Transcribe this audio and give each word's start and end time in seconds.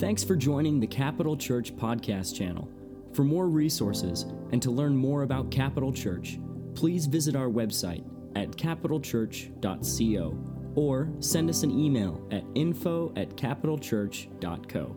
Thanks 0.00 0.24
for 0.24 0.34
joining 0.34 0.80
the 0.80 0.86
Capital 0.86 1.36
Church 1.36 1.76
podcast 1.76 2.34
channel. 2.34 2.70
For 3.12 3.22
more 3.22 3.48
resources 3.50 4.22
and 4.50 4.62
to 4.62 4.70
learn 4.70 4.96
more 4.96 5.24
about 5.24 5.50
Capital 5.50 5.92
Church, 5.92 6.38
please 6.74 7.04
visit 7.04 7.36
our 7.36 7.48
website 7.48 8.02
at 8.34 8.48
capitalchurch.co 8.52 10.38
or 10.74 11.12
send 11.18 11.50
us 11.50 11.64
an 11.64 11.78
email 11.78 12.26
at 12.30 12.44
info 12.54 13.12
at 13.14 13.36
capitalchurch.co. 13.36 14.96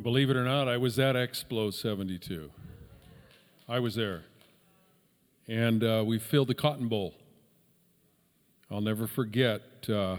Believe 0.00 0.30
it 0.30 0.36
or 0.36 0.44
not, 0.44 0.68
I 0.68 0.76
was 0.76 0.96
at 1.00 1.16
Explo 1.16 1.74
72. 1.74 2.52
I 3.68 3.80
was 3.80 3.96
there. 3.96 4.22
And 5.48 5.82
uh, 5.82 6.04
we 6.06 6.20
filled 6.20 6.46
the 6.46 6.54
Cotton 6.54 6.86
Bowl. 6.86 7.14
I'll 8.70 8.80
never 8.80 9.08
forget 9.08 9.60
uh, 9.88 10.18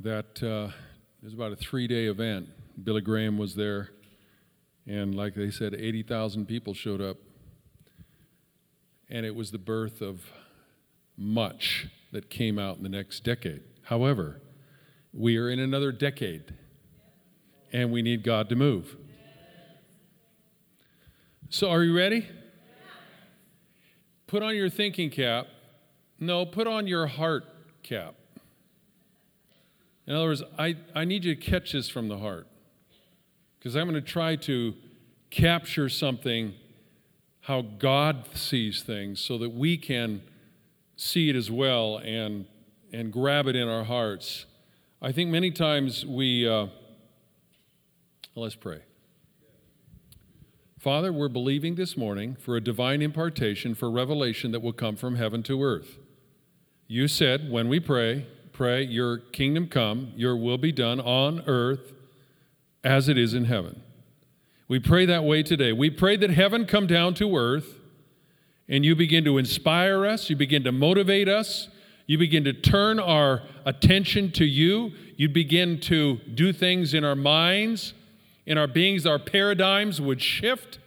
that 0.00 0.42
uh, 0.42 0.72
it 1.20 1.24
was 1.24 1.34
about 1.34 1.52
a 1.52 1.56
three 1.56 1.86
day 1.86 2.06
event. 2.06 2.48
Billy 2.82 3.00
Graham 3.00 3.38
was 3.38 3.54
there, 3.54 3.90
and 4.86 5.14
like 5.14 5.34
they 5.34 5.50
said, 5.50 5.74
80,000 5.74 6.46
people 6.46 6.74
showed 6.74 7.00
up. 7.00 7.16
And 9.10 9.24
it 9.26 9.34
was 9.34 9.50
the 9.50 9.58
birth 9.58 10.00
of 10.00 10.20
much 11.16 11.88
that 12.12 12.30
came 12.30 12.58
out 12.58 12.76
in 12.76 12.82
the 12.82 12.88
next 12.88 13.24
decade. 13.24 13.62
However, 13.84 14.40
we 15.12 15.36
are 15.38 15.48
in 15.48 15.58
another 15.58 15.92
decade, 15.92 16.54
and 17.72 17.90
we 17.90 18.02
need 18.02 18.22
God 18.22 18.48
to 18.50 18.54
move. 18.54 18.96
So, 21.48 21.70
are 21.70 21.82
you 21.82 21.96
ready? 21.96 22.28
Put 24.26 24.42
on 24.42 24.54
your 24.54 24.68
thinking 24.68 25.08
cap. 25.08 25.46
No, 26.20 26.44
put 26.44 26.66
on 26.66 26.86
your 26.86 27.06
heart 27.06 27.44
cap. 27.82 28.14
In 30.08 30.14
other 30.14 30.28
words, 30.28 30.42
I, 30.58 30.74
I 30.94 31.04
need 31.04 31.26
you 31.26 31.34
to 31.34 31.40
catch 31.40 31.72
this 31.72 31.90
from 31.90 32.08
the 32.08 32.16
heart 32.16 32.46
because 33.58 33.76
I'm 33.76 33.86
going 33.86 34.02
to 34.02 34.10
try 34.10 34.36
to 34.36 34.74
capture 35.28 35.90
something 35.90 36.54
how 37.42 37.60
God 37.60 38.24
sees 38.32 38.82
things 38.82 39.20
so 39.20 39.36
that 39.36 39.50
we 39.50 39.76
can 39.76 40.22
see 40.96 41.28
it 41.28 41.36
as 41.36 41.50
well 41.50 41.98
and, 41.98 42.46
and 42.90 43.12
grab 43.12 43.48
it 43.48 43.54
in 43.54 43.68
our 43.68 43.84
hearts. 43.84 44.46
I 45.02 45.12
think 45.12 45.28
many 45.28 45.50
times 45.50 46.06
we, 46.06 46.48
uh, 46.48 46.68
let's 48.34 48.54
pray. 48.54 48.80
Father, 50.78 51.12
we're 51.12 51.28
believing 51.28 51.74
this 51.74 51.98
morning 51.98 52.34
for 52.40 52.56
a 52.56 52.62
divine 52.62 53.02
impartation, 53.02 53.74
for 53.74 53.90
revelation 53.90 54.52
that 54.52 54.60
will 54.60 54.72
come 54.72 54.96
from 54.96 55.16
heaven 55.16 55.42
to 55.42 55.62
earth. 55.62 55.98
You 56.86 57.08
said, 57.08 57.50
when 57.50 57.68
we 57.68 57.78
pray, 57.78 58.26
pray, 58.58 58.82
Your 58.82 59.18
kingdom 59.18 59.68
come, 59.68 60.12
Your 60.16 60.36
will 60.36 60.58
be 60.58 60.72
done 60.72 60.98
on 61.00 61.44
earth 61.46 61.92
as 62.82 63.08
it 63.08 63.16
is 63.16 63.32
in 63.32 63.44
heaven. 63.44 63.80
We 64.66 64.80
pray 64.80 65.06
that 65.06 65.22
way 65.22 65.44
today. 65.44 65.72
We 65.72 65.90
pray 65.90 66.16
that 66.16 66.30
heaven 66.30 66.66
come 66.66 66.88
down 66.88 67.14
to 67.14 67.36
earth 67.36 67.78
and 68.68 68.84
you 68.84 68.96
begin 68.96 69.24
to 69.24 69.38
inspire 69.38 70.04
us, 70.04 70.28
you 70.28 70.34
begin 70.34 70.64
to 70.64 70.72
motivate 70.72 71.28
us, 71.28 71.68
you 72.06 72.18
begin 72.18 72.42
to 72.44 72.52
turn 72.52 72.98
our 72.98 73.44
attention 73.64 74.32
to 74.32 74.44
you, 74.44 74.90
you 75.16 75.28
begin 75.28 75.78
to 75.82 76.16
do 76.34 76.52
things 76.52 76.94
in 76.94 77.04
our 77.04 77.14
minds 77.14 77.94
in 78.48 78.56
our 78.56 78.66
beings, 78.66 79.04
our 79.04 79.18
paradigms 79.18 80.00
would 80.00 80.22
shift. 80.22 80.78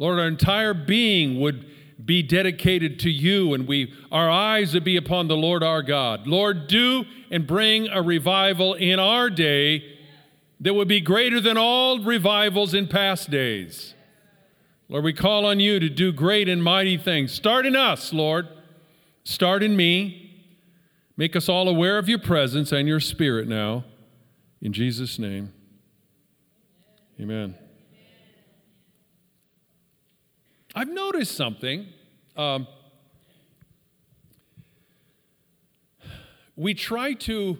Lord, 0.00 0.18
our 0.18 0.26
entire 0.26 0.74
being 0.74 1.40
would 1.40 1.64
be 2.04 2.22
dedicated 2.22 3.00
to 3.00 3.10
you 3.10 3.54
and 3.54 3.66
we 3.66 3.92
our 4.12 4.30
eyes 4.30 4.72
would 4.74 4.84
be 4.84 4.96
upon 4.96 5.28
the 5.28 5.36
Lord 5.36 5.62
our 5.62 5.82
God. 5.82 6.26
Lord, 6.26 6.66
do 6.68 7.04
and 7.30 7.46
bring 7.46 7.88
a 7.88 8.02
revival 8.02 8.74
in 8.74 8.98
our 8.98 9.28
day 9.30 9.98
that 10.60 10.74
would 10.74 10.88
be 10.88 11.00
greater 11.00 11.40
than 11.40 11.56
all 11.56 12.00
revivals 12.00 12.74
in 12.74 12.88
past 12.88 13.30
days. 13.30 13.94
Lord, 14.88 15.04
we 15.04 15.12
call 15.12 15.44
on 15.44 15.60
you 15.60 15.78
to 15.80 15.88
do 15.88 16.12
great 16.12 16.48
and 16.48 16.62
mighty 16.62 16.96
things. 16.96 17.32
Start 17.32 17.66
in 17.66 17.76
us, 17.76 18.12
Lord. 18.12 18.48
Start 19.24 19.62
in 19.62 19.76
me. 19.76 20.24
Make 21.16 21.36
us 21.36 21.48
all 21.48 21.68
aware 21.68 21.98
of 21.98 22.08
your 22.08 22.18
presence 22.18 22.72
and 22.72 22.88
your 22.88 23.00
spirit 23.00 23.48
now. 23.48 23.84
In 24.62 24.72
Jesus' 24.72 25.18
name. 25.18 25.52
Amen. 27.20 27.67
I've 30.78 30.90
noticed 30.90 31.34
something. 31.34 31.88
Um, 32.36 32.68
we 36.54 36.72
try 36.72 37.14
to 37.14 37.58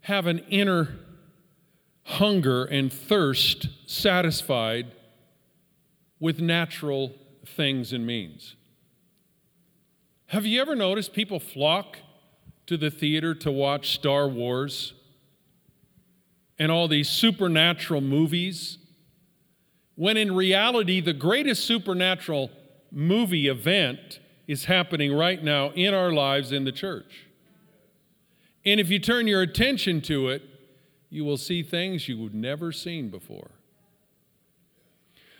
have 0.00 0.26
an 0.26 0.40
inner 0.50 0.98
hunger 2.02 2.66
and 2.66 2.92
thirst 2.92 3.68
satisfied 3.86 4.92
with 6.18 6.42
natural 6.42 7.14
things 7.46 7.90
and 7.94 8.06
means. 8.06 8.54
Have 10.26 10.44
you 10.44 10.60
ever 10.60 10.76
noticed 10.76 11.14
people 11.14 11.40
flock 11.40 11.96
to 12.66 12.76
the 12.76 12.90
theater 12.90 13.34
to 13.36 13.50
watch 13.50 13.94
Star 13.94 14.28
Wars? 14.28 14.92
and 16.60 16.70
all 16.70 16.86
these 16.86 17.08
supernatural 17.08 18.02
movies, 18.02 18.76
when 20.00 20.16
in 20.16 20.34
reality, 20.34 20.98
the 20.98 21.12
greatest 21.12 21.66
supernatural 21.66 22.50
movie 22.90 23.48
event 23.48 24.18
is 24.46 24.64
happening 24.64 25.12
right 25.12 25.44
now 25.44 25.72
in 25.72 25.92
our 25.92 26.10
lives 26.10 26.52
in 26.52 26.64
the 26.64 26.72
church. 26.72 27.26
And 28.64 28.80
if 28.80 28.88
you 28.88 28.98
turn 28.98 29.26
your 29.26 29.42
attention 29.42 30.00
to 30.00 30.30
it, 30.30 30.40
you 31.10 31.22
will 31.22 31.36
see 31.36 31.62
things 31.62 32.08
you've 32.08 32.32
never 32.32 32.72
seen 32.72 33.10
before. 33.10 33.50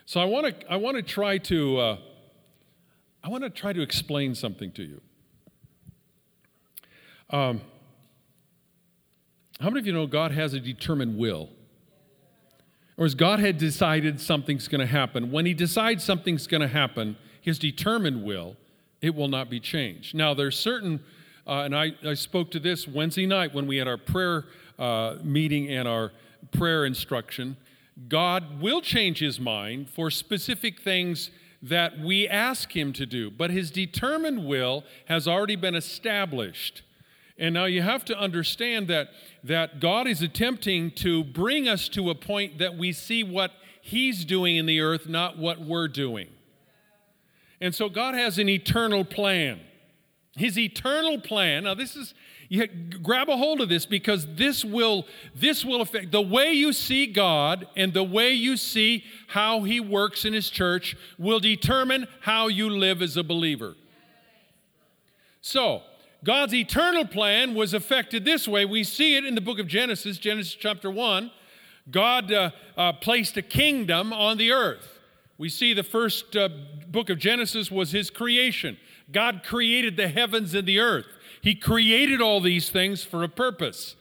So 0.04 0.21
I 0.21 0.26
want 0.26 0.60
to 0.60 0.71
I 0.71 0.77
want 0.77 0.98
to 0.98 1.03
try 1.03 1.38
to 1.38 1.78
uh, 1.78 1.97
I 3.25 3.31
want 3.31 3.44
to 3.44 3.48
try 3.48 3.72
to 3.72 3.81
explain 3.81 4.34
something 4.34 4.72
to 4.72 4.82
you. 4.82 5.00
Um, 7.31 7.62
how 9.59 9.71
many 9.71 9.81
of 9.81 9.87
you 9.87 9.94
know 9.94 10.06
God 10.06 10.32
has 10.32 10.53
a 10.53 10.60
determined 10.60 11.16
will? 11.16 11.48
Or 13.00 13.06
as 13.06 13.15
God 13.15 13.38
had 13.38 13.56
decided 13.56 14.21
something's 14.21 14.69
going 14.69 14.83
to 14.83 14.87
happen, 14.87 15.31
when 15.31 15.47
He 15.47 15.55
decides 15.55 16.05
something's 16.05 16.47
going 16.47 16.61
to 16.61 16.69
happen, 16.69 17.16
His 17.41 17.59
determined 17.59 18.22
will, 18.22 18.56
it 19.00 19.15
will 19.15 19.28
not 19.28 19.49
be 19.49 19.59
changed. 19.59 20.15
Now, 20.15 20.34
there's 20.34 20.59
certain, 20.59 21.00
uh, 21.47 21.62
and 21.62 21.75
I, 21.75 21.93
I 22.05 22.12
spoke 22.12 22.50
to 22.50 22.60
this 22.60 22.87
Wednesday 22.87 23.25
night 23.25 23.55
when 23.55 23.66
we 23.66 23.78
had 23.78 23.89
our 23.89 23.97
prayer 23.97 24.44
uh, 24.78 25.16
meeting 25.22 25.71
and 25.71 25.89
our 25.89 26.12
prayer 26.53 26.84
instruction. 26.84 27.56
God 28.10 28.60
will 28.60 28.83
change 28.83 29.21
His 29.21 29.41
mind 29.41 29.89
for 29.89 30.10
specific 30.10 30.83
things 30.83 31.31
that 31.62 31.99
we 32.00 32.28
ask 32.28 32.77
Him 32.77 32.93
to 32.93 33.06
do, 33.06 33.31
but 33.31 33.50
His 33.50 33.71
determined 33.71 34.44
will 34.44 34.84
has 35.06 35.27
already 35.27 35.56
been 35.56 35.75
established. 35.75 36.83
And 37.41 37.55
now 37.55 37.65
you 37.65 37.81
have 37.81 38.05
to 38.05 38.19
understand 38.19 38.87
that, 38.89 39.09
that 39.43 39.81
God 39.81 40.06
is 40.06 40.21
attempting 40.21 40.91
to 40.93 41.25
bring 41.25 41.67
us 41.67 41.89
to 41.89 42.11
a 42.11 42.15
point 42.15 42.59
that 42.59 42.77
we 42.77 42.93
see 42.93 43.25
what 43.25 43.53
He's 43.81 44.27
doing 44.27 44.56
in 44.56 44.67
the 44.67 44.81
earth, 44.81 45.09
not 45.09 45.39
what 45.39 45.59
we're 45.59 45.89
doing. 45.89 46.28
And 47.59 47.75
so 47.75 47.89
God 47.89 48.15
has 48.15 48.39
an 48.39 48.51
eternal 48.51 49.06
plan. 49.06 49.59
His 50.37 50.59
eternal 50.59 51.19
plan, 51.19 51.65
now 51.65 51.75
this 51.75 51.97
is, 51.97 52.12
you 52.51 52.67
grab 52.67 53.31
a 53.31 53.37
hold 53.39 53.62
of 53.62 53.71
this 53.71 53.87
because 53.87 54.27
this 54.34 54.62
will, 54.62 55.07
this 55.34 55.65
will 55.65 55.81
affect 55.81 56.12
the 56.12 56.21
way 56.21 56.53
you 56.53 56.75
see 56.75 57.07
God 57.07 57.67
and 57.75 57.95
the 57.95 58.05
way 58.05 58.33
you 58.33 58.59
see 58.59 59.03
how 59.28 59.62
He 59.62 59.81
works 59.81 60.27
in 60.27 60.34
His 60.34 60.51
church 60.51 60.95
will 61.19 61.41
determine 61.41 62.07
how 62.21 62.49
you 62.49 62.69
live 62.69 63.01
as 63.01 63.17
a 63.17 63.25
believer. 63.25 63.77
So, 65.41 65.83
God's 66.22 66.53
eternal 66.53 67.07
plan 67.07 67.55
was 67.55 67.72
affected 67.72 68.25
this 68.25 68.47
way. 68.47 68.67
We 68.67 68.84
see 68.84 69.17
it 69.17 69.25
in 69.25 69.34
the 69.34 69.41
book 69.41 69.59
of 69.59 69.67
Genesis, 69.67 70.19
Genesis 70.19 70.55
chapter 70.55 70.91
1. 70.91 71.31
God 71.91 72.31
uh, 72.31 72.51
uh, 72.77 72.93
placed 72.93 73.39
a 73.39 73.43
kingdom 73.43 74.13
on 74.13 74.37
the 74.37 74.53
earth. 74.53 74.99
We 75.39 75.49
see 75.49 75.72
the 75.72 75.83
first 75.83 76.37
uh, 76.37 76.51
book 76.87 77.09
of 77.09 77.19
Genesis 77.19 77.71
was 77.71 77.93
his 77.93 78.11
creation. 78.11 78.77
God 79.11 79.43
created 79.43 79.97
the 79.97 80.09
heavens 80.09 80.55
and 80.55 80.69
the 80.69 80.78
earth. 80.78 81.07
He 81.41 81.55
created 81.55 82.21
all 82.21 82.43
these 82.43 82.69
things 82.69 83.03
for 83.03 83.25
a 83.25 83.28
purpose. 83.28 83.97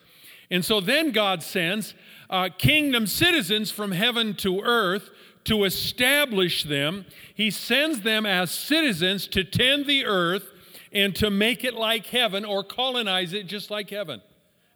And 0.52 0.66
so 0.66 0.82
then 0.82 1.12
God 1.12 1.42
sends 1.42 1.94
uh, 2.30 2.50
kingdom 2.58 3.08
citizens 3.08 3.72
from 3.72 3.92
heaven 3.92 4.34
to 4.36 4.60
earth 4.60 5.10
to 5.46 5.64
establish 5.64 6.64
them. 6.64 7.06
He 7.34 7.50
sends 7.50 8.02
them 8.02 8.26
as 8.26 8.52
citizens 8.52 9.26
to 9.28 9.46
tend 9.46 9.86
the 9.86 10.06
earth 10.06 10.49
and 10.92 11.16
to 11.16 11.30
make 11.30 11.64
it 11.64 11.74
like 11.74 12.08
heaven 12.08 12.46
or 12.46 12.64
colonize 12.64 13.34
it 13.34 13.48
just 13.48 13.70
like 13.70 13.90
heaven. 13.90 14.22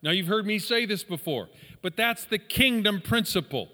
Now, 0.01 0.11
you've 0.11 0.27
heard 0.27 0.45
me 0.45 0.59
say 0.59 0.85
this 0.85 1.03
before, 1.03 1.49
but 1.81 1.95
that's 1.95 2.25
the 2.25 2.37
kingdom 2.37 3.01
principle. 3.01 3.69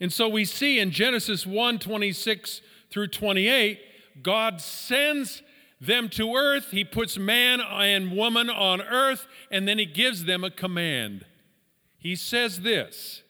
And 0.00 0.12
so 0.12 0.28
we 0.28 0.44
see 0.44 0.80
in 0.80 0.90
Genesis 0.90 1.46
1 1.46 1.78
26 1.78 2.60
through 2.90 3.06
28, 3.06 3.80
God 4.22 4.60
sends 4.60 5.42
them 5.80 6.08
to 6.10 6.34
earth. 6.34 6.72
He 6.72 6.84
puts 6.84 7.16
man 7.16 7.60
and 7.60 8.12
woman 8.12 8.50
on 8.50 8.82
earth, 8.82 9.26
and 9.50 9.66
then 9.66 9.78
he 9.78 9.86
gives 9.86 10.24
them 10.24 10.44
a 10.44 10.50
command. 10.50 11.24
he 11.96 12.16
says 12.16 12.60
this 12.60 13.22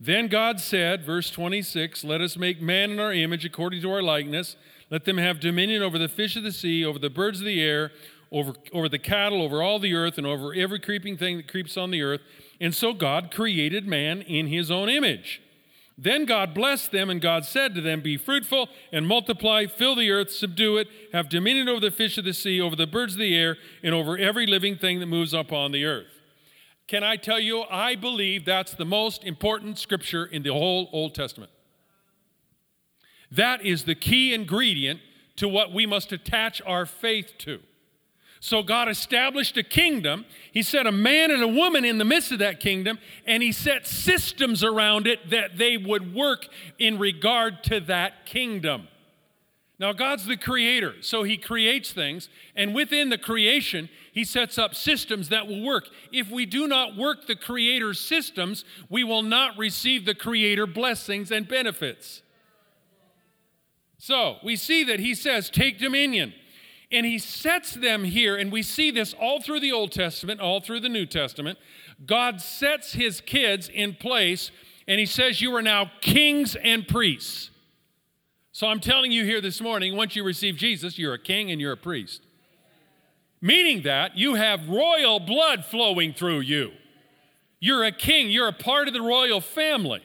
Then 0.00 0.26
God 0.26 0.60
said, 0.60 1.04
verse 1.04 1.30
26, 1.30 2.04
Let 2.04 2.20
us 2.20 2.36
make 2.36 2.60
man 2.60 2.90
in 2.90 3.00
our 3.00 3.12
image 3.12 3.44
according 3.44 3.82
to 3.82 3.90
our 3.92 4.02
likeness. 4.02 4.56
Let 4.90 5.04
them 5.04 5.18
have 5.18 5.40
dominion 5.40 5.82
over 5.82 5.98
the 5.98 6.08
fish 6.08 6.36
of 6.36 6.42
the 6.42 6.52
sea, 6.52 6.84
over 6.84 6.98
the 6.98 7.10
birds 7.10 7.40
of 7.40 7.46
the 7.46 7.62
air, 7.62 7.92
over, 8.30 8.54
over 8.72 8.88
the 8.88 8.98
cattle, 8.98 9.42
over 9.42 9.62
all 9.62 9.78
the 9.78 9.94
earth, 9.94 10.18
and 10.18 10.26
over 10.26 10.54
every 10.54 10.80
creeping 10.80 11.16
thing 11.16 11.36
that 11.36 11.48
creeps 11.48 11.76
on 11.76 11.90
the 11.90 12.02
earth. 12.02 12.20
And 12.60 12.74
so 12.74 12.92
God 12.92 13.30
created 13.30 13.86
man 13.86 14.22
in 14.22 14.46
his 14.46 14.70
own 14.70 14.88
image. 14.88 15.42
Then 16.00 16.26
God 16.26 16.54
blessed 16.54 16.92
them, 16.92 17.10
and 17.10 17.20
God 17.20 17.44
said 17.44 17.74
to 17.74 17.80
them, 17.80 18.00
Be 18.00 18.16
fruitful 18.16 18.68
and 18.92 19.06
multiply, 19.06 19.66
fill 19.66 19.96
the 19.96 20.10
earth, 20.10 20.30
subdue 20.30 20.76
it, 20.76 20.86
have 21.12 21.28
dominion 21.28 21.68
over 21.68 21.80
the 21.80 21.90
fish 21.90 22.16
of 22.18 22.24
the 22.24 22.32
sea, 22.32 22.60
over 22.60 22.76
the 22.76 22.86
birds 22.86 23.14
of 23.14 23.18
the 23.18 23.36
air, 23.36 23.56
and 23.82 23.94
over 23.94 24.16
every 24.16 24.46
living 24.46 24.76
thing 24.76 25.00
that 25.00 25.06
moves 25.06 25.34
upon 25.34 25.72
the 25.72 25.84
earth. 25.84 26.06
Can 26.86 27.02
I 27.02 27.16
tell 27.16 27.40
you, 27.40 27.64
I 27.64 27.96
believe 27.96 28.44
that's 28.44 28.74
the 28.74 28.84
most 28.84 29.24
important 29.24 29.78
scripture 29.78 30.24
in 30.24 30.44
the 30.44 30.52
whole 30.52 30.88
Old 30.92 31.14
Testament. 31.14 31.50
That 33.30 33.64
is 33.64 33.84
the 33.84 33.94
key 33.94 34.34
ingredient 34.34 35.00
to 35.36 35.48
what 35.48 35.72
we 35.72 35.86
must 35.86 36.12
attach 36.12 36.60
our 36.66 36.86
faith 36.86 37.34
to. 37.38 37.60
So 38.40 38.62
God 38.62 38.88
established 38.88 39.56
a 39.56 39.62
kingdom. 39.62 40.24
He 40.52 40.62
set 40.62 40.86
a 40.86 40.92
man 40.92 41.30
and 41.30 41.42
a 41.42 41.48
woman 41.48 41.84
in 41.84 41.98
the 41.98 42.04
midst 42.04 42.30
of 42.32 42.38
that 42.38 42.60
kingdom, 42.60 42.98
and 43.26 43.42
He 43.42 43.52
set 43.52 43.86
systems 43.86 44.62
around 44.62 45.06
it 45.06 45.30
that 45.30 45.58
they 45.58 45.76
would 45.76 46.14
work 46.14 46.46
in 46.78 46.98
regard 46.98 47.64
to 47.64 47.80
that 47.80 48.26
kingdom. 48.26 48.88
Now, 49.80 49.92
God's 49.92 50.26
the 50.26 50.36
creator, 50.36 50.94
so 51.02 51.22
He 51.22 51.36
creates 51.36 51.92
things, 51.92 52.28
and 52.56 52.74
within 52.74 53.10
the 53.10 53.18
creation, 53.18 53.88
He 54.12 54.24
sets 54.24 54.58
up 54.58 54.74
systems 54.74 55.28
that 55.28 55.46
will 55.46 55.62
work. 55.62 55.88
If 56.12 56.30
we 56.30 56.46
do 56.46 56.68
not 56.68 56.96
work 56.96 57.26
the 57.26 57.36
creator's 57.36 58.00
systems, 58.00 58.64
we 58.88 59.04
will 59.04 59.22
not 59.22 59.58
receive 59.58 60.04
the 60.04 60.14
creator 60.14 60.66
blessings 60.66 61.30
and 61.30 61.46
benefits. 61.46 62.22
So, 63.98 64.36
we 64.42 64.56
see 64.56 64.84
that 64.84 65.00
He 65.00 65.14
says, 65.14 65.50
Take 65.50 65.78
dominion. 65.78 66.32
And 66.90 67.04
he 67.04 67.18
sets 67.18 67.74
them 67.74 68.04
here, 68.04 68.34
and 68.36 68.50
we 68.50 68.62
see 68.62 68.90
this 68.90 69.12
all 69.12 69.42
through 69.42 69.60
the 69.60 69.72
Old 69.72 69.92
Testament, 69.92 70.40
all 70.40 70.60
through 70.60 70.80
the 70.80 70.88
New 70.88 71.04
Testament. 71.04 71.58
God 72.06 72.40
sets 72.40 72.94
his 72.94 73.20
kids 73.20 73.68
in 73.68 73.94
place, 73.94 74.50
and 74.86 74.98
he 74.98 75.04
says, 75.04 75.42
You 75.42 75.54
are 75.56 75.62
now 75.62 75.90
kings 76.00 76.56
and 76.56 76.88
priests. 76.88 77.50
So 78.52 78.66
I'm 78.66 78.80
telling 78.80 79.12
you 79.12 79.24
here 79.24 79.42
this 79.42 79.60
morning, 79.60 79.96
once 79.96 80.16
you 80.16 80.24
receive 80.24 80.56
Jesus, 80.56 80.98
you're 80.98 81.14
a 81.14 81.18
king 81.18 81.50
and 81.50 81.60
you're 81.60 81.72
a 81.72 81.76
priest. 81.76 82.22
Meaning 83.40 83.82
that 83.82 84.16
you 84.16 84.34
have 84.34 84.68
royal 84.68 85.20
blood 85.20 85.64
flowing 85.64 86.12
through 86.14 86.40
you. 86.40 86.72
You're 87.60 87.84
a 87.84 87.92
king, 87.92 88.30
you're 88.30 88.48
a 88.48 88.52
part 88.52 88.88
of 88.88 88.94
the 88.94 89.02
royal 89.02 89.40
family. 89.40 90.02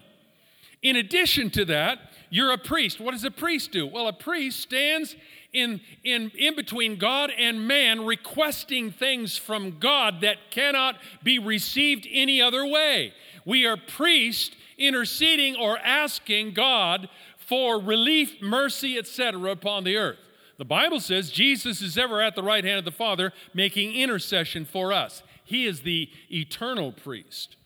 In 0.81 0.97
addition 0.97 1.49
to 1.51 1.65
that, 1.65 2.12
you're 2.33 2.51
a 2.51 2.57
priest. 2.57 2.99
What 2.99 3.11
does 3.11 3.23
a 3.23 3.29
priest 3.29 3.71
do? 3.71 3.85
Well, 3.85 4.07
a 4.07 4.11
priest 4.11 4.59
stands 4.59 5.15
in, 5.53 5.81
in, 6.03 6.31
in 6.33 6.55
between 6.55 6.95
God 6.95 7.29
and 7.37 7.67
man, 7.67 8.07
requesting 8.07 8.89
things 8.89 9.37
from 9.37 9.77
God 9.77 10.21
that 10.21 10.49
cannot 10.49 10.95
be 11.21 11.37
received 11.37 12.07
any 12.11 12.41
other 12.41 12.65
way. 12.65 13.13
We 13.45 13.67
are 13.67 13.77
priests 13.77 14.55
interceding 14.79 15.55
or 15.55 15.77
asking 15.77 16.55
God 16.55 17.07
for 17.37 17.79
relief, 17.79 18.41
mercy, 18.41 18.97
etc., 18.97 19.51
upon 19.51 19.83
the 19.83 19.97
earth. 19.97 20.17
The 20.57 20.65
Bible 20.65 21.01
says 21.01 21.29
Jesus 21.29 21.83
is 21.83 21.99
ever 21.99 22.19
at 22.19 22.33
the 22.33 22.41
right 22.41 22.63
hand 22.63 22.79
of 22.79 22.85
the 22.85 22.91
Father 22.91 23.31
making 23.53 23.93
intercession 23.93 24.65
for 24.65 24.91
us. 24.91 25.21
He 25.43 25.67
is 25.67 25.81
the 25.81 26.09
eternal 26.31 26.93
priest. 26.93 27.57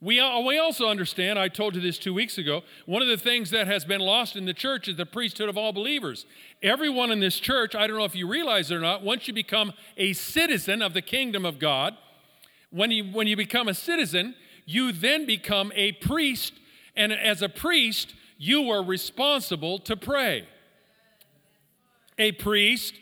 We, 0.00 0.20
uh, 0.20 0.40
we 0.40 0.58
also 0.58 0.88
understand, 0.88 1.40
I 1.40 1.48
told 1.48 1.74
you 1.74 1.80
this 1.80 1.98
two 1.98 2.14
weeks 2.14 2.38
ago, 2.38 2.62
one 2.86 3.02
of 3.02 3.08
the 3.08 3.16
things 3.16 3.50
that 3.50 3.66
has 3.66 3.84
been 3.84 4.00
lost 4.00 4.36
in 4.36 4.44
the 4.44 4.54
church 4.54 4.86
is 4.86 4.96
the 4.96 5.06
priesthood 5.06 5.48
of 5.48 5.58
all 5.58 5.72
believers. 5.72 6.24
Everyone 6.62 7.10
in 7.10 7.18
this 7.18 7.40
church, 7.40 7.74
I 7.74 7.88
don't 7.88 7.98
know 7.98 8.04
if 8.04 8.14
you 8.14 8.28
realize 8.28 8.70
it 8.70 8.76
or 8.76 8.80
not, 8.80 9.02
once 9.02 9.26
you 9.26 9.34
become 9.34 9.72
a 9.96 10.12
citizen 10.12 10.82
of 10.82 10.94
the 10.94 11.02
kingdom 11.02 11.44
of 11.44 11.58
God, 11.58 11.96
when 12.70 12.92
you, 12.92 13.04
when 13.04 13.26
you 13.26 13.36
become 13.36 13.66
a 13.66 13.74
citizen, 13.74 14.36
you 14.66 14.92
then 14.92 15.26
become 15.26 15.72
a 15.74 15.92
priest, 15.92 16.52
and 16.94 17.12
as 17.12 17.42
a 17.42 17.48
priest, 17.48 18.14
you 18.36 18.70
are 18.70 18.84
responsible 18.84 19.80
to 19.80 19.96
pray. 19.96 20.46
A 22.18 22.32
priest 22.32 22.94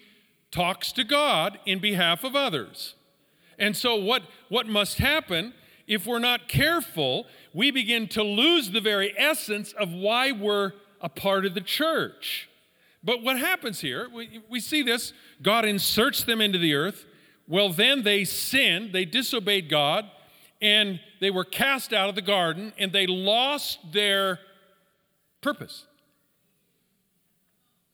talks 0.50 0.92
to 0.92 1.04
God 1.04 1.58
in 1.66 1.78
behalf 1.78 2.24
of 2.24 2.34
others. 2.34 2.94
And 3.58 3.76
so, 3.76 3.96
what, 3.96 4.22
what 4.48 4.66
must 4.66 4.98
happen 4.98 5.52
if 5.86 6.06
we're 6.06 6.18
not 6.18 6.48
careful, 6.48 7.26
we 7.52 7.70
begin 7.70 8.08
to 8.08 8.22
lose 8.22 8.70
the 8.70 8.80
very 8.80 9.14
essence 9.16 9.72
of 9.72 9.92
why 9.92 10.32
we're 10.32 10.72
a 11.00 11.08
part 11.08 11.46
of 11.46 11.54
the 11.54 11.60
church. 11.60 12.48
But 13.04 13.22
what 13.22 13.38
happens 13.38 13.80
here, 13.80 14.08
we, 14.12 14.42
we 14.50 14.58
see 14.58 14.82
this 14.82 15.12
God 15.40 15.64
inserts 15.64 16.24
them 16.24 16.40
into 16.40 16.58
the 16.58 16.74
earth. 16.74 17.06
Well, 17.48 17.68
then 17.72 18.02
they 18.02 18.24
sinned, 18.24 18.92
they 18.92 19.04
disobeyed 19.04 19.68
God, 19.68 20.10
and 20.60 20.98
they 21.20 21.30
were 21.30 21.44
cast 21.44 21.92
out 21.92 22.08
of 22.08 22.16
the 22.16 22.22
garden, 22.22 22.72
and 22.76 22.92
they 22.92 23.06
lost 23.06 23.78
their 23.92 24.40
purpose. 25.40 25.86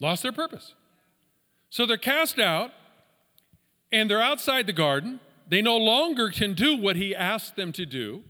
Lost 0.01 0.23
their 0.23 0.33
purpose. 0.33 0.75
So 1.69 1.85
they're 1.85 1.99
cast 1.99 2.39
out, 2.39 2.73
and 3.93 4.11
they're 4.11 4.23
outside 4.23 4.67
the 4.67 4.73
garden, 4.73 5.21
they 5.53 5.61
no 5.61 5.77
longer 5.77 6.31
can 6.31 6.55
do 6.55 6.79
what 6.79 6.97
he 6.97 7.15
asked 7.15 7.57
them 7.57 7.73
to 7.73 7.85
do. 7.85 8.23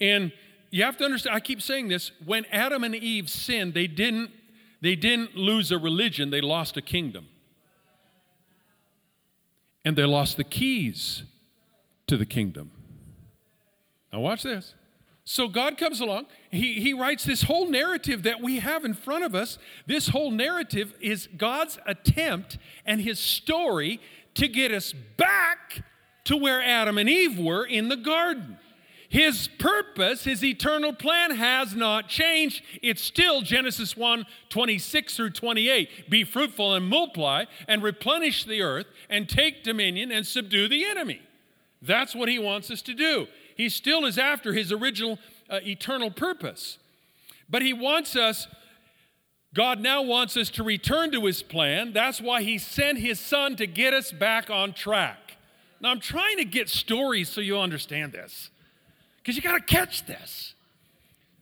And 0.00 0.32
you 0.70 0.84
have 0.84 0.96
to 0.96 1.04
understand, 1.04 1.36
I 1.36 1.40
keep 1.40 1.60
saying 1.60 1.88
this, 1.88 2.12
when 2.24 2.46
Adam 2.46 2.82
and 2.82 2.94
Eve 2.94 3.28
sinned, 3.28 3.74
they 3.74 3.86
didn't 3.86 4.30
they 4.80 4.94
didn't 4.94 5.36
lose 5.36 5.70
a 5.70 5.78
religion, 5.78 6.30
they 6.30 6.40
lost 6.40 6.76
a 6.76 6.82
kingdom. 6.82 7.26
And 9.84 9.96
they 9.96 10.04
lost 10.04 10.36
the 10.36 10.44
keys 10.44 11.24
to 12.06 12.16
the 12.16 12.26
kingdom. 12.26 12.70
Now 14.12 14.20
watch 14.20 14.42
this. 14.42 14.74
So 15.24 15.48
God 15.48 15.76
comes 15.76 16.00
along, 16.00 16.26
he, 16.50 16.74
he 16.74 16.94
writes 16.94 17.24
this 17.24 17.42
whole 17.42 17.68
narrative 17.68 18.22
that 18.22 18.40
we 18.40 18.60
have 18.60 18.84
in 18.84 18.94
front 18.94 19.24
of 19.24 19.34
us. 19.34 19.58
This 19.86 20.08
whole 20.08 20.30
narrative 20.30 20.94
is 21.00 21.28
God's 21.36 21.78
attempt 21.84 22.58
and 22.86 23.00
his 23.00 23.18
story 23.18 24.00
to 24.34 24.46
get 24.46 24.72
us 24.72 24.92
back 24.92 25.82
to 26.26 26.36
where 26.36 26.62
Adam 26.62 26.98
and 26.98 27.08
Eve 27.08 27.38
were 27.38 27.64
in 27.64 27.88
the 27.88 27.96
garden. 27.96 28.58
His 29.08 29.48
purpose, 29.58 30.24
his 30.24 30.44
eternal 30.44 30.92
plan 30.92 31.30
has 31.30 31.74
not 31.74 32.08
changed. 32.08 32.62
It's 32.82 33.02
still 33.02 33.40
Genesis 33.40 33.96
1 33.96 34.26
26 34.48 35.16
through 35.16 35.30
28. 35.30 36.10
Be 36.10 36.24
fruitful 36.24 36.74
and 36.74 36.88
multiply 36.88 37.44
and 37.68 37.82
replenish 37.82 38.44
the 38.44 38.62
earth 38.62 38.86
and 39.08 39.28
take 39.28 39.62
dominion 39.62 40.10
and 40.10 40.26
subdue 40.26 40.68
the 40.68 40.84
enemy. 40.84 41.20
That's 41.80 42.14
what 42.14 42.28
he 42.28 42.38
wants 42.38 42.70
us 42.70 42.82
to 42.82 42.94
do. 42.94 43.28
He 43.56 43.68
still 43.68 44.04
is 44.04 44.18
after 44.18 44.52
his 44.52 44.72
original 44.72 45.18
uh, 45.48 45.60
eternal 45.64 46.10
purpose. 46.10 46.78
But 47.48 47.62
he 47.62 47.72
wants 47.72 48.16
us, 48.16 48.48
God 49.54 49.80
now 49.80 50.02
wants 50.02 50.36
us 50.36 50.50
to 50.50 50.64
return 50.64 51.12
to 51.12 51.24
his 51.26 51.44
plan. 51.44 51.92
That's 51.92 52.20
why 52.20 52.42
he 52.42 52.58
sent 52.58 52.98
his 52.98 53.20
son 53.20 53.54
to 53.56 53.66
get 53.68 53.94
us 53.94 54.10
back 54.10 54.50
on 54.50 54.72
track. 54.72 55.25
Now, 55.80 55.90
I'm 55.90 56.00
trying 56.00 56.38
to 56.38 56.44
get 56.44 56.68
stories 56.68 57.28
so 57.28 57.40
you'll 57.40 57.60
understand 57.60 58.12
this, 58.12 58.50
because 59.18 59.36
you 59.36 59.42
got 59.42 59.58
to 59.58 59.64
catch 59.64 60.06
this. 60.06 60.54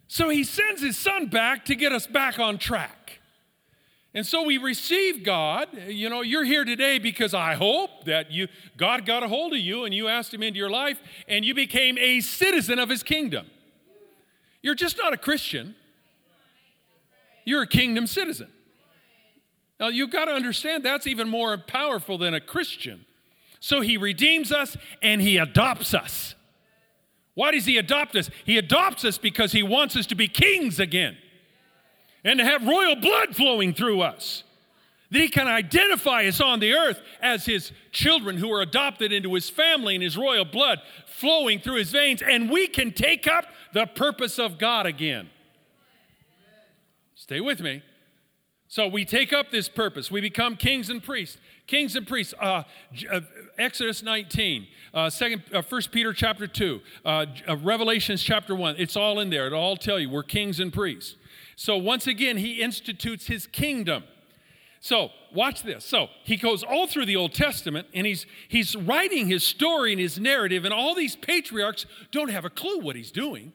So 0.09 0.29
he 0.29 0.45
sends 0.45 0.81
his 0.81 0.97
son 0.97 1.27
back 1.27 1.65
to 1.67 1.75
get 1.75 1.93
us 1.93 2.07
back 2.07 2.39
on 2.39 2.59
track. 2.59 3.21
And 4.17 4.25
so 4.25 4.45
we 4.45 4.59
receive 4.59 5.25
God. 5.25 5.69
You 5.89 6.09
know, 6.09 6.23
you're 6.23 6.45
here 6.45 6.65
today 6.65 7.01
because 7.01 7.35
I 7.35 7.55
hope 7.55 8.05
that 8.05 8.31
you 8.31 8.47
God 8.77 9.07
got 9.07 9.25
a 9.25 9.29
hold 9.29 9.53
of 9.55 9.59
you 9.59 9.85
and 9.85 9.93
you 9.93 10.07
asked 10.07 10.33
him 10.33 10.43
into 10.43 10.57
your 10.57 10.71
life 10.71 11.03
and 11.27 11.45
you 11.45 11.53
became 11.53 11.99
a 11.99 12.21
citizen 12.21 12.79
of 12.79 12.89
his 12.89 13.03
kingdom. 13.03 13.47
You're 14.63 14.77
just 14.77 14.97
not 14.97 15.13
a 15.13 15.17
Christian. 15.17 15.75
You're 17.45 17.63
a 17.63 17.67
kingdom 17.67 18.07
citizen. 18.07 18.49
Now 19.81 19.89
you've 19.89 20.13
got 20.13 20.27
to 20.27 20.33
understand 20.33 20.85
that's 20.85 21.09
even 21.09 21.29
more 21.29 21.59
powerful 21.59 22.17
than 22.17 22.35
a 22.35 22.41
Christian. 22.41 23.05
So 23.65 23.81
he 23.81 23.97
redeems 23.97 24.53
us 24.53 24.77
and 25.01 25.23
he 25.23 25.39
adopts 25.39 25.95
us. 25.95 26.35
Why 27.33 27.51
does 27.51 27.65
he 27.65 27.79
adopt 27.79 28.15
us? 28.15 28.29
He 28.45 28.59
adopts 28.59 29.07
us 29.07 29.17
because 29.17 29.53
he 29.53 29.63
wants 29.63 29.97
us 29.97 30.05
to 30.09 30.15
be 30.15 30.29
kings 30.29 30.79
again 30.79 31.17
and 32.25 32.39
to 32.39 32.45
have 32.45 32.67
royal 32.67 32.95
blood 32.95 33.35
flowing 33.35 33.73
through 33.73 34.03
us. 34.03 34.45
That 35.11 35.19
he 35.19 35.29
can 35.31 35.49
identify 35.49 36.27
us 36.27 36.43
on 36.43 36.61
the 36.61 36.75
earth 36.75 37.01
as 37.23 37.47
his 37.47 37.73
children 37.91 38.37
who 38.37 38.53
are 38.53 38.61
adopted 38.61 39.15
into 39.15 39.33
his 39.33 39.49
family 39.49 39.95
and 39.95 40.05
his 40.05 40.19
royal 40.19 40.45
blood 40.45 40.81
flowing 41.07 41.59
through 41.59 41.77
his 41.77 41.91
veins, 41.91 42.21
and 42.21 42.51
we 42.51 42.67
can 42.67 42.93
take 42.93 43.27
up 43.27 43.47
the 43.73 43.87
purpose 43.87 44.39
of 44.39 44.59
God 44.59 44.85
again. 44.85 45.31
Stay 47.15 47.41
with 47.41 47.61
me. 47.61 47.83
So 48.69 48.89
we 48.89 49.05
take 49.05 49.33
up 49.33 49.53
this 49.53 49.69
purpose. 49.69 50.11
We 50.11 50.21
become 50.21 50.57
kings 50.57 50.91
and 50.91 51.03
priests. 51.03 51.39
Kings 51.67 51.97
and 51.97 52.07
priests. 52.07 52.35
Uh, 52.39 52.65
uh, 53.11 53.21
Exodus 53.59 54.03
19, 54.03 54.67
uh, 54.93 55.09
second, 55.09 55.43
uh, 55.53 55.63
1 55.63 55.83
Peter 55.93 56.13
chapter 56.13 56.47
2, 56.47 56.81
uh, 57.05 57.27
uh, 57.49 57.57
Revelations 57.57 58.23
chapter 58.23 58.55
1. 58.55 58.77
It's 58.79 58.97
all 58.97 59.21
in 59.21 59.31
there. 59.31 59.47
It'll 59.47 59.61
all 59.61 59.77
tell 59.77 59.99
you 59.99 60.11
we're 60.11 60.23
kings 60.23 60.61
and 60.61 60.73
priests. 60.73 61.17
So 61.57 61.77
once 61.77 62.07
again, 62.07 62.37
he 62.37 62.61
institutes 62.61 63.27
his 63.27 63.47
kingdom. 63.47 64.05
So 64.81 65.11
watch 65.33 65.63
this. 65.63 65.85
So 65.85 66.09
he 66.25 66.37
goes 66.37 66.63
all 66.63 66.87
through 66.87 67.07
the 67.07 67.17
Old 67.17 67.33
Testament 67.33 67.87
and 67.95 68.07
he's 68.07 68.27
he's 68.49 68.77
writing 68.77 69.29
his 69.29 69.43
story 69.43 69.93
and 69.93 70.01
his 70.01 70.19
narrative, 70.19 70.67
and 70.67 70.75
all 70.75 70.95
these 70.95 71.17
patriarchs 71.17 71.87
don't 72.11 72.29
have 72.29 72.45
a 72.45 72.51
clue 72.51 72.81
what 72.81 72.95
he's 72.95 73.11
doing. 73.11 73.55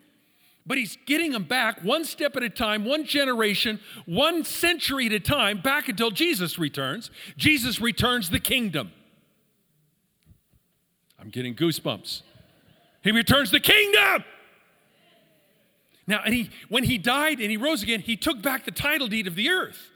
But 0.69 0.77
he's 0.77 0.99
getting 1.07 1.31
them 1.31 1.45
back 1.45 1.83
one 1.83 2.05
step 2.05 2.35
at 2.35 2.43
a 2.43 2.49
time, 2.49 2.85
one 2.85 3.03
generation, 3.03 3.79
one 4.05 4.43
century 4.43 5.07
at 5.07 5.13
a 5.13 5.19
time, 5.19 5.61
back 5.61 5.89
until 5.89 6.11
Jesus 6.11 6.59
returns. 6.59 7.09
Jesus 7.37 7.81
returns 7.81 8.29
the 8.29 8.39
kingdom. 8.39 8.91
I'm 11.19 11.29
getting 11.29 11.55
goosebumps. 11.55 12.21
He 13.01 13.11
returns 13.11 13.49
the 13.49 13.59
kingdom. 13.59 14.23
Now, 16.05 16.21
and 16.23 16.35
he, 16.35 16.51
when 16.69 16.83
he 16.83 16.99
died 16.99 17.39
and 17.39 17.49
he 17.49 17.57
rose 17.57 17.81
again, 17.81 18.01
he 18.01 18.15
took 18.15 18.39
back 18.43 18.65
the 18.65 18.71
title 18.71 19.07
deed 19.07 19.25
of 19.25 19.33
the 19.33 19.49
earth. 19.49 19.89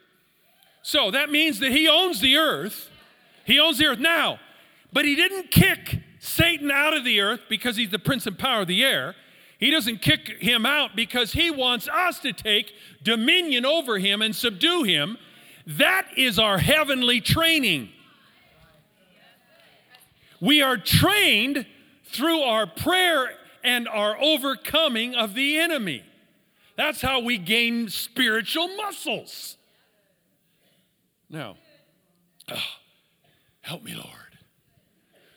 So 0.81 1.11
that 1.11 1.29
means 1.29 1.59
that 1.59 1.71
he 1.71 1.87
owns 1.87 2.19
the 2.19 2.37
earth. 2.37 2.89
He 3.45 3.59
owns 3.59 3.77
the 3.77 3.85
earth 3.85 3.99
now. 3.99 4.39
But 4.91 5.05
he 5.05 5.15
didn't 5.15 5.51
kick 5.51 5.99
Satan 6.17 6.71
out 6.71 6.97
of 6.97 7.03
the 7.03 7.21
earth 7.21 7.41
because 7.47 7.75
he's 7.75 7.91
the 7.91 7.99
prince 7.99 8.25
and 8.25 8.39
power 8.39 8.61
of 8.61 8.67
the 8.67 8.83
air. 8.83 9.13
He 9.63 9.71
doesn't 9.71 10.01
kick 10.01 10.41
him 10.41 10.65
out 10.65 10.93
because 10.93 11.31
he 11.31 11.49
wants 11.49 11.87
us 11.87 12.19
to 12.19 12.33
take 12.33 12.73
dominion 13.01 13.65
over 13.65 13.97
him 13.97 14.21
and 14.21 14.35
subdue 14.35 14.83
him. 14.83 15.17
That 15.65 16.05
is 16.17 16.37
our 16.37 16.57
heavenly 16.57 17.21
training. 17.21 17.87
We 20.41 20.61
are 20.61 20.75
trained 20.75 21.65
through 22.03 22.41
our 22.41 22.67
prayer 22.67 23.37
and 23.63 23.87
our 23.87 24.21
overcoming 24.21 25.15
of 25.15 25.33
the 25.33 25.57
enemy. 25.57 26.03
That's 26.75 26.99
how 26.99 27.21
we 27.21 27.37
gain 27.37 27.87
spiritual 27.87 28.67
muscles. 28.75 29.55
Now, 31.29 31.55
oh, 32.51 32.57
help 33.61 33.81
me, 33.81 33.95
Lord. 33.95 34.07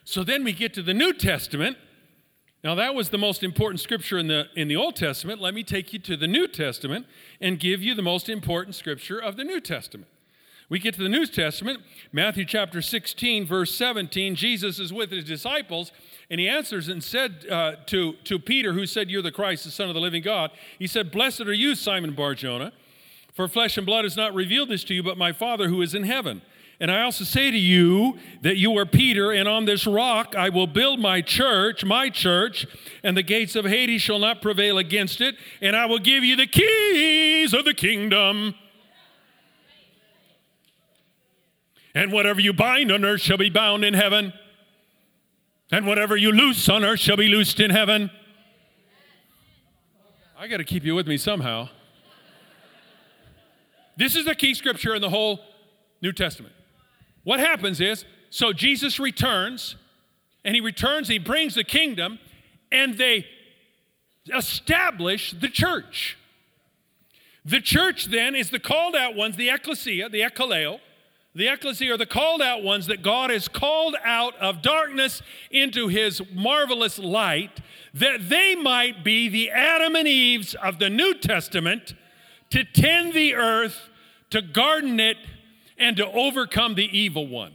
So 0.02 0.25
then 0.25 0.42
we 0.42 0.52
get 0.52 0.75
to 0.75 0.83
the 0.83 0.95
New 0.95 1.12
Testament. 1.12 1.76
Now, 2.66 2.75
that 2.75 2.96
was 2.96 3.11
the 3.11 3.16
most 3.16 3.44
important 3.44 3.78
scripture 3.78 4.18
in 4.18 4.26
the, 4.26 4.49
in 4.56 4.66
the 4.66 4.75
Old 4.75 4.96
Testament. 4.96 5.40
Let 5.40 5.54
me 5.54 5.62
take 5.62 5.92
you 5.92 6.00
to 6.00 6.16
the 6.16 6.26
New 6.26 6.49
Testament 6.49 7.06
and 7.40 7.61
give 7.61 7.80
you 7.80 7.94
the 7.94 8.02
most 8.02 8.28
important 8.28 8.75
scripture 8.75 9.20
of 9.20 9.37
the 9.37 9.44
New 9.44 9.61
Testament. 9.61 10.08
We 10.68 10.80
get 10.80 10.94
to 10.94 11.00
the 11.00 11.08
New 11.08 11.26
Testament, 11.26 11.85
Matthew 12.11 12.44
chapter 12.44 12.82
16, 12.82 13.46
verse 13.46 13.73
17. 13.73 14.35
Jesus 14.35 14.80
is 14.80 14.92
with 14.92 15.12
his 15.12 15.23
disciples, 15.23 15.92
and 16.28 16.40
he 16.40 16.49
answers 16.49 16.88
and 16.88 17.04
said 17.04 17.46
uh, 17.49 17.76
to, 17.87 18.14
to 18.25 18.37
Peter, 18.37 18.73
who 18.73 18.85
said, 18.85 19.12
You're 19.12 19.23
the 19.23 19.30
Christ, 19.30 19.62
the 19.62 19.70
Son 19.70 19.87
of 19.87 19.94
the 19.94 20.00
living 20.00 20.25
God, 20.25 20.50
he 20.76 20.88
said, 20.88 21.12
Blessed 21.12 21.42
are 21.42 21.52
you, 21.52 21.76
Simon 21.76 22.14
Barjona, 22.14 22.73
for 23.32 23.46
flesh 23.46 23.76
and 23.76 23.87
blood 23.87 24.02
has 24.02 24.16
not 24.16 24.35
revealed 24.35 24.70
this 24.70 24.82
to 24.82 24.94
you, 24.94 25.04
but 25.04 25.16
my 25.16 25.30
Father 25.30 25.68
who 25.68 25.82
is 25.82 25.94
in 25.94 26.02
heaven. 26.02 26.42
And 26.78 26.90
I 26.90 27.02
also 27.02 27.25
say 27.25 27.50
to 27.50 27.56
you 27.56 28.18
that 28.42 28.56
you 28.56 28.76
are 28.76 28.85
Peter, 28.85 29.33
and 29.33 29.49
on 29.49 29.64
this 29.64 29.87
rock 29.87 30.35
I 30.37 30.50
will 30.50 30.66
build 30.66 31.00
my 31.00 31.23
church, 31.23 31.85
my 31.85 32.11
church, 32.11 32.66
and 33.02 33.16
the 33.16 33.23
gates 33.23 33.56
of 33.56 33.64
Hades 33.64 34.02
shall 34.02 34.18
not 34.18 34.42
prevail 34.42 34.76
against 34.76 35.23
it, 35.23 35.37
and 35.62 35.75
I 35.75 35.87
will 35.87 35.99
give 35.99 36.23
you 36.23 36.37
the 36.37 36.47
keys 36.47 37.54
of 37.54 37.64
the 37.64 37.73
kingdom. 37.73 38.54
And 41.95 42.12
whatever 42.12 42.42
you 42.42 42.52
bind 42.52 42.92
on 42.92 43.06
earth 43.06 43.23
shall 43.23 43.38
be 43.38 43.49
bound 43.49 43.83
in 43.83 43.95
heaven. 43.95 44.35
And 45.73 45.87
whatever 45.87 46.14
you 46.14 46.30
loose 46.30 46.68
on 46.68 46.85
earth 46.85 47.00
shall 47.00 47.16
be 47.16 47.26
loosed 47.26 47.59
in 47.59 47.71
heaven. 47.71 48.11
I 50.38 50.47
got 50.47 50.59
to 50.59 50.64
keep 50.64 50.85
you 50.85 50.95
with 50.95 51.09
me 51.09 51.16
somehow. 51.16 51.71
This 53.97 54.14
is 54.14 54.26
the 54.26 54.35
key 54.35 54.52
scripture 54.52 54.95
in 54.95 55.00
the 55.00 55.09
whole 55.09 55.40
New 56.02 56.12
Testament. 56.12 56.52
What 57.26 57.40
happens 57.40 57.80
is, 57.80 58.04
so 58.30 58.52
Jesus 58.52 59.00
returns, 59.00 59.75
and 60.45 60.54
he 60.54 60.61
returns, 60.61 61.09
he 61.09 61.18
brings 61.18 61.56
the 61.56 61.64
kingdom, 61.64 62.21
and 62.71 62.97
they 62.99 63.26
establish 64.33 65.33
the 65.33 65.49
church. 65.49 66.16
The 67.45 67.61
church 67.61 68.04
then 68.06 68.37
is 68.37 68.50
the 68.50 68.61
called 68.61 68.95
out 68.95 69.16
ones, 69.16 69.35
the 69.35 69.50
ecclesia, 69.50 70.09
the 70.09 70.21
ekkaleo, 70.21 70.78
the 71.35 71.49
ecclesia 71.49 71.95
are 71.95 71.97
the 71.97 72.06
called 72.06 72.40
out 72.40 72.62
ones 72.62 72.87
that 72.87 73.02
God 73.02 73.30
has 73.30 73.49
called 73.49 73.97
out 74.04 74.37
of 74.37 74.62
darkness 74.62 75.21
into 75.50 75.88
his 75.88 76.23
marvelous 76.33 76.97
light, 76.97 77.59
that 77.92 78.28
they 78.28 78.54
might 78.54 79.02
be 79.02 79.28
the 79.28 79.50
Adam 79.50 79.97
and 79.97 80.06
Eves 80.06 80.54
of 80.54 80.78
the 80.78 80.90
New 80.90 81.12
Testament 81.14 81.92
to 82.50 82.62
tend 82.62 83.14
the 83.14 83.35
earth, 83.35 83.88
to 84.30 84.40
garden 84.40 85.00
it, 85.00 85.16
and 85.78 85.97
to 85.97 86.06
overcome 86.06 86.75
the 86.75 86.85
evil 86.97 87.26
one. 87.26 87.54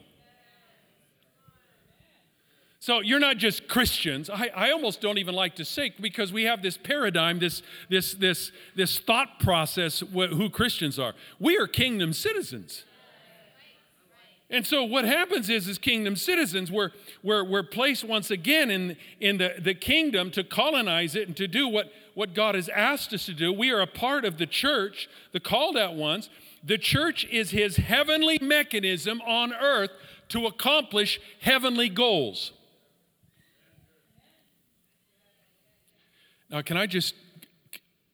So 2.80 3.00
you're 3.00 3.20
not 3.20 3.38
just 3.38 3.68
Christians. 3.68 4.28
I, 4.28 4.50
I 4.56 4.72
almost 4.72 5.01
don't 5.01 5.20
even 5.20 5.36
like 5.36 5.56
to 5.58 5.66
say 5.66 5.94
because 6.01 6.34
we 6.34 6.46
have 6.46 6.63
this 6.63 6.78
paradigm, 6.78 7.38
this, 7.38 7.62
this, 7.90 8.16
this, 8.16 8.51
this 8.75 8.98
thought 8.98 9.40
process 9.40 10.00
who 10.00 10.50
Christians 10.50 10.98
are. 10.98 11.13
We 11.40 11.58
are 11.58 11.68
kingdom 11.68 12.12
citizens. 12.12 12.86
And 14.50 14.66
so 14.66 14.84
what 14.84 15.06
happens 15.06 15.50
is, 15.50 15.68
as 15.68 15.78
kingdom 15.78 16.16
citizens, 16.16 16.72
we're, 16.72 16.92
we're, 17.24 17.44
we're 17.44 17.63
placed 17.63 18.04
once 18.04 18.32
again 18.32 18.70
in, 18.70 18.98
in 19.20 19.38
the, 19.38 19.54
the 19.58 19.74
kingdom 19.74 20.30
to 20.32 20.44
colonize 20.44 21.16
it 21.16 21.28
and 21.28 21.38
to 21.38 21.48
do 21.48 21.70
what, 21.70 21.94
what 22.16 22.34
God 22.34 22.56
has 22.56 22.68
asked 22.68 23.13
us 23.13 23.28
to 23.28 23.34
do. 23.34 23.54
We 23.54 23.70
are 23.70 23.80
a 23.80 23.88
part 23.88 24.25
of 24.25 24.40
the 24.40 24.48
church, 24.48 25.08
the 25.32 25.40
called 25.40 25.78
out 25.78 25.94
ones. 25.94 26.30
The 26.63 26.77
church 26.77 27.25
is 27.25 27.51
his 27.51 27.77
heavenly 27.77 28.38
mechanism 28.39 29.22
on 29.22 29.53
earth 29.53 29.91
to 30.30 30.46
accomplish 30.46 31.20
heavenly 31.41 31.89
goals. 31.89 32.51
Now, 36.50 36.62
can 36.62 36.77
I 36.77 36.86
just, 36.86 37.15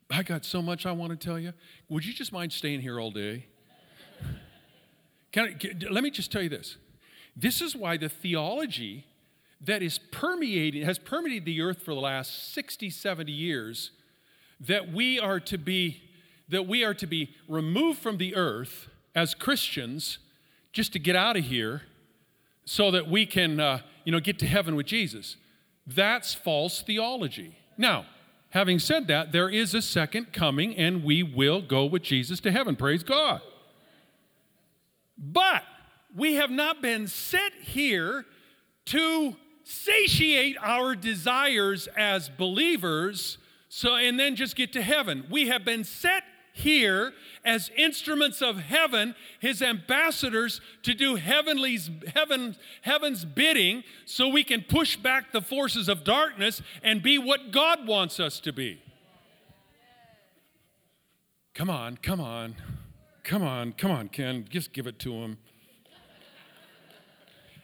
I 0.10 0.24
got 0.24 0.46
so 0.46 0.62
much 0.62 0.86
I 0.86 0.92
want 0.92 1.10
to 1.12 1.18
tell 1.18 1.40
you. 1.40 1.54
Would 1.90 2.06
you 2.06 2.14
just 2.14 2.32
mind 2.32 2.54
staying 2.54 2.82
here 2.82 3.00
all 3.00 3.12
day? 3.12 3.46
Can 5.32 5.46
I, 5.46 5.52
can, 5.54 5.84
let 5.92 6.04
me 6.04 6.12
just 6.12 6.32
tell 6.32 6.42
you 6.42 6.50
this. 6.50 6.78
This 7.36 7.62
is 7.62 7.76
why 7.76 7.98
the 7.98 8.10
theology 8.10 9.06
that 9.62 9.82
is 9.82 10.00
permeating, 10.00 10.84
has 10.84 11.00
permeated 11.00 11.46
the 11.46 11.62
earth 11.62 11.82
for 11.84 11.94
the 11.94 12.00
last 12.00 12.54
60, 12.54 12.90
70 12.90 13.32
years, 13.32 13.92
that 14.60 14.92
we 14.92 15.20
are 15.20 15.40
to 15.42 15.58
be, 15.58 16.02
that 16.50 16.68
we 16.68 16.84
are 16.84 16.94
to 16.94 17.08
be 17.08 17.36
removed 17.48 18.00
from 18.00 18.18
the 18.18 18.36
earth 18.36 18.90
as 19.16 19.34
Christians 19.34 20.20
just 20.72 20.94
to 20.94 21.00
get 21.00 21.16
out 21.16 21.38
of 21.38 21.46
here 21.46 21.84
so 22.66 22.92
that 22.92 23.10
we 23.10 23.26
can, 23.26 23.60
uh, 23.60 23.80
you 24.06 24.12
know, 24.12 24.20
get 24.20 24.40
to 24.40 24.48
heaven 24.48 24.76
with 24.76 24.86
Jesus. 24.86 25.38
That's 25.86 26.34
false 26.34 26.82
theology. 26.82 27.58
Now, 27.78 28.06
having 28.50 28.80
said 28.80 29.08
that, 29.08 29.32
there 29.32 29.50
is 29.50 29.74
a 29.74 29.82
second 29.82 30.34
coming 30.34 30.76
and 30.76 31.04
we 31.04 31.24
will 31.24 31.62
go 31.62 31.86
with 31.86 32.04
Jesus 32.04 32.40
to 32.42 32.52
heaven. 32.52 32.76
Praise 32.76 33.04
God. 33.04 33.42
But 35.18 35.64
we 36.16 36.36
have 36.36 36.52
not 36.52 36.82
been 36.82 37.08
set 37.08 37.54
here 37.62 38.26
to 38.86 39.36
satiate 39.64 40.56
our 40.62 40.96
desires 40.96 41.88
as 41.98 42.30
believers 42.30 43.38
so 43.70 43.96
and 43.96 44.20
then 44.20 44.36
just 44.36 44.56
get 44.56 44.74
to 44.74 44.82
heaven. 44.82 45.26
We 45.30 45.48
have 45.48 45.66
been 45.66 45.84
set 45.84 46.24
here 46.58 47.14
as 47.46 47.72
instruments 47.78 48.42
of 48.42 48.58
heaven, 48.58 49.16
his 49.40 49.62
ambassadors 49.62 50.60
to 50.84 50.94
do 50.94 51.16
heavenly's 51.16 51.90
heaven 52.14 52.56
heaven's 52.82 53.26
bidding 53.26 53.84
so 54.06 54.28
we 54.28 54.44
can 54.44 54.62
push 54.62 54.98
back 54.98 55.32
the 55.32 55.42
forces 55.42 55.88
of 55.88 56.04
darkness 56.04 56.62
and 56.84 57.02
be 57.02 57.18
what 57.18 57.52
God 57.52 57.88
wants 57.88 58.20
us 58.20 58.40
to 58.42 58.52
be. 58.52 58.82
Come 61.54 61.70
on, 61.70 61.98
come 61.98 62.20
on. 62.22 62.56
Come 63.28 63.44
on, 63.44 63.74
come 63.74 63.92
on, 63.92 64.08
Ken, 64.08 64.46
just 64.50 64.72
give 64.72 64.88
it 64.88 65.00
to 65.00 65.12
him. 65.12 65.38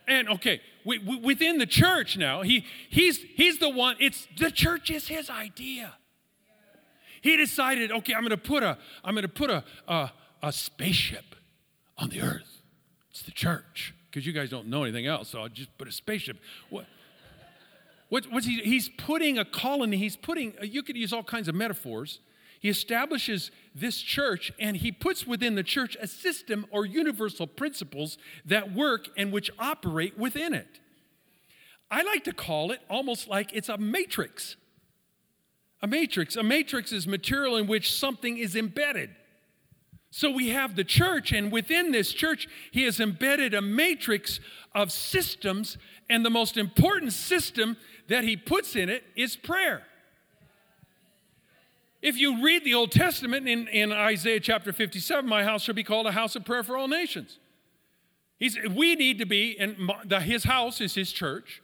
And 0.06 0.28
okay, 0.28 0.60
within 0.84 1.58
the 1.58 1.66
church 1.66 2.18
now, 2.18 2.42
he, 2.42 2.66
he's, 2.90 3.20
he's 3.20 3.60
the 3.60 3.70
one, 3.70 3.96
it's 4.00 4.28
the 4.38 4.52
church 4.52 4.92
is 4.92 5.08
his 5.08 5.30
idea. 5.30 5.94
He 7.24 7.38
decided, 7.38 7.90
okay, 7.90 8.14
I'm 8.14 8.22
gonna 8.22 8.36
put 8.36 8.64
a, 8.64 8.78
I'm 9.04 9.16
gonna 9.16 9.30
put 9.30 9.50
a, 9.50 9.64
a, 9.88 10.12
a 10.44 10.52
spaceship 10.52 11.36
on 11.98 12.10
the 12.10 12.22
earth. 12.22 12.62
It's 13.10 13.22
the 13.22 13.32
church. 13.32 13.96
Because 14.10 14.28
you 14.28 14.34
guys 14.34 14.50
don't 14.50 14.68
know 14.68 14.84
anything 14.84 15.08
else, 15.08 15.30
so 15.30 15.40
I'll 15.40 15.50
just 15.50 15.76
put 15.78 15.88
a 15.88 15.92
spaceship. 15.92 16.38
What, 16.70 16.86
what, 18.10 18.26
what's 18.30 18.46
he? 18.46 18.60
He's 18.60 18.90
putting 18.90 19.38
a 19.40 19.46
colony, 19.46 19.96
he's 19.96 20.18
putting, 20.18 20.54
you 20.62 20.84
could 20.84 20.98
use 20.98 21.14
all 21.14 21.24
kinds 21.24 21.48
of 21.48 21.56
metaphors. 21.56 22.20
He 22.60 22.68
establishes 22.68 23.52
this 23.74 24.02
church 24.02 24.52
and 24.60 24.76
he 24.76 24.92
puts 24.92 25.26
within 25.26 25.56
the 25.56 25.64
church 25.64 25.96
a 26.02 26.08
system 26.08 26.66
or 26.72 26.86
universal 26.86 27.48
principles 27.48 28.18
that 28.46 28.74
work 28.74 29.08
and 29.16 29.32
which 29.32 29.50
operate 29.58 30.18
within 30.18 30.54
it. 30.54 30.82
I 31.90 32.04
like 32.04 32.26
to 32.26 32.34
call 32.34 32.72
it 32.72 32.82
almost 32.90 33.30
like 33.30 33.54
it's 33.54 33.70
a 33.70 33.78
matrix. 33.78 34.58
A 35.84 35.88
matrix. 35.88 36.38
A 36.38 36.44
matrix 36.44 36.94
is 36.94 37.06
material 37.06 37.58
in 37.58 37.68
which 37.68 37.94
something 37.94 38.38
is 38.38 38.56
embedded. 38.56 39.10
So 40.12 40.32
we 40.32 40.50
have 40.50 40.76
the 40.76 40.84
church, 40.84 41.32
and 41.34 41.52
within 41.52 41.92
this 41.92 42.14
church, 42.14 42.48
he 42.72 42.84
has 42.84 43.00
embedded 43.00 43.54
a 43.54 43.62
matrix 43.62 44.40
of 44.74 44.92
systems, 44.92 45.78
and 46.10 46.26
the 46.26 46.30
most 46.30 46.56
important 46.56 47.12
system 47.12 47.76
that 48.08 48.24
he 48.24 48.38
puts 48.38 48.76
in 48.76 48.90
it 48.90 49.04
is 49.16 49.36
prayer. 49.36 49.84
If 52.02 52.18
you 52.18 52.44
read 52.44 52.64
the 52.64 52.76
Old 52.76 52.92
Testament 52.92 53.48
in, 53.48 53.68
in 53.68 53.92
Isaiah 53.92 54.40
chapter 54.40 54.72
57, 54.72 55.28
my 55.28 55.44
house 55.44 55.64
shall 55.64 55.76
be 55.76 55.84
called 55.84 56.06
a 56.06 56.12
house 56.12 56.36
of 56.36 56.46
prayer 56.46 56.64
for 56.64 56.78
all 56.78 56.88
nations. 56.88 57.40
He's, 58.40 58.58
we 58.70 58.96
need 58.96 59.20
to 59.20 59.26
be, 59.26 59.58
and 59.60 59.76
his 60.22 60.44
house 60.44 60.80
is 60.80 60.96
his 60.96 61.12
church. 61.12 61.62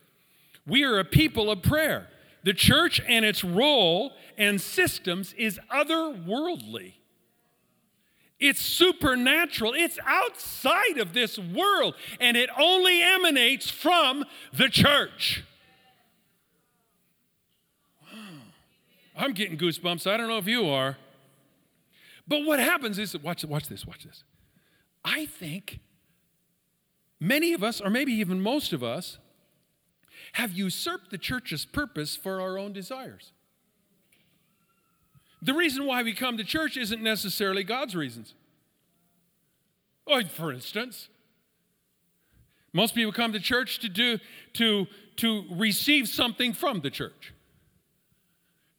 We 0.65 0.83
are 0.83 0.99
a 0.99 1.05
people 1.05 1.51
of 1.51 1.61
prayer. 1.61 2.07
The 2.43 2.53
church 2.53 3.01
and 3.08 3.25
its 3.25 3.43
role 3.43 4.13
and 4.38 4.60
systems 4.62 5.34
is 5.34 5.60
otherworldly. 5.74 6.93
It's 8.39 8.62
supernatural. 8.62 9.74
It's 9.74 10.00
outside 10.05 10.98
of 10.98 11.12
this 11.13 11.38
world, 11.38 11.96
and 12.22 12.38
it 12.38 12.50
only 12.58 13.01
emanates 13.01 13.69
from 13.69 14.24
the 14.53 14.69
church. 14.69 15.43
I'm 19.15 19.34
getting 19.34 19.58
goosebumps. 19.58 20.10
I 20.10 20.15
don't 20.15 20.29
know 20.29 20.38
if 20.38 20.48
you 20.48 20.69
are. 20.69 20.98
But 22.25 22.46
what 22.46 22.60
happens 22.60 22.98
is, 22.98 23.17
watch, 23.17 23.43
watch 23.43 23.67
this, 23.67 23.86
watch 23.86 24.05
this. 24.05 24.24
I 25.03 25.25
think 25.25 25.79
many 27.19 27.53
of 27.53 27.62
us, 27.62 27.81
or 27.81 27.89
maybe 27.89 28.13
even 28.13 28.39
most 28.39 28.72
of 28.72 28.84
us, 28.84 29.17
have 30.33 30.51
usurped 30.51 31.12
the 31.12 31.17
church's 31.17 31.65
purpose 31.65 32.15
for 32.15 32.41
our 32.41 32.57
own 32.57 32.74
desires. 32.74 33.31
The 35.41 35.53
reason 35.53 35.86
why 35.86 36.03
we 36.03 36.13
come 36.13 36.38
to 36.38 36.43
church 36.43 36.77
isn't 36.77 37.01
necessarily 37.01 37.63
God's 37.63 37.95
reasons. 37.95 38.33
For 40.31 40.51
instance, 40.51 41.07
most 42.74 42.95
people 42.95 43.12
come 43.12 43.31
to 43.33 43.39
church 43.39 43.79
to 43.79 43.89
do 43.89 44.19
to 44.53 44.88
to 45.17 45.43
receive 45.51 46.07
something 46.07 46.53
from 46.53 46.79
the 46.79 46.89
church. 46.89 47.33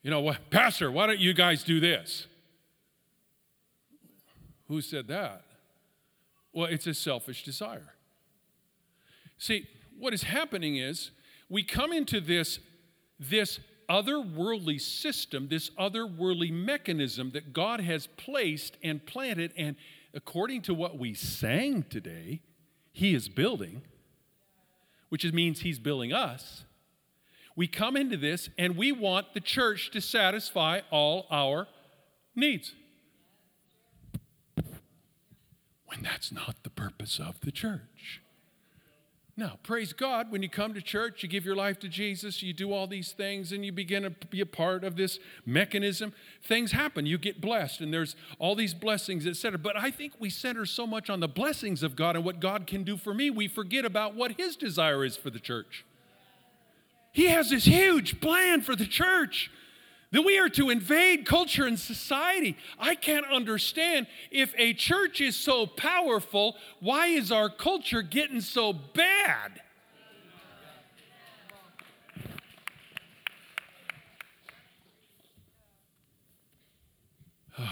You 0.02 0.10
know, 0.10 0.34
Pastor, 0.50 0.90
why 0.90 1.06
don't 1.06 1.18
you 1.18 1.34
guys 1.34 1.62
do 1.62 1.80
this? 1.80 2.26
Who 4.68 4.80
said 4.80 5.08
that? 5.08 5.42
Well, 6.52 6.66
it's 6.66 6.86
a 6.86 6.94
selfish 6.94 7.44
desire. 7.44 7.94
See, 9.38 9.66
what 9.98 10.14
is 10.14 10.22
happening 10.22 10.76
is 10.76 11.10
we 11.50 11.62
come 11.62 11.92
into 11.92 12.20
this 12.20 12.60
this 13.18 13.60
otherworldly 13.90 14.80
system, 14.80 15.48
this 15.48 15.68
otherworldly 15.70 16.50
mechanism 16.50 17.32
that 17.32 17.52
God 17.52 17.80
has 17.80 18.06
placed 18.06 18.78
and 18.82 19.04
planted, 19.04 19.52
and 19.58 19.76
according 20.14 20.62
to 20.62 20.72
what 20.72 20.98
we 20.98 21.12
sang 21.12 21.82
today, 21.82 22.40
He 22.92 23.14
is 23.14 23.28
building, 23.28 23.82
which 25.10 25.30
means 25.32 25.60
He's 25.60 25.78
building 25.78 26.12
us. 26.12 26.64
We 27.56 27.66
come 27.66 27.96
into 27.96 28.16
this 28.16 28.48
and 28.56 28.76
we 28.76 28.92
want 28.92 29.34
the 29.34 29.40
church 29.40 29.90
to 29.90 30.00
satisfy 30.00 30.80
all 30.90 31.26
our 31.30 31.66
needs. 32.34 32.74
When 35.84 36.02
that's 36.02 36.30
not 36.30 36.62
the 36.62 36.70
purpose 36.70 37.18
of 37.18 37.40
the 37.40 37.50
church. 37.50 38.22
Now, 39.40 39.58
praise 39.62 39.94
God, 39.94 40.30
when 40.30 40.42
you 40.42 40.50
come 40.50 40.74
to 40.74 40.82
church, 40.82 41.22
you 41.22 41.28
give 41.30 41.46
your 41.46 41.56
life 41.56 41.78
to 41.78 41.88
Jesus, 41.88 42.42
you 42.42 42.52
do 42.52 42.74
all 42.74 42.86
these 42.86 43.12
things, 43.12 43.52
and 43.52 43.64
you 43.64 43.72
begin 43.72 44.02
to 44.02 44.10
be 44.10 44.42
a 44.42 44.46
part 44.46 44.84
of 44.84 44.96
this 44.96 45.18
mechanism. 45.46 46.12
Things 46.42 46.72
happen. 46.72 47.06
You 47.06 47.16
get 47.16 47.40
blessed, 47.40 47.80
and 47.80 47.90
there's 47.90 48.16
all 48.38 48.54
these 48.54 48.74
blessings, 48.74 49.26
etc. 49.26 49.58
But 49.58 49.78
I 49.78 49.90
think 49.90 50.12
we 50.18 50.28
center 50.28 50.66
so 50.66 50.86
much 50.86 51.08
on 51.08 51.20
the 51.20 51.26
blessings 51.26 51.82
of 51.82 51.96
God 51.96 52.16
and 52.16 52.24
what 52.24 52.38
God 52.38 52.66
can 52.66 52.84
do 52.84 52.98
for 52.98 53.14
me, 53.14 53.30
we 53.30 53.48
forget 53.48 53.86
about 53.86 54.14
what 54.14 54.32
His 54.32 54.56
desire 54.56 55.06
is 55.06 55.16
for 55.16 55.30
the 55.30 55.40
church. 55.40 55.86
He 57.10 57.28
has 57.28 57.48
this 57.48 57.64
huge 57.64 58.20
plan 58.20 58.60
for 58.60 58.76
the 58.76 58.84
church 58.84 59.50
that 60.12 60.22
we 60.22 60.38
are 60.38 60.48
to 60.48 60.70
invade 60.70 61.26
culture 61.26 61.66
and 61.66 61.78
society. 61.78 62.56
I 62.78 62.94
can't 62.94 63.26
understand 63.26 64.06
if 64.30 64.54
a 64.58 64.72
church 64.74 65.20
is 65.20 65.36
so 65.36 65.66
powerful, 65.66 66.56
why 66.80 67.06
is 67.08 67.30
our 67.30 67.48
culture 67.48 68.02
getting 68.02 68.40
so 68.40 68.72
bad? 68.72 69.60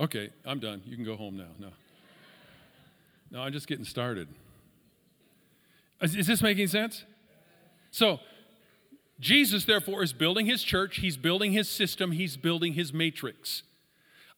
okay, 0.00 0.30
I'm 0.44 0.60
done. 0.60 0.82
You 0.84 0.94
can 0.94 1.04
go 1.04 1.16
home 1.16 1.36
now. 1.36 1.48
No. 1.58 1.70
No, 3.32 3.42
I'm 3.42 3.52
just 3.52 3.66
getting 3.66 3.84
started. 3.84 4.28
Is, 6.00 6.14
is 6.14 6.26
this 6.28 6.40
making 6.42 6.68
sense? 6.68 7.04
So, 7.90 8.20
Jesus, 9.18 9.64
therefore, 9.64 10.02
is 10.02 10.12
building 10.12 10.46
his 10.46 10.62
church, 10.62 10.98
he's 10.98 11.16
building 11.16 11.52
his 11.52 11.68
system, 11.68 12.12
he's 12.12 12.36
building 12.36 12.74
his 12.74 12.92
matrix. 12.92 13.62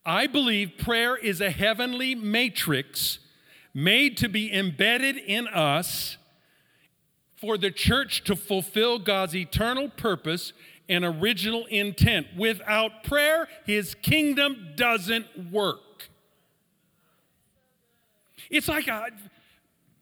I 0.06 0.26
believe 0.26 0.78
prayer 0.78 1.16
is 1.16 1.40
a 1.40 1.50
heavenly 1.50 2.14
matrix 2.14 3.18
made 3.74 4.16
to 4.18 4.28
be 4.28 4.52
embedded 4.52 5.16
in 5.16 5.46
us 5.48 6.16
for 7.36 7.58
the 7.58 7.70
church 7.70 8.24
to 8.24 8.34
fulfill 8.34 8.98
God's 8.98 9.36
eternal 9.36 9.88
purpose 9.88 10.52
and 10.88 11.04
original 11.04 11.66
intent. 11.66 12.28
Without 12.36 13.04
prayer, 13.04 13.48
his 13.66 13.94
kingdom 13.94 14.70
doesn't 14.76 15.52
work. 15.52 16.08
It's 18.50 18.68
like 18.68 18.88
a 18.88 19.08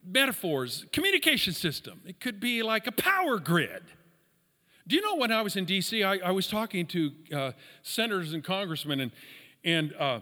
metaphors, 0.06 0.86
communication 0.92 1.52
system. 1.52 2.00
It 2.06 2.20
could 2.20 2.38
be 2.38 2.62
like 2.62 2.86
a 2.86 2.92
power 2.92 3.38
grid. 3.38 3.82
Do 4.88 4.94
you 4.94 5.02
know 5.02 5.16
when 5.16 5.32
I 5.32 5.42
was 5.42 5.56
in 5.56 5.64
D.C., 5.64 6.04
I, 6.04 6.18
I 6.18 6.30
was 6.30 6.46
talking 6.46 6.86
to 6.86 7.12
uh, 7.34 7.52
senators 7.82 8.32
and 8.32 8.44
congressmen, 8.44 9.00
and, 9.00 9.10
and 9.64 9.92
uh, 9.98 10.20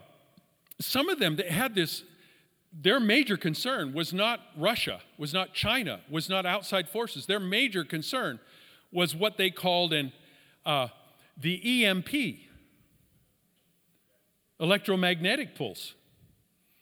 some 0.81 1.11
of 1.11 1.19
them 1.19 1.37
that 1.37 1.51
had 1.51 1.75
this, 1.75 2.03
their 2.73 2.99
major 2.99 3.37
concern 3.37 3.93
was 3.93 4.15
not 4.15 4.41
Russia, 4.57 5.01
was 5.19 5.35
not 5.35 5.53
China, 5.53 6.01
was 6.09 6.31
not 6.31 6.47
outside 6.47 6.89
forces. 6.89 7.27
Their 7.27 7.41
major 7.41 7.85
concern 7.85 8.41
was 8.91 9.15
what 9.15 9.37
they 9.37 9.51
called 9.51 9.93
an, 9.93 10.13
uh, 10.65 10.89
the 11.37 11.85
EMP, 11.85 12.39
electromagnetic 14.59 15.55
pulse. 15.55 15.93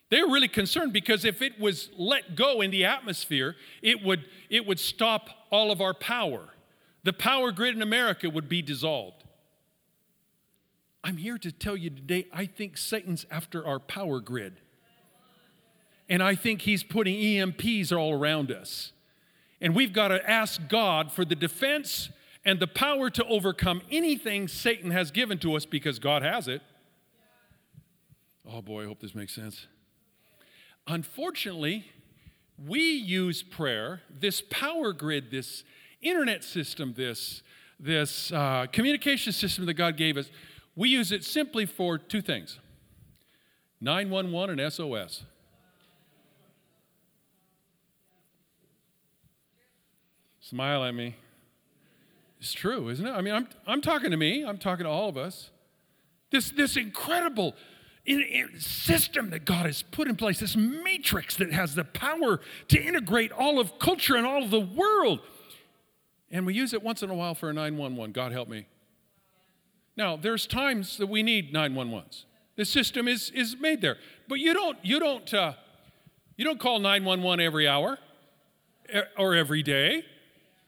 They 0.09 0.23
were 0.23 0.31
really 0.31 0.47
concerned 0.47 0.92
because 0.92 1.25
if 1.25 1.42
it 1.42 1.59
was 1.59 1.88
let 1.97 2.37
go 2.37 2.61
in 2.61 2.71
the 2.71 2.85
atmosphere, 2.85 3.57
it 3.81 4.05
would, 4.05 4.27
it 4.51 4.66
would 4.66 4.79
stop 4.79 5.31
all 5.51 5.73
of 5.73 5.81
our 5.81 5.95
power 5.95 6.49
the 7.05 7.12
power 7.12 7.53
grid 7.53 7.75
in 7.75 7.83
America 7.83 8.31
would 8.31 8.49
be 8.49 8.62
dissolved. 8.62 9.25
I'm 11.05 11.17
here 11.17 11.38
to 11.38 11.51
tell 11.51 11.77
you 11.77 11.91
today, 11.91 12.27
I 12.33 12.47
think 12.47 12.77
Satan's 12.77 13.27
after 13.31 13.67
our 13.67 13.81
power 13.81 14.21
grid. 14.21 14.61
And 16.09 16.23
I 16.23 16.35
think 16.35 16.62
he's 16.62 16.85
putting 16.85 17.17
EMPs 17.17 17.97
all 17.97 18.12
around 18.12 18.53
us. 18.53 18.93
And 19.61 19.75
we've 19.75 19.93
got 19.93 20.09
to 20.09 20.31
ask 20.31 20.61
God 20.69 21.11
for 21.11 21.25
the 21.25 21.35
defense 21.35 22.11
and 22.45 22.61
the 22.61 22.67
power 22.67 23.09
to 23.11 23.25
overcome 23.25 23.83
anything 23.91 24.49
Satan 24.49 24.91
has 24.91 25.11
given 25.11 25.38
to 25.38 25.55
us 25.55 25.65
because 25.65 25.99
God 25.99 26.23
has 26.23 26.49
it. 26.49 26.61
Oh 28.49 28.61
boy, 28.61 28.83
I 28.83 28.87
hope 28.87 29.01
this 29.01 29.15
makes 29.15 29.35
sense. 29.35 29.67
Unfortunately, 30.87 31.87
we 32.59 32.81
use 32.81 33.43
prayer, 33.43 34.03
this 34.11 34.43
power 34.51 34.93
grid, 34.93 35.31
this 35.31 35.62
internet 36.03 36.45
system, 36.45 36.95
this, 36.97 37.43
this 37.79 38.33
uh, 38.33 38.67
communication 38.73 39.33
system 39.33 39.67
that 39.67 39.75
God 39.75 39.97
gave 39.97 40.17
us, 40.17 40.31
we 40.77 40.88
use 40.88 41.12
it 41.12 41.25
simply 41.25 41.67
for 41.67 41.99
two 41.99 42.21
things 42.21 42.59
911 43.81 44.59
and 44.59 44.73
SOS. 44.73 45.25
Smile 50.41 50.85
at 50.85 50.95
me. 50.95 51.17
It's 52.41 52.53
true, 52.53 52.88
isn't 52.88 53.07
it? 53.07 53.11
I 53.11 53.21
mean, 53.21 53.35
I'm, 53.35 53.49
I'm 53.67 53.81
talking 53.81 54.11
to 54.11 54.17
me, 54.17 54.45
I'm 54.45 54.59
talking 54.59 54.85
to 54.85 54.91
all 54.91 55.09
of 55.09 55.17
us. 55.17 55.51
This, 56.31 56.51
this 56.51 56.77
incredible 56.77 57.55
system 58.59 59.31
that 59.31 59.45
God 59.45 59.67
has 59.67 59.83
put 59.83 60.09
in 60.09 60.17
place, 60.17 60.41
this 60.41 60.57
matrix 60.57 61.37
that 61.37 61.53
has 61.53 61.75
the 61.75 61.85
power 61.85 62.41
to 62.69 62.83
integrate 62.83 63.31
all 63.31 63.61
of 63.61 63.79
culture 63.79 64.17
and 64.17 64.27
all 64.27 64.43
of 64.43 64.51
the 64.51 64.61
world. 64.61 65.21
And 66.33 66.47
we 66.47 66.55
use 66.55 66.73
it 66.73 66.83
once 66.83 67.03
in 67.03 67.11
a 67.11 67.14
while 67.14 67.35
for 67.35 67.51
a 67.51 67.53
911. 67.53 68.12
God 68.12 68.33
help 68.33 68.49
me. 68.49 68.66
Now, 69.97 70.16
there's 70.16 70.47
times 70.47 70.97
that 70.97 71.09
we 71.09 71.23
need 71.23 71.53
911s. 71.53 72.25
The 72.57 72.64
system 72.64 73.07
is, 73.07 73.31
is 73.31 73.57
made 73.61 73.83
there. 73.83 73.99
But 74.29 74.37
you 74.37 74.55
don't, 74.55 74.79
you 74.83 74.99
don't, 74.99 75.33
uh, 75.35 75.53
you 76.37 76.45
don't 76.45 76.59
call 76.59 76.79
911 76.79 77.45
every 77.45 77.68
hour 77.68 77.99
or 79.18 79.35
every 79.35 79.62
day, 79.62 80.05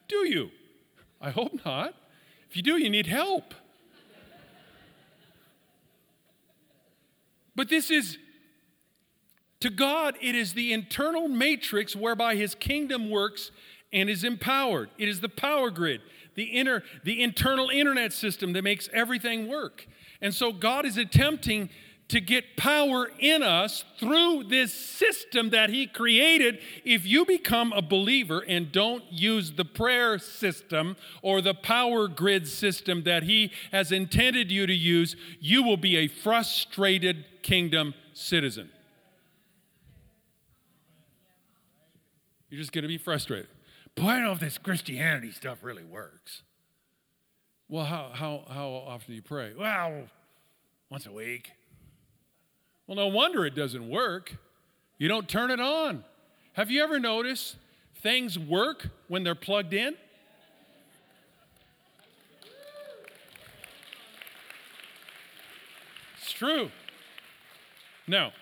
do 0.08 0.28
you? 0.28 0.50
I 1.20 1.30
hope 1.30 1.64
not. 1.64 1.94
If 2.50 2.56
you 2.56 2.62
do, 2.62 2.76
you 2.76 2.90
need 2.90 3.06
help. 3.06 3.54
But 7.56 7.68
this 7.68 7.90
is, 7.90 8.18
to 9.60 9.70
God, 9.70 10.16
it 10.20 10.34
is 10.34 10.52
the 10.52 10.72
internal 10.72 11.28
matrix 11.28 11.96
whereby 11.96 12.34
his 12.34 12.54
kingdom 12.54 13.08
works 13.08 13.50
and 13.94 14.10
is 14.10 14.24
empowered. 14.24 14.90
It 14.98 15.08
is 15.08 15.20
the 15.20 15.28
power 15.30 15.70
grid, 15.70 16.02
the 16.34 16.44
inner, 16.44 16.82
the 17.04 17.22
internal 17.22 17.70
internet 17.70 18.12
system 18.12 18.52
that 18.52 18.62
makes 18.62 18.90
everything 18.92 19.48
work. 19.48 19.86
And 20.20 20.34
so 20.34 20.52
God 20.52 20.84
is 20.84 20.98
attempting 20.98 21.70
to 22.08 22.20
get 22.20 22.56
power 22.58 23.10
in 23.18 23.42
us 23.42 23.84
through 23.98 24.44
this 24.44 24.74
system 24.74 25.50
that 25.50 25.70
He 25.70 25.86
created. 25.86 26.58
If 26.84 27.06
you 27.06 27.24
become 27.24 27.72
a 27.72 27.80
believer 27.80 28.44
and 28.46 28.70
don't 28.70 29.04
use 29.10 29.52
the 29.52 29.64
prayer 29.64 30.18
system 30.18 30.96
or 31.22 31.40
the 31.40 31.54
power 31.54 32.08
grid 32.08 32.46
system 32.46 33.04
that 33.04 33.22
He 33.22 33.52
has 33.72 33.90
intended 33.90 34.50
you 34.50 34.66
to 34.66 34.74
use, 34.74 35.16
you 35.40 35.62
will 35.62 35.78
be 35.78 35.96
a 35.96 36.08
frustrated 36.08 37.24
kingdom 37.42 37.94
citizen. 38.12 38.70
You're 42.50 42.60
just 42.60 42.72
going 42.72 42.82
to 42.82 42.88
be 42.88 42.98
frustrated. 42.98 43.48
Boy, 43.94 44.08
I 44.08 44.14
don't 44.14 44.24
know 44.24 44.32
if 44.32 44.40
this 44.40 44.58
Christianity 44.58 45.30
stuff 45.30 45.58
really 45.62 45.84
works. 45.84 46.42
Well, 47.68 47.84
how, 47.84 48.10
how, 48.12 48.44
how 48.48 48.68
often 48.68 49.06
do 49.08 49.14
you 49.14 49.22
pray? 49.22 49.52
Well, 49.56 50.04
once 50.90 51.06
a 51.06 51.12
week. 51.12 51.52
Well, 52.86 52.96
no 52.96 53.06
wonder 53.06 53.46
it 53.46 53.54
doesn't 53.54 53.88
work. 53.88 54.36
You 54.98 55.08
don't 55.08 55.28
turn 55.28 55.50
it 55.50 55.60
on. 55.60 56.04
Have 56.54 56.70
you 56.70 56.82
ever 56.82 56.98
noticed 56.98 57.56
things 57.96 58.38
work 58.38 58.88
when 59.08 59.24
they're 59.24 59.34
plugged 59.34 59.72
in? 59.72 59.96
It's 66.20 66.32
true. 66.32 66.70
Now, 68.06 68.32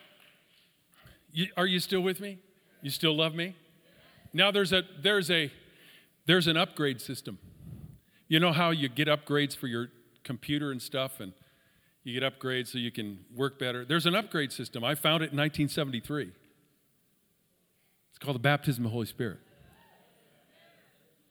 you, 1.33 1.49
are 1.57 1.67
you 1.67 1.79
still 1.79 2.01
with 2.01 2.21
me? 2.21 2.39
You 2.81 2.91
still 2.91 3.17
love 3.17 3.35
me? 3.35 3.55
Now 4.33 4.51
there's 4.51 4.73
a 4.73 4.83
there's 5.01 5.31
a 5.31 5.51
there's 6.27 6.47
an 6.47 6.57
upgrade 6.57 7.01
system. 7.01 7.39
You 8.29 8.41
know 8.41 8.53
how 8.53 8.71
you 8.71 8.89
get 8.89 9.09
upgrades 9.09 9.57
for 9.57 9.67
your 9.67 9.89
computer 10.25 10.71
and 10.71 10.81
stuff 10.81 11.21
and 11.21 11.33
you 12.05 12.19
get 12.19 12.23
upgrades 12.23 12.69
so 12.69 12.79
you 12.79 12.91
can 12.91 13.21
work 13.35 13.59
better. 13.59 13.85
There's 13.85 14.07
an 14.07 14.15
upgrade 14.15 14.53
system. 14.53 14.83
I 14.83 14.95
found 14.95 15.23
it 15.23 15.33
in 15.33 15.39
1973. 15.39 16.33
It's 18.11 18.19
called 18.19 18.35
the 18.35 18.41
baptism 18.41 18.85
of 18.85 18.91
the 18.91 18.93
Holy 18.93 19.07
Spirit. 19.07 19.39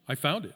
I 0.07 0.15
found 0.15 0.45
it. 0.45 0.55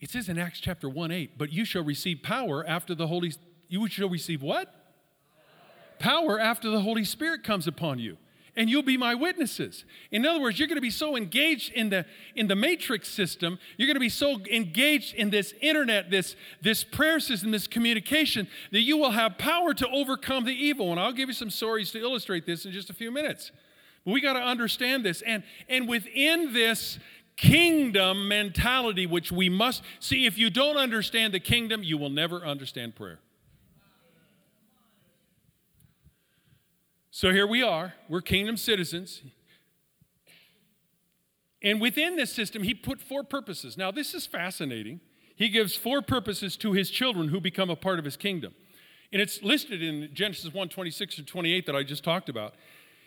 It 0.00 0.10
says 0.10 0.28
in 0.28 0.38
Acts 0.38 0.60
chapter 0.60 0.88
1 0.88 1.10
8, 1.10 1.36
but 1.36 1.52
you 1.52 1.64
shall 1.64 1.84
receive 1.84 2.22
power 2.22 2.66
after 2.66 2.94
the 2.94 3.06
Holy 3.06 3.32
you 3.68 3.86
shall 3.88 4.08
receive 4.08 4.42
what? 4.42 4.74
Power 5.98 6.40
after 6.40 6.70
the 6.70 6.80
Holy 6.80 7.04
Spirit 7.04 7.44
comes 7.44 7.66
upon 7.66 7.98
you 7.98 8.16
and 8.60 8.68
you'll 8.68 8.82
be 8.82 8.98
my 8.98 9.14
witnesses. 9.14 9.86
In 10.10 10.26
other 10.26 10.38
words, 10.38 10.58
you're 10.58 10.68
going 10.68 10.76
to 10.76 10.82
be 10.82 10.90
so 10.90 11.16
engaged 11.16 11.72
in 11.72 11.88
the 11.88 12.04
in 12.34 12.46
the 12.46 12.54
matrix 12.54 13.08
system, 13.08 13.58
you're 13.78 13.86
going 13.86 13.94
to 13.94 14.00
be 14.00 14.10
so 14.10 14.38
engaged 14.52 15.14
in 15.14 15.30
this 15.30 15.54
internet, 15.62 16.10
this 16.10 16.36
this 16.60 16.84
prayer 16.84 17.20
system, 17.20 17.52
this 17.52 17.66
communication 17.66 18.46
that 18.70 18.82
you 18.82 18.98
will 18.98 19.12
have 19.12 19.38
power 19.38 19.72
to 19.72 19.88
overcome 19.88 20.44
the 20.44 20.52
evil. 20.52 20.90
And 20.90 21.00
I'll 21.00 21.10
give 21.10 21.30
you 21.30 21.34
some 21.34 21.48
stories 21.48 21.90
to 21.92 22.00
illustrate 22.00 22.44
this 22.44 22.66
in 22.66 22.72
just 22.72 22.90
a 22.90 22.92
few 22.92 23.10
minutes. 23.10 23.50
But 24.04 24.12
we 24.12 24.20
got 24.20 24.34
to 24.34 24.42
understand 24.42 25.06
this 25.06 25.22
and 25.22 25.42
and 25.66 25.88
within 25.88 26.52
this 26.52 26.98
kingdom 27.38 28.28
mentality 28.28 29.06
which 29.06 29.32
we 29.32 29.48
must 29.48 29.82
see 30.00 30.26
if 30.26 30.36
you 30.36 30.50
don't 30.50 30.76
understand 30.76 31.32
the 31.32 31.40
kingdom, 31.40 31.82
you 31.82 31.96
will 31.96 32.10
never 32.10 32.44
understand 32.44 32.94
prayer. 32.94 33.20
So 37.10 37.32
here 37.32 37.46
we 37.46 37.62
are, 37.62 37.94
we're 38.08 38.20
kingdom 38.20 38.56
citizens. 38.56 39.22
And 41.62 41.80
within 41.80 42.16
this 42.16 42.32
system, 42.32 42.62
he 42.62 42.72
put 42.72 43.00
four 43.00 43.22
purposes. 43.24 43.76
Now, 43.76 43.90
this 43.90 44.14
is 44.14 44.26
fascinating. 44.26 45.00
He 45.34 45.48
gives 45.48 45.76
four 45.76 46.02
purposes 46.02 46.56
to 46.58 46.72
his 46.72 46.90
children 46.90 47.28
who 47.28 47.40
become 47.40 47.68
a 47.68 47.76
part 47.76 47.98
of 47.98 48.04
his 48.04 48.16
kingdom. 48.16 48.54
And 49.12 49.20
it's 49.20 49.42
listed 49.42 49.82
in 49.82 50.10
Genesis 50.14 50.54
1 50.54 50.68
26 50.68 51.18
and 51.18 51.26
28 51.26 51.66
that 51.66 51.74
I 51.74 51.82
just 51.82 52.04
talked 52.04 52.28
about. 52.28 52.54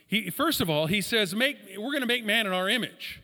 He, 0.06 0.30
first 0.30 0.60
of 0.60 0.70
all, 0.70 0.88
he 0.88 1.02
says, 1.02 1.34
make, 1.34 1.58
We're 1.78 1.92
going 1.92 2.02
to 2.02 2.08
make 2.08 2.26
man 2.26 2.46
in 2.46 2.54
our 2.54 2.68
image. 2.68 3.22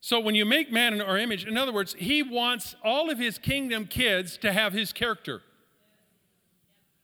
So 0.00 0.20
when 0.20 0.34
you 0.34 0.44
make 0.44 0.72
man 0.72 0.94
in 0.94 1.00
our 1.00 1.18
image, 1.18 1.44
in 1.44 1.58
other 1.58 1.72
words, 1.72 1.94
he 1.98 2.22
wants 2.22 2.76
all 2.84 3.10
of 3.10 3.18
his 3.18 3.36
kingdom 3.36 3.86
kids 3.86 4.38
to 4.38 4.52
have 4.52 4.72
his 4.72 4.92
character. 4.92 5.42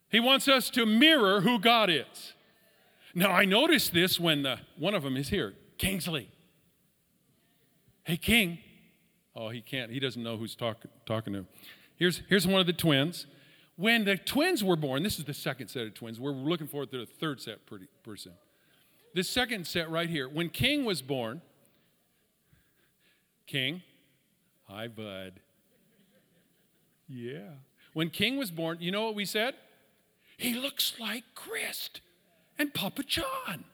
He 0.08 0.20
wants 0.20 0.46
us 0.46 0.70
to 0.70 0.86
mirror 0.86 1.40
who 1.40 1.58
God 1.58 1.90
is. 1.90 2.33
Now, 3.14 3.30
I 3.30 3.44
noticed 3.44 3.94
this 3.94 4.18
when 4.18 4.42
the, 4.42 4.58
one 4.76 4.94
of 4.94 5.04
them 5.04 5.16
is 5.16 5.28
here, 5.28 5.54
Kingsley. 5.78 6.28
Hey, 8.02 8.16
King. 8.16 8.58
Oh, 9.36 9.48
he 9.48 9.60
can't. 9.60 9.90
He 9.90 10.00
doesn't 10.00 10.22
know 10.22 10.36
who's 10.36 10.54
talk, 10.54 10.78
talking 11.06 11.32
to 11.32 11.40
him. 11.40 11.48
Here's, 11.96 12.22
here's 12.28 12.46
one 12.46 12.60
of 12.60 12.66
the 12.66 12.72
twins. 12.72 13.26
When 13.76 14.04
the 14.04 14.16
twins 14.16 14.62
were 14.62 14.76
born, 14.76 15.02
this 15.02 15.18
is 15.18 15.24
the 15.24 15.34
second 15.34 15.68
set 15.68 15.86
of 15.86 15.94
twins. 15.94 16.20
We're 16.20 16.32
looking 16.32 16.66
forward 16.66 16.90
to 16.90 16.98
the 16.98 17.06
third 17.06 17.40
set 17.40 17.66
pretty, 17.66 17.86
pretty 18.02 18.22
soon. 18.22 18.34
This 19.14 19.28
second 19.28 19.66
set 19.66 19.90
right 19.90 20.08
here. 20.08 20.28
When 20.28 20.48
King 20.48 20.84
was 20.84 21.00
born, 21.00 21.40
King, 23.46 23.82
hi, 24.64 24.88
bud. 24.88 25.40
Yeah. 27.08 27.50
When 27.92 28.10
King 28.10 28.38
was 28.38 28.50
born, 28.50 28.78
you 28.80 28.90
know 28.90 29.04
what 29.04 29.14
we 29.14 29.24
said? 29.24 29.54
He 30.36 30.54
looks 30.54 30.94
like 30.98 31.22
Chris 31.34 31.90
and 32.58 32.72
Papa 32.72 33.02
John. 33.02 33.64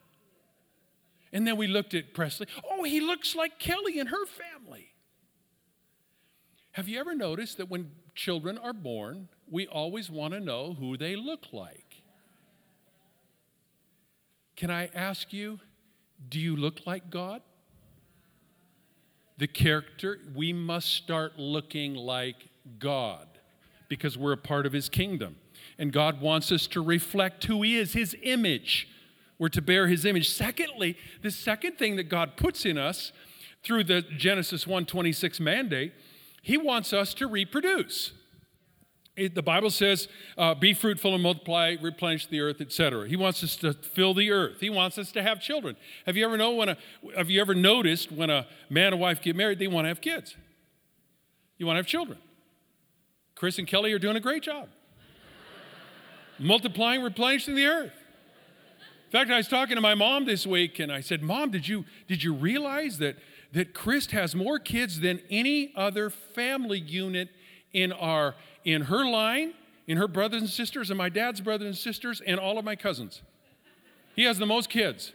And 1.32 1.46
then 1.46 1.56
we 1.56 1.66
looked 1.66 1.94
at 1.94 2.12
Presley. 2.12 2.46
Oh, 2.68 2.82
he 2.82 3.00
looks 3.00 3.34
like 3.34 3.58
Kelly 3.58 3.98
and 3.98 4.08
her 4.08 4.26
family. 4.26 4.88
Have 6.72 6.88
you 6.88 6.98
ever 6.98 7.14
noticed 7.14 7.58
that 7.58 7.68
when 7.68 7.90
children 8.14 8.58
are 8.58 8.72
born, 8.72 9.28
we 9.50 9.66
always 9.66 10.10
want 10.10 10.34
to 10.34 10.40
know 10.40 10.74
who 10.78 10.96
they 10.96 11.16
look 11.16 11.46
like? 11.52 12.02
Can 14.56 14.70
I 14.70 14.90
ask 14.94 15.32
you, 15.32 15.58
do 16.28 16.38
you 16.38 16.54
look 16.54 16.86
like 16.86 17.10
God? 17.10 17.42
The 19.38 19.46
character, 19.46 20.18
we 20.34 20.52
must 20.52 20.92
start 20.92 21.38
looking 21.38 21.94
like 21.94 22.48
God 22.78 23.26
because 23.88 24.18
we're 24.18 24.32
a 24.32 24.36
part 24.36 24.66
of 24.66 24.72
His 24.72 24.88
kingdom. 24.88 25.36
And 25.80 25.94
God 25.94 26.20
wants 26.20 26.52
us 26.52 26.66
to 26.68 26.82
reflect 26.82 27.42
who 27.44 27.62
He 27.62 27.78
is, 27.78 27.94
His 27.94 28.14
image. 28.22 28.86
We're 29.38 29.48
to 29.48 29.62
bear 29.62 29.88
His 29.88 30.04
image. 30.04 30.28
Secondly, 30.28 30.96
the 31.22 31.30
second 31.30 31.78
thing 31.78 31.96
that 31.96 32.10
God 32.10 32.36
puts 32.36 32.66
in 32.66 32.76
us 32.76 33.12
through 33.64 33.84
the 33.84 34.02
Genesis 34.02 34.66
1:26 34.66 35.40
mandate, 35.40 35.94
He 36.42 36.58
wants 36.58 36.92
us 36.92 37.14
to 37.14 37.26
reproduce. 37.26 38.12
It, 39.16 39.34
the 39.34 39.42
Bible 39.42 39.70
says, 39.70 40.06
uh, 40.36 40.54
"Be 40.54 40.74
fruitful 40.74 41.14
and 41.14 41.22
multiply, 41.22 41.76
replenish 41.80 42.26
the 42.26 42.40
earth, 42.40 42.60
etc." 42.60 43.08
He 43.08 43.16
wants 43.16 43.42
us 43.42 43.56
to 43.56 43.72
fill 43.72 44.12
the 44.12 44.30
earth. 44.30 44.60
He 44.60 44.68
wants 44.68 44.98
us 44.98 45.10
to 45.12 45.22
have 45.22 45.40
children. 45.40 45.76
Have 46.04 46.14
you 46.14 46.26
ever 46.26 46.36
know 46.36 46.50
when 46.52 46.68
a, 46.68 46.76
Have 47.16 47.30
you 47.30 47.40
ever 47.40 47.54
noticed 47.54 48.12
when 48.12 48.28
a 48.28 48.46
man 48.68 48.92
and 48.92 49.00
wife 49.00 49.22
get 49.22 49.34
married, 49.34 49.58
they 49.58 49.66
want 49.66 49.86
to 49.86 49.88
have 49.88 50.02
kids? 50.02 50.36
You 51.56 51.64
want 51.64 51.76
to 51.76 51.78
have 51.78 51.86
children. 51.86 52.18
Chris 53.34 53.58
and 53.58 53.66
Kelly 53.66 53.94
are 53.94 53.98
doing 53.98 54.16
a 54.16 54.20
great 54.20 54.42
job 54.42 54.68
multiplying, 56.40 57.03
replenishing 57.03 57.55
the 57.55 57.66
earth. 57.66 57.92
In 59.07 59.12
fact, 59.12 59.31
I 59.31 59.38
was 59.38 59.48
talking 59.48 59.74
to 59.74 59.81
my 59.81 59.94
mom 59.94 60.24
this 60.24 60.46
week 60.46 60.79
and 60.79 60.92
I 60.92 61.00
said, 61.00 61.20
Mom, 61.22 61.50
did 61.50 61.66
you, 61.66 61.85
did 62.07 62.22
you 62.22 62.33
realize 62.33 62.98
that, 62.98 63.16
that 63.53 63.74
Chris 63.74 64.07
has 64.12 64.37
more 64.37 64.61
kids 64.61 65.00
than 65.00 65.20
any 65.29 65.72
other 65.74 66.11
family 66.11 66.79
unit 66.79 67.29
in, 67.72 67.92
our, 67.92 68.37
in 68.64 68.83
her 68.83 69.05
line, 69.05 69.55
in 69.88 69.96
her 69.96 70.07
brothers 70.07 70.42
and 70.42 70.50
sisters, 70.50 70.90
and 70.90 70.98
my 70.98 71.09
dad's 71.09 71.40
brothers 71.40 71.66
and 71.66 71.76
sisters, 71.76 72.20
and 72.24 72.38
all 72.38 72.57
of 72.57 72.64
my 72.64 72.76
cousins? 72.76 73.22
He 74.14 74.22
has 74.24 74.38
the 74.38 74.46
most 74.46 74.70
kids. 74.70 75.12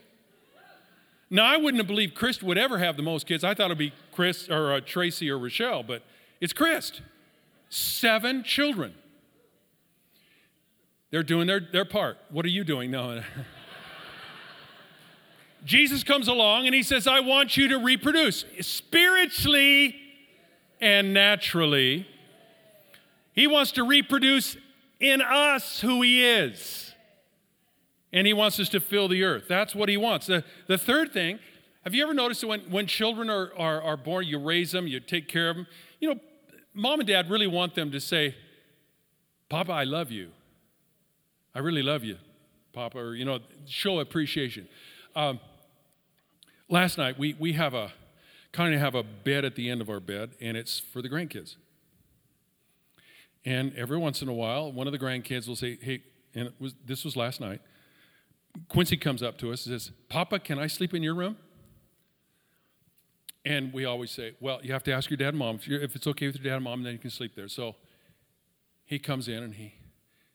Now, 1.30 1.46
I 1.46 1.56
wouldn't 1.56 1.80
have 1.80 1.88
believed 1.88 2.14
Chris 2.14 2.42
would 2.42 2.58
ever 2.58 2.78
have 2.78 2.96
the 2.96 3.02
most 3.02 3.26
kids. 3.26 3.42
I 3.44 3.54
thought 3.54 3.66
it'd 3.66 3.78
be 3.78 3.92
Chris 4.12 4.48
or 4.48 4.74
uh, 4.74 4.80
Tracy 4.84 5.30
or 5.30 5.38
Rochelle, 5.38 5.82
but 5.82 6.02
it's 6.40 6.52
Chris. 6.52 7.00
Seven 7.70 8.44
children. 8.44 8.94
They're 11.10 11.22
doing 11.22 11.46
their, 11.46 11.60
their 11.60 11.84
part. 11.84 12.18
What 12.30 12.44
are 12.44 12.50
you 12.50 12.64
doing? 12.64 12.90
No. 12.90 13.22
Jesus 15.64 16.04
comes 16.04 16.28
along 16.28 16.66
and 16.66 16.74
he 16.74 16.82
says, 16.82 17.06
I 17.06 17.20
want 17.20 17.56
you 17.56 17.68
to 17.68 17.78
reproduce 17.78 18.44
spiritually 18.60 19.96
and 20.80 21.12
naturally. 21.12 22.06
He 23.32 23.46
wants 23.46 23.72
to 23.72 23.84
reproduce 23.84 24.56
in 25.00 25.20
us 25.20 25.80
who 25.80 26.02
He 26.02 26.24
is. 26.24 26.94
And 28.12 28.26
He 28.26 28.32
wants 28.32 28.58
us 28.58 28.68
to 28.70 28.80
fill 28.80 29.08
the 29.08 29.24
earth. 29.24 29.44
That's 29.48 29.74
what 29.74 29.88
He 29.88 29.96
wants. 29.96 30.26
The, 30.26 30.44
the 30.66 30.78
third 30.78 31.12
thing, 31.12 31.38
have 31.84 31.94
you 31.94 32.02
ever 32.02 32.14
noticed 32.14 32.40
that 32.40 32.46
when, 32.46 32.60
when 32.70 32.86
children 32.86 33.30
are, 33.30 33.52
are, 33.56 33.82
are 33.82 33.96
born, 33.96 34.26
you 34.26 34.38
raise 34.38 34.72
them, 34.72 34.86
you 34.86 35.00
take 35.00 35.28
care 35.28 35.50
of 35.50 35.56
them? 35.56 35.66
You 36.00 36.14
know, 36.14 36.20
mom 36.74 37.00
and 37.00 37.08
dad 37.08 37.30
really 37.30 37.46
want 37.46 37.74
them 37.74 37.90
to 37.92 38.00
say, 38.00 38.34
Papa, 39.48 39.72
I 39.72 39.84
love 39.84 40.10
you. 40.10 40.30
I 41.56 41.60
really 41.60 41.82
love 41.82 42.04
you, 42.04 42.18
Papa, 42.74 42.98
or, 42.98 43.14
you 43.14 43.24
know, 43.24 43.38
show 43.64 44.00
appreciation. 44.00 44.68
Um, 45.14 45.40
last 46.68 46.98
night, 46.98 47.18
we, 47.18 47.34
we 47.38 47.54
have 47.54 47.72
a 47.72 47.92
kind 48.52 48.74
of 48.74 48.80
have 48.80 48.94
a 48.94 49.02
bed 49.02 49.46
at 49.46 49.54
the 49.54 49.70
end 49.70 49.80
of 49.80 49.88
our 49.88 49.98
bed, 49.98 50.32
and 50.38 50.54
it's 50.54 50.78
for 50.78 51.00
the 51.00 51.08
grandkids. 51.08 51.56
And 53.46 53.74
every 53.74 53.96
once 53.96 54.20
in 54.20 54.28
a 54.28 54.34
while, 54.34 54.70
one 54.70 54.86
of 54.86 54.92
the 54.92 54.98
grandkids 54.98 55.48
will 55.48 55.56
say, 55.56 55.78
Hey, 55.80 56.02
and 56.34 56.52
was, 56.58 56.74
this 56.84 57.06
was 57.06 57.16
last 57.16 57.40
night. 57.40 57.62
Quincy 58.68 58.98
comes 58.98 59.22
up 59.22 59.38
to 59.38 59.50
us 59.50 59.64
and 59.64 59.80
says, 59.80 59.92
Papa, 60.10 60.40
can 60.40 60.58
I 60.58 60.66
sleep 60.66 60.92
in 60.92 61.02
your 61.02 61.14
room? 61.14 61.38
And 63.46 63.72
we 63.72 63.86
always 63.86 64.10
say, 64.10 64.34
Well, 64.40 64.60
you 64.62 64.74
have 64.74 64.84
to 64.84 64.92
ask 64.92 65.08
your 65.08 65.16
dad 65.16 65.28
and 65.28 65.38
mom. 65.38 65.56
If, 65.56 65.68
if 65.70 65.96
it's 65.96 66.06
okay 66.06 66.26
with 66.26 66.36
your 66.36 66.44
dad 66.44 66.56
and 66.56 66.64
mom, 66.64 66.82
then 66.82 66.92
you 66.92 66.98
can 66.98 67.08
sleep 67.08 67.34
there. 67.34 67.48
So 67.48 67.76
he 68.84 68.98
comes 68.98 69.26
in 69.26 69.42
and 69.42 69.54
he 69.54 69.72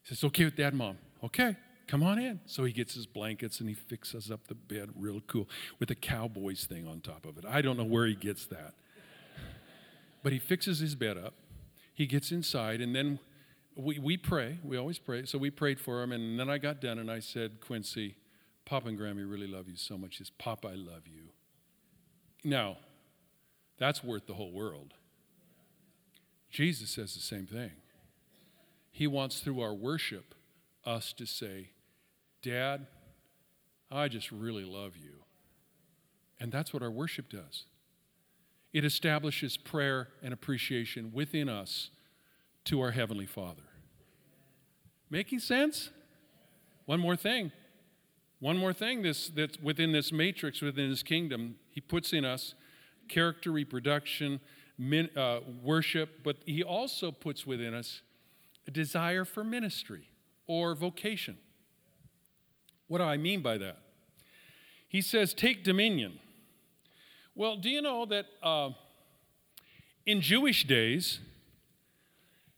says, 0.02 0.24
Okay 0.24 0.46
with 0.46 0.56
dad 0.56 0.70
and 0.70 0.80
mom. 0.80 0.98
Okay, 1.24 1.56
come 1.88 2.04
on 2.04 2.20
in. 2.20 2.40
So 2.46 2.64
he 2.64 2.74
gets 2.74 2.94
his 2.94 3.06
blankets 3.06 3.60
and 3.60 3.70
he 3.70 3.76
fixes 3.76 4.32
up 4.32 4.48
the 4.48 4.56
bed 4.56 4.90
real 4.96 5.22
cool 5.28 5.48
with 5.80 5.92
a 5.92 5.96
cowboys 5.96 6.66
thing 6.66 6.88
on 6.88 7.02
top 7.02 7.26
of 7.26 7.38
it. 7.38 7.46
I 7.48 7.62
don't 7.62 7.78
know 7.78 7.84
where 7.84 8.06
he 8.08 8.16
gets 8.16 8.46
that. 8.48 8.74
But 10.24 10.34
he 10.34 10.40
fixes 10.40 10.80
his 10.80 10.96
bed 10.96 11.18
up. 11.18 11.34
He 11.94 12.06
gets 12.06 12.32
inside 12.32 12.82
and 12.82 12.96
then 12.96 13.20
we, 13.76 14.00
we 14.00 14.18
pray. 14.18 14.58
We 14.64 14.78
always 14.78 15.00
pray. 15.00 15.26
So 15.26 15.38
we 15.38 15.50
prayed 15.50 15.80
for 15.80 16.02
him. 16.02 16.12
And 16.12 16.40
then 16.40 16.50
I 16.50 16.58
got 16.58 16.82
done 16.82 17.00
and 17.00 17.10
I 17.10 17.20
said, 17.20 17.62
Quincy, 17.62 18.16
Papa 18.66 18.90
and 18.90 19.00
Grammy 19.00 19.30
really 19.30 19.48
love 19.48 19.68
you 19.68 19.76
so 19.76 19.98
much. 19.98 20.18
Says, 20.18 20.30
Papa, 20.30 20.70
I 20.70 20.76
love 20.76 21.08
you. 21.08 21.30
Now, 22.44 22.78
that's 23.78 24.04
worth 24.04 24.28
the 24.28 24.34
whole 24.34 24.52
world. 24.52 24.94
Jesus 26.50 26.90
says 26.90 27.14
the 27.14 27.22
same 27.22 27.48
thing. 27.48 27.72
He 28.92 29.08
wants 29.08 29.40
through 29.40 29.62
our 29.62 29.74
worship 29.74 30.36
us 30.86 31.14
to 31.14 31.26
say, 31.26 31.70
Dad, 32.42 32.88
I 33.92 34.08
just 34.08 34.32
really 34.32 34.64
love 34.64 34.98
you. 34.98 35.24
And 36.40 36.52
that's 36.52 36.74
what 36.74 36.82
our 36.82 36.92
worship 36.92 37.30
does. 37.30 37.66
It 38.74 38.86
establishes 38.86 39.58
prayer 39.58 40.10
and 40.24 40.34
appreciation 40.34 41.12
within 41.14 41.50
us 41.50 41.90
to 42.66 42.82
our 42.82 42.92
Heavenly 42.92 43.26
Father. 43.26 43.64
Making 45.10 45.40
sense? 45.40 45.90
One 46.86 47.00
more 47.00 47.16
thing. 47.16 47.52
One 48.40 48.58
more 48.58 48.74
thing 48.74 49.04
this, 49.04 49.28
that's 49.28 49.60
within 49.60 49.92
this 49.92 50.12
matrix, 50.12 50.62
within 50.62 50.90
His 50.90 51.04
kingdom, 51.04 51.56
He 51.70 51.82
puts 51.82 52.14
in 52.14 52.26
us 52.26 52.56
character, 53.08 53.52
reproduction, 53.52 54.40
min, 54.78 55.10
uh, 55.18 55.42
worship, 55.62 56.24
but 56.24 56.38
He 56.46 56.64
also 56.64 57.12
puts 57.12 57.46
within 57.46 57.74
us 57.74 58.02
a 58.68 58.72
desire 58.72 59.26
for 59.26 59.44
ministry 59.44 60.11
or 60.52 60.76
vocation. 60.76 61.38
What 62.90 62.98
do 62.98 63.06
I 63.06 63.16
mean 63.16 63.42
by 63.42 63.58
that? 63.58 63.78
He 64.90 65.02
says, 65.02 65.34
take 65.34 65.64
dominion. 65.64 66.20
Well, 67.36 67.56
do 67.56 67.70
you 67.70 67.82
know 67.82 68.06
that 68.08 68.26
uh, 68.44 68.72
in 70.06 70.20
Jewish 70.20 70.66
days, 70.66 71.20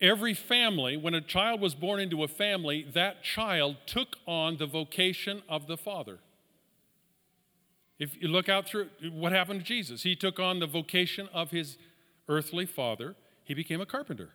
every 0.01 0.33
family, 0.33 0.97
when 0.97 1.13
a 1.13 1.21
child 1.21 1.61
was 1.61 1.75
born 1.75 1.99
into 1.99 2.23
a 2.23 2.27
family, 2.27 2.83
that 2.95 3.23
child 3.23 3.75
took 3.85 4.15
on 4.25 4.57
the 4.57 4.65
vocation 4.65 5.43
of 5.47 5.67
the 5.67 5.77
father. 5.77 6.17
If 7.99 8.19
you 8.19 8.27
look 8.27 8.49
out 8.49 8.67
through 8.67 8.89
what 9.11 9.33
happened 9.33 9.59
to 9.59 9.65
Jesus, 9.65 10.01
he 10.01 10.15
took 10.15 10.39
on 10.39 10.57
the 10.57 10.65
vocation 10.65 11.29
of 11.31 11.51
his 11.51 11.77
earthly 12.27 12.65
father. 12.65 13.15
He 13.43 13.53
became 13.53 13.81
a 13.81 13.85
carpenter. 13.85 14.31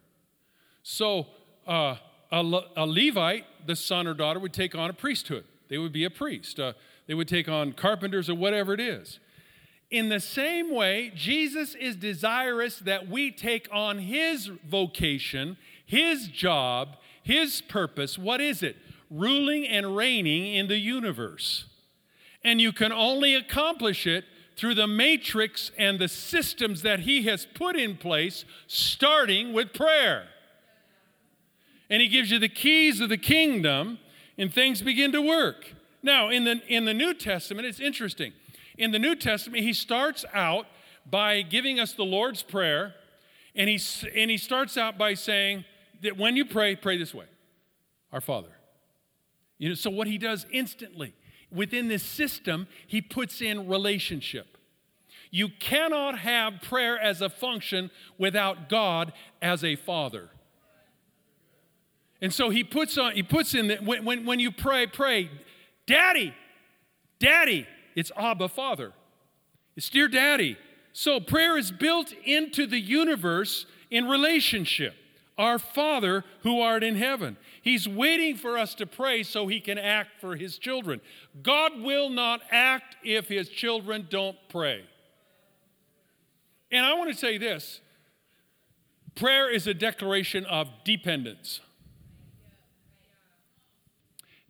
So, 0.84 1.26
uh, 1.66 1.96
a, 2.30 2.60
a, 2.76 2.86
Levite, 2.86 3.44
the 3.66 3.76
son 3.76 4.06
or 4.06 4.14
daughter, 4.14 4.38
would 4.38 4.52
take 4.52 4.74
on 4.74 4.90
a 4.90 4.92
priesthood. 4.92 5.44
They 5.68 5.78
would 5.78 5.92
be 5.92 6.04
a 6.04 6.10
priest. 6.10 6.60
Uh, 6.60 6.74
they 7.06 7.14
would 7.14 7.28
take 7.28 7.48
on 7.48 7.72
carpenters 7.72 8.28
or 8.28 8.34
whatever 8.34 8.74
it 8.74 8.80
is. 8.80 9.18
In 9.90 10.10
the 10.10 10.20
same 10.20 10.74
way, 10.74 11.10
Jesus 11.14 11.74
is 11.74 11.96
desirous 11.96 12.78
that 12.80 13.08
we 13.08 13.30
take 13.30 13.68
on 13.72 13.98
his 14.00 14.50
vocation, 14.68 15.56
his 15.84 16.28
job, 16.28 16.96
his 17.22 17.62
purpose. 17.62 18.18
What 18.18 18.40
is 18.40 18.62
it? 18.62 18.76
Ruling 19.10 19.66
and 19.66 19.96
reigning 19.96 20.54
in 20.54 20.68
the 20.68 20.76
universe. 20.76 21.64
And 22.44 22.60
you 22.60 22.72
can 22.72 22.92
only 22.92 23.34
accomplish 23.34 24.06
it 24.06 24.24
through 24.56 24.74
the 24.74 24.86
matrix 24.86 25.70
and 25.78 25.98
the 25.98 26.08
systems 26.08 26.82
that 26.82 27.00
he 27.00 27.22
has 27.22 27.46
put 27.54 27.74
in 27.74 27.96
place, 27.96 28.44
starting 28.66 29.54
with 29.54 29.72
prayer 29.72 30.28
and 31.90 32.02
he 32.02 32.08
gives 32.08 32.30
you 32.30 32.38
the 32.38 32.48
keys 32.48 33.00
of 33.00 33.08
the 33.08 33.18
kingdom, 33.18 33.98
and 34.36 34.52
things 34.52 34.82
begin 34.82 35.12
to 35.12 35.22
work. 35.22 35.74
Now, 36.02 36.28
in 36.30 36.44
the, 36.44 36.60
in 36.68 36.84
the 36.84 36.94
New 36.94 37.14
Testament, 37.14 37.66
it's 37.66 37.80
interesting. 37.80 38.32
In 38.76 38.92
the 38.92 38.98
New 38.98 39.16
Testament, 39.16 39.64
he 39.64 39.72
starts 39.72 40.24
out 40.32 40.66
by 41.10 41.42
giving 41.42 41.80
us 41.80 41.92
the 41.92 42.04
Lord's 42.04 42.42
Prayer, 42.42 42.94
and 43.54 43.68
he, 43.68 43.80
and 44.14 44.30
he 44.30 44.36
starts 44.36 44.76
out 44.76 44.96
by 44.96 45.14
saying 45.14 45.64
that 46.02 46.16
when 46.16 46.36
you 46.36 46.44
pray, 46.44 46.76
pray 46.76 46.96
this 46.96 47.12
way 47.12 47.26
Our 48.12 48.20
Father. 48.20 48.50
You 49.58 49.70
know, 49.70 49.74
so 49.74 49.90
what 49.90 50.06
he 50.06 50.18
does 50.18 50.46
instantly, 50.52 51.14
within 51.50 51.88
this 51.88 52.04
system, 52.04 52.68
he 52.86 53.00
puts 53.00 53.40
in 53.40 53.66
relationship. 53.66 54.56
You 55.30 55.48
cannot 55.58 56.20
have 56.20 56.62
prayer 56.62 56.98
as 56.98 57.20
a 57.20 57.28
function 57.28 57.90
without 58.16 58.68
God 58.68 59.12
as 59.42 59.64
a 59.64 59.76
father. 59.76 60.30
And 62.20 62.32
so 62.32 62.50
he 62.50 62.64
puts 62.64 62.98
on, 62.98 63.12
he 63.12 63.22
puts 63.22 63.54
in 63.54 63.68
that 63.68 63.84
when, 63.84 64.04
when, 64.04 64.26
when 64.26 64.40
you 64.40 64.50
pray, 64.50 64.86
pray, 64.86 65.30
Daddy, 65.86 66.34
Daddy, 67.18 67.66
it's 67.94 68.10
Abba 68.16 68.48
Father. 68.48 68.92
It's 69.76 69.88
dear 69.88 70.08
Daddy. 70.08 70.58
So 70.92 71.20
prayer 71.20 71.56
is 71.56 71.70
built 71.70 72.12
into 72.24 72.66
the 72.66 72.80
universe 72.80 73.66
in 73.90 74.08
relationship. 74.08 74.94
Our 75.36 75.60
Father 75.60 76.24
who 76.42 76.60
art 76.60 76.82
in 76.82 76.96
heaven. 76.96 77.36
He's 77.62 77.88
waiting 77.88 78.34
for 78.34 78.58
us 78.58 78.74
to 78.74 78.86
pray 78.86 79.22
so 79.22 79.46
he 79.46 79.60
can 79.60 79.78
act 79.78 80.20
for 80.20 80.34
his 80.34 80.58
children. 80.58 81.00
God 81.42 81.80
will 81.80 82.10
not 82.10 82.40
act 82.50 82.96
if 83.04 83.28
his 83.28 83.48
children 83.48 84.08
don't 84.10 84.36
pray. 84.48 84.84
And 86.72 86.84
I 86.84 86.94
want 86.94 87.12
to 87.12 87.16
say 87.16 87.38
this 87.38 87.80
prayer 89.14 89.48
is 89.48 89.68
a 89.68 89.74
declaration 89.74 90.44
of 90.46 90.68
dependence. 90.84 91.60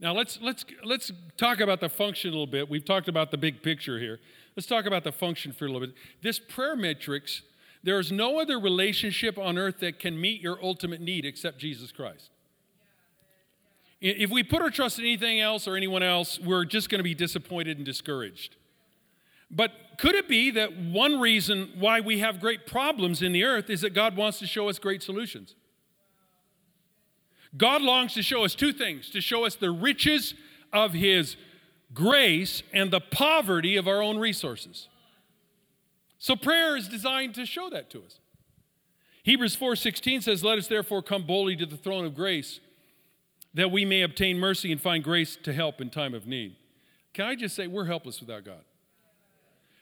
Now 0.00 0.14
let's 0.14 0.38
let's 0.40 0.64
let's 0.84 1.10
talk 1.36 1.60
about 1.60 1.80
the 1.80 1.88
function 1.88 2.30
a 2.30 2.32
little 2.32 2.46
bit. 2.46 2.68
We've 2.68 2.84
talked 2.84 3.08
about 3.08 3.30
the 3.30 3.38
big 3.38 3.62
picture 3.62 3.98
here. 3.98 4.20
Let's 4.56 4.66
talk 4.66 4.86
about 4.86 5.04
the 5.04 5.12
function 5.12 5.52
for 5.52 5.66
a 5.66 5.68
little 5.68 5.86
bit. 5.88 5.96
This 6.22 6.38
prayer 6.38 6.76
matrix, 6.76 7.42
there 7.82 7.98
is 7.98 8.12
no 8.12 8.40
other 8.40 8.58
relationship 8.58 9.38
on 9.38 9.58
earth 9.58 9.80
that 9.80 9.98
can 9.98 10.20
meet 10.20 10.40
your 10.40 10.62
ultimate 10.62 11.00
need 11.00 11.24
except 11.24 11.58
Jesus 11.58 11.90
Christ. 11.90 12.30
If 14.00 14.30
we 14.30 14.44
put 14.44 14.62
our 14.62 14.70
trust 14.70 15.00
in 15.00 15.04
anything 15.04 15.40
else 15.40 15.66
or 15.66 15.76
anyone 15.76 16.04
else, 16.04 16.38
we're 16.38 16.64
just 16.64 16.88
going 16.88 17.00
to 17.00 17.04
be 17.04 17.14
disappointed 17.14 17.78
and 17.78 17.86
discouraged. 17.86 18.54
But 19.50 19.72
could 19.98 20.14
it 20.14 20.28
be 20.28 20.52
that 20.52 20.76
one 20.76 21.18
reason 21.18 21.72
why 21.76 22.00
we 22.00 22.20
have 22.20 22.38
great 22.38 22.66
problems 22.66 23.22
in 23.22 23.32
the 23.32 23.42
earth 23.42 23.68
is 23.70 23.80
that 23.80 23.94
God 23.94 24.16
wants 24.16 24.38
to 24.38 24.46
show 24.46 24.68
us 24.68 24.78
great 24.78 25.02
solutions? 25.02 25.56
God 27.56 27.82
longs 27.82 28.14
to 28.14 28.22
show 28.22 28.44
us 28.44 28.54
two 28.54 28.72
things 28.72 29.10
to 29.10 29.20
show 29.20 29.44
us 29.44 29.54
the 29.54 29.70
riches 29.70 30.34
of 30.72 30.92
His 30.92 31.36
grace 31.94 32.62
and 32.72 32.90
the 32.90 33.00
poverty 33.00 33.76
of 33.76 33.88
our 33.88 34.02
own 34.02 34.18
resources. 34.18 34.88
So 36.18 36.36
prayer 36.36 36.76
is 36.76 36.88
designed 36.88 37.34
to 37.36 37.46
show 37.46 37.70
that 37.70 37.90
to 37.90 38.02
us. 38.04 38.20
Hebrews 39.22 39.56
4:16 39.56 40.22
says, 40.22 40.44
"Let 40.44 40.58
us 40.58 40.68
therefore 40.68 41.02
come 41.02 41.24
boldly 41.24 41.56
to 41.56 41.66
the 41.66 41.76
throne 41.76 42.04
of 42.04 42.14
grace, 42.14 42.60
that 43.54 43.70
we 43.70 43.84
may 43.84 44.02
obtain 44.02 44.38
mercy 44.38 44.72
and 44.72 44.80
find 44.80 45.02
grace 45.02 45.36
to 45.36 45.52
help 45.52 45.80
in 45.80 45.90
time 45.90 46.14
of 46.14 46.26
need." 46.26 46.56
Can 47.14 47.26
I 47.26 47.34
just 47.34 47.56
say 47.56 47.66
we're 47.66 47.86
helpless 47.86 48.20
without 48.20 48.44
God? 48.44 48.64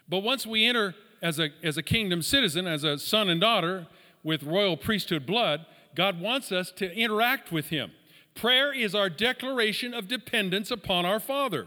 But 0.09 0.21
once 0.21 0.47
we 0.47 0.65
enter 0.65 0.95
as 1.21 1.39
a, 1.39 1.51
as 1.63 1.77
a 1.77 1.83
kingdom 1.83 2.23
citizen, 2.23 2.67
as 2.67 2.85
a 2.85 2.99
son 2.99 3.29
and 3.29 3.41
daughter 3.41 3.87
with 4.23 4.43
royal 4.43 4.77
priesthood 4.77 5.27
blood, 5.27 5.67
God 5.97 6.21
wants 6.21 6.53
us 6.53 6.71
to 6.73 6.95
interact 6.95 7.51
with 7.51 7.71
Him. 7.71 7.91
Prayer 8.37 8.73
is 8.73 8.95
our 8.95 9.09
declaration 9.09 9.93
of 9.95 10.07
dependence 10.07 10.71
upon 10.71 11.05
our 11.07 11.19
Father. 11.19 11.67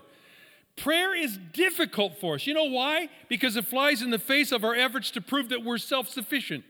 Prayer 0.78 1.14
is 1.16 1.38
difficult 1.52 2.22
for 2.22 2.36
us. 2.36 2.48
You 2.48 2.54
know 2.54 2.70
why? 2.70 3.10
Because 3.28 3.58
it 3.58 3.66
flies 3.66 4.04
in 4.04 4.12
the 4.12 4.20
face 4.20 4.54
of 4.54 4.64
our 4.64 4.76
efforts 4.76 5.10
to 5.12 5.20
prove 5.20 5.50
that 5.50 5.66
we're 5.66 5.80
self 5.80 6.08
sufficient, 6.08 6.64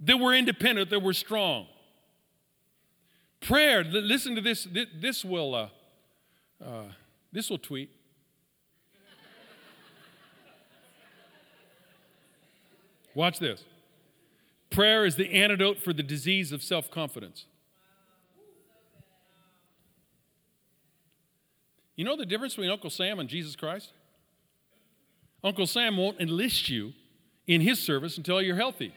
that 0.00 0.18
we're 0.18 0.34
independent, 0.34 0.88
that 0.90 1.02
we're 1.02 1.12
strong. 1.12 1.66
Prayer, 3.40 3.82
listen 3.84 4.36
to 4.36 4.40
this. 4.40 4.66
This, 4.98 5.24
will, 5.24 5.54
uh, 5.54 5.68
uh, 6.64 6.84
this 7.30 7.50
will 7.50 7.58
tweet. 7.58 7.90
Watch 13.14 13.38
this. 13.40 13.64
Prayer 14.74 15.06
is 15.06 15.14
the 15.14 15.32
antidote 15.32 15.78
for 15.78 15.92
the 15.92 16.02
disease 16.02 16.50
of 16.50 16.60
self 16.60 16.90
confidence. 16.90 17.46
You 21.94 22.04
know 22.04 22.16
the 22.16 22.26
difference 22.26 22.54
between 22.54 22.72
Uncle 22.72 22.90
Sam 22.90 23.20
and 23.20 23.28
Jesus 23.28 23.54
Christ? 23.54 23.92
Uncle 25.44 25.68
Sam 25.68 25.96
won't 25.96 26.20
enlist 26.20 26.68
you 26.68 26.92
in 27.46 27.60
his 27.60 27.78
service 27.78 28.16
until 28.16 28.42
you're 28.42 28.56
healthy. 28.56 28.92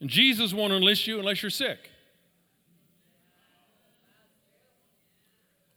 And 0.00 0.08
Jesus 0.08 0.54
won't 0.54 0.72
enlist 0.72 1.06
you 1.06 1.18
unless 1.18 1.42
you're 1.42 1.50
sick. 1.50 1.90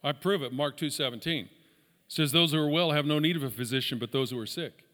I 0.02 0.12
prove 0.12 0.42
it. 0.42 0.54
Mark 0.54 0.78
2:17 0.78 1.50
says 2.08 2.32
those 2.32 2.52
who 2.52 2.58
are 2.58 2.70
well 2.70 2.92
have 2.92 3.04
no 3.04 3.18
need 3.18 3.36
of 3.36 3.42
a 3.42 3.50
physician 3.50 3.98
but 3.98 4.10
those 4.10 4.30
who 4.30 4.38
are 4.38 4.46
sick. 4.46 4.85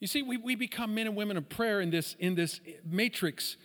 You 0.00 0.06
see, 0.06 0.22
we, 0.22 0.36
we 0.36 0.54
become 0.54 0.94
men 0.94 1.06
and 1.06 1.16
women 1.16 1.36
of 1.36 1.48
prayer 1.48 1.80
in 1.80 1.90
this, 1.90 2.14
in 2.18 2.34
this 2.34 2.60
matrix 2.84 3.56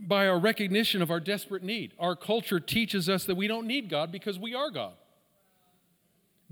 by 0.00 0.28
our 0.28 0.38
recognition 0.38 1.02
of 1.02 1.10
our 1.10 1.20
desperate 1.20 1.62
need. 1.62 1.92
Our 1.98 2.16
culture 2.16 2.60
teaches 2.60 3.08
us 3.08 3.24
that 3.24 3.36
we 3.36 3.46
don't 3.46 3.66
need 3.66 3.88
God 3.88 4.12
because 4.12 4.38
we 4.38 4.54
are 4.54 4.70
God. 4.70 4.94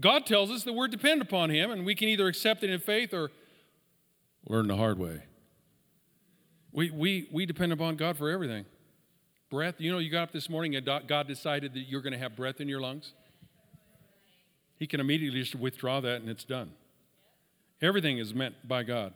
God 0.01 0.27
tells 0.27 0.51
us 0.51 0.63
that 0.65 0.73
we're 0.73 0.89
dependent 0.89 1.23
upon 1.23 1.51
Him 1.51 1.71
and 1.71 1.85
we 1.85 1.95
can 1.95 2.09
either 2.09 2.29
accept 2.29 2.63
it 2.63 2.71
in 2.71 2.79
faith 2.81 3.13
or 3.13 3.31
learn 4.47 4.69
the 4.69 4.77
hard 4.77 4.99
way. 4.99 5.23
We, 6.73 6.91
we, 6.91 7.29
we 7.33 7.47
depend 7.47 7.73
upon 7.73 7.97
God 7.97 8.17
for 8.17 8.31
everything. 8.31 8.65
Breath, 9.51 9.77
you 9.79 9.91
know, 9.91 9.99
you 9.99 10.11
got 10.11 10.25
up 10.25 10.33
this 10.33 10.49
morning 10.49 10.77
and 10.77 10.87
God 11.07 11.27
decided 11.27 11.73
that 11.75 11.81
you're 11.81 12.03
going 12.03 12.13
to 12.13 12.19
have 12.19 12.37
breath 12.37 12.61
in 12.61 12.69
your 12.69 12.81
lungs. 12.81 13.13
He 14.79 14.87
can 14.87 15.01
immediately 15.01 15.41
just 15.41 15.55
withdraw 15.55 16.01
that 16.01 16.21
and 16.21 16.29
it's 16.29 16.45
done. 16.45 16.73
Everything 17.81 18.19
is 18.19 18.35
meant 18.35 18.67
by 18.67 18.83
God. 18.83 19.15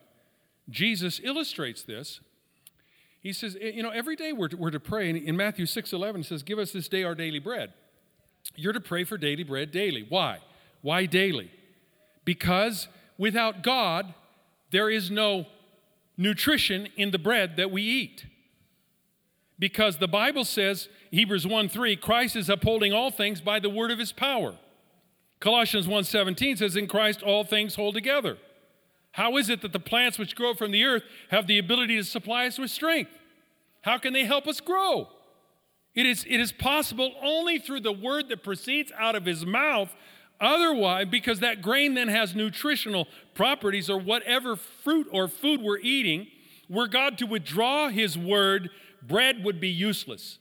Jesus 0.70 1.20
illustrates 1.22 1.82
this. 1.82 2.20
He 3.20 3.32
says, 3.32 3.56
eh, 3.60 3.70
you 3.74 3.82
know, 3.82 3.90
every 3.90 4.16
day 4.16 4.32
we're 4.32 4.48
to, 4.48 4.56
we're 4.56 4.70
to 4.70 4.80
pray. 4.80 5.10
And 5.10 5.18
in 5.18 5.36
Matthew 5.36 5.66
6 5.66 5.92
11, 5.92 6.22
he 6.22 6.26
says, 6.26 6.42
Give 6.42 6.58
us 6.58 6.72
this 6.72 6.88
day 6.88 7.04
our 7.04 7.14
daily 7.14 7.38
bread. 7.38 7.72
You're 8.56 8.72
to 8.72 8.80
pray 8.80 9.04
for 9.04 9.16
daily 9.16 9.44
bread 9.44 9.70
daily. 9.70 10.04
Why? 10.08 10.38
Why 10.80 11.06
daily? 11.06 11.50
Because 12.24 12.88
without 13.18 13.62
God, 13.62 14.14
there 14.70 14.90
is 14.90 15.10
no 15.10 15.46
nutrition 16.16 16.88
in 16.96 17.10
the 17.10 17.18
bread 17.18 17.56
that 17.56 17.70
we 17.70 17.82
eat. 17.82 18.26
Because 19.58 19.98
the 19.98 20.08
Bible 20.08 20.44
says, 20.44 20.88
Hebrews 21.10 21.46
1 21.46 21.68
3, 21.68 21.96
Christ 21.96 22.36
is 22.36 22.48
upholding 22.48 22.92
all 22.92 23.10
things 23.10 23.40
by 23.40 23.60
the 23.60 23.70
word 23.70 23.90
of 23.90 23.98
his 23.98 24.12
power. 24.12 24.56
Colossians 25.42 25.88
1:17 25.88 26.58
says 26.58 26.76
in 26.76 26.86
Christ 26.86 27.20
all 27.20 27.42
things 27.42 27.74
hold 27.74 27.94
together. 27.94 28.38
How 29.12 29.36
is 29.36 29.48
it 29.50 29.60
that 29.62 29.72
the 29.72 29.80
plants 29.80 30.18
which 30.18 30.34
grow 30.34 30.54
from 30.54 30.70
the 30.70 30.84
earth 30.84 31.04
have 31.30 31.46
the 31.46 31.58
ability 31.58 31.96
to 31.96 32.04
supply 32.04 32.46
us 32.46 32.58
with 32.58 32.70
strength? 32.70 33.10
How 33.82 33.98
can 33.98 34.12
they 34.12 34.24
help 34.24 34.46
us 34.46 34.60
grow? 34.60 35.08
It 35.94 36.06
is, 36.06 36.24
it 36.28 36.40
is 36.40 36.52
possible 36.52 37.12
only 37.22 37.58
through 37.58 37.80
the 37.80 37.92
word 37.92 38.28
that 38.30 38.42
proceeds 38.42 38.90
out 38.98 39.14
of 39.14 39.26
his 39.26 39.44
mouth. 39.44 39.94
Otherwise, 40.40 41.06
because 41.10 41.40
that 41.40 41.60
grain 41.60 41.94
then 41.94 42.08
has 42.08 42.34
nutritional 42.34 43.06
properties 43.34 43.90
or 43.90 43.98
whatever 43.98 44.56
fruit 44.56 45.06
or 45.12 45.28
food 45.28 45.60
we're 45.60 45.78
eating, 45.78 46.26
were 46.68 46.88
God 46.88 47.18
to 47.18 47.26
withdraw 47.26 47.90
his 47.90 48.16
word, 48.16 48.70
bread 49.02 49.44
would 49.44 49.60
be 49.60 49.68
useless. 49.68 50.38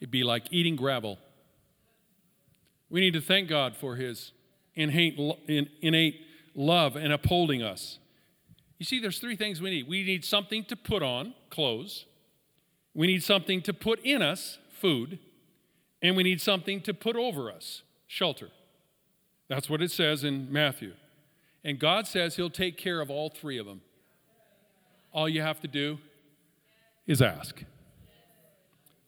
It'd 0.00 0.10
be 0.10 0.24
like 0.24 0.46
eating 0.50 0.76
gravel. 0.76 1.18
We 2.88 3.00
need 3.00 3.12
to 3.12 3.20
thank 3.20 3.48
God 3.48 3.76
for 3.76 3.96
his 3.96 4.32
innate, 4.74 5.18
innate 5.82 6.20
love 6.54 6.96
and 6.96 7.12
upholding 7.12 7.62
us. 7.62 7.98
You 8.78 8.84
see, 8.84 9.00
there's 9.00 9.18
three 9.18 9.36
things 9.36 9.60
we 9.60 9.70
need. 9.70 9.88
We 9.88 10.04
need 10.04 10.24
something 10.24 10.64
to 10.64 10.76
put 10.76 11.02
on, 11.02 11.34
clothes. 11.50 12.06
We 12.94 13.06
need 13.06 13.22
something 13.22 13.62
to 13.62 13.72
put 13.72 14.00
in 14.04 14.22
us, 14.22 14.58
food. 14.70 15.18
And 16.02 16.16
we 16.16 16.22
need 16.22 16.40
something 16.40 16.80
to 16.82 16.94
put 16.94 17.16
over 17.16 17.50
us, 17.50 17.82
shelter. 18.06 18.50
That's 19.48 19.70
what 19.70 19.82
it 19.82 19.90
says 19.90 20.24
in 20.24 20.52
Matthew. 20.52 20.92
And 21.64 21.78
God 21.78 22.06
says 22.06 22.36
He'll 22.36 22.50
take 22.50 22.76
care 22.76 23.00
of 23.00 23.10
all 23.10 23.30
three 23.30 23.58
of 23.58 23.66
them. 23.66 23.80
All 25.12 25.28
you 25.28 25.40
have 25.40 25.60
to 25.60 25.68
do 25.68 25.98
is 27.06 27.22
ask. 27.22 27.62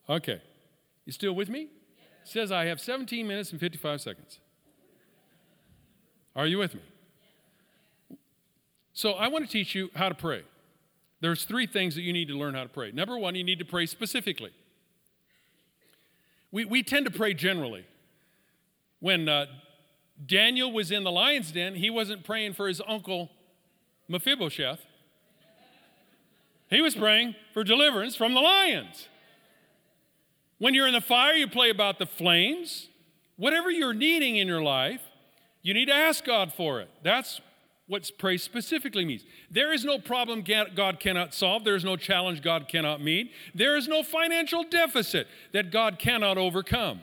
Okay. 0.08 0.40
You 1.04 1.12
still 1.12 1.34
with 1.34 1.48
me? 1.48 1.62
It 1.62 2.28
says 2.28 2.50
I 2.50 2.66
have 2.66 2.80
17 2.80 3.26
minutes 3.26 3.50
and 3.50 3.60
55 3.60 4.00
seconds. 4.00 4.40
Are 6.34 6.46
you 6.46 6.58
with 6.58 6.74
me? 6.74 6.80
So 8.96 9.12
I 9.12 9.28
want 9.28 9.44
to 9.44 9.50
teach 9.50 9.74
you 9.74 9.90
how 9.94 10.08
to 10.08 10.14
pray. 10.14 10.42
There's 11.20 11.44
three 11.44 11.66
things 11.66 11.94
that 11.96 12.00
you 12.00 12.14
need 12.14 12.28
to 12.28 12.34
learn 12.34 12.54
how 12.54 12.62
to 12.62 12.68
pray. 12.70 12.92
Number 12.92 13.18
one, 13.18 13.34
you 13.34 13.44
need 13.44 13.58
to 13.58 13.64
pray 13.66 13.84
specifically. 13.84 14.52
We, 16.50 16.64
we 16.64 16.82
tend 16.82 17.04
to 17.04 17.10
pray 17.10 17.34
generally. 17.34 17.84
When 19.00 19.28
uh, 19.28 19.46
Daniel 20.24 20.72
was 20.72 20.90
in 20.90 21.04
the 21.04 21.12
lion's 21.12 21.52
den, 21.52 21.74
he 21.74 21.90
wasn't 21.90 22.24
praying 22.24 22.54
for 22.54 22.68
his 22.68 22.80
uncle 22.88 23.30
Mephibosheth. 24.08 24.80
He 26.70 26.80
was 26.80 26.94
praying 26.94 27.34
for 27.52 27.64
deliverance 27.64 28.16
from 28.16 28.32
the 28.32 28.40
lions. 28.40 29.08
When 30.56 30.72
you're 30.72 30.86
in 30.86 30.94
the 30.94 31.02
fire, 31.02 31.34
you 31.34 31.48
pray 31.48 31.68
about 31.68 31.98
the 31.98 32.06
flames. 32.06 32.88
Whatever 33.36 33.70
you're 33.70 33.92
needing 33.92 34.36
in 34.36 34.48
your 34.48 34.62
life, 34.62 35.02
you 35.60 35.74
need 35.74 35.86
to 35.86 35.94
ask 35.94 36.24
God 36.24 36.54
for 36.54 36.80
it. 36.80 36.88
That's 37.02 37.42
what 37.88 38.10
praise 38.18 38.42
specifically 38.42 39.04
means. 39.04 39.24
There 39.50 39.72
is 39.72 39.84
no 39.84 39.98
problem 39.98 40.42
God 40.42 40.98
cannot 40.98 41.34
solve. 41.34 41.64
There 41.64 41.76
is 41.76 41.84
no 41.84 41.96
challenge 41.96 42.42
God 42.42 42.66
cannot 42.68 43.00
meet. 43.00 43.30
There 43.54 43.76
is 43.76 43.86
no 43.86 44.02
financial 44.02 44.64
deficit 44.64 45.28
that 45.52 45.70
God 45.70 45.98
cannot 45.98 46.36
overcome. 46.36 47.00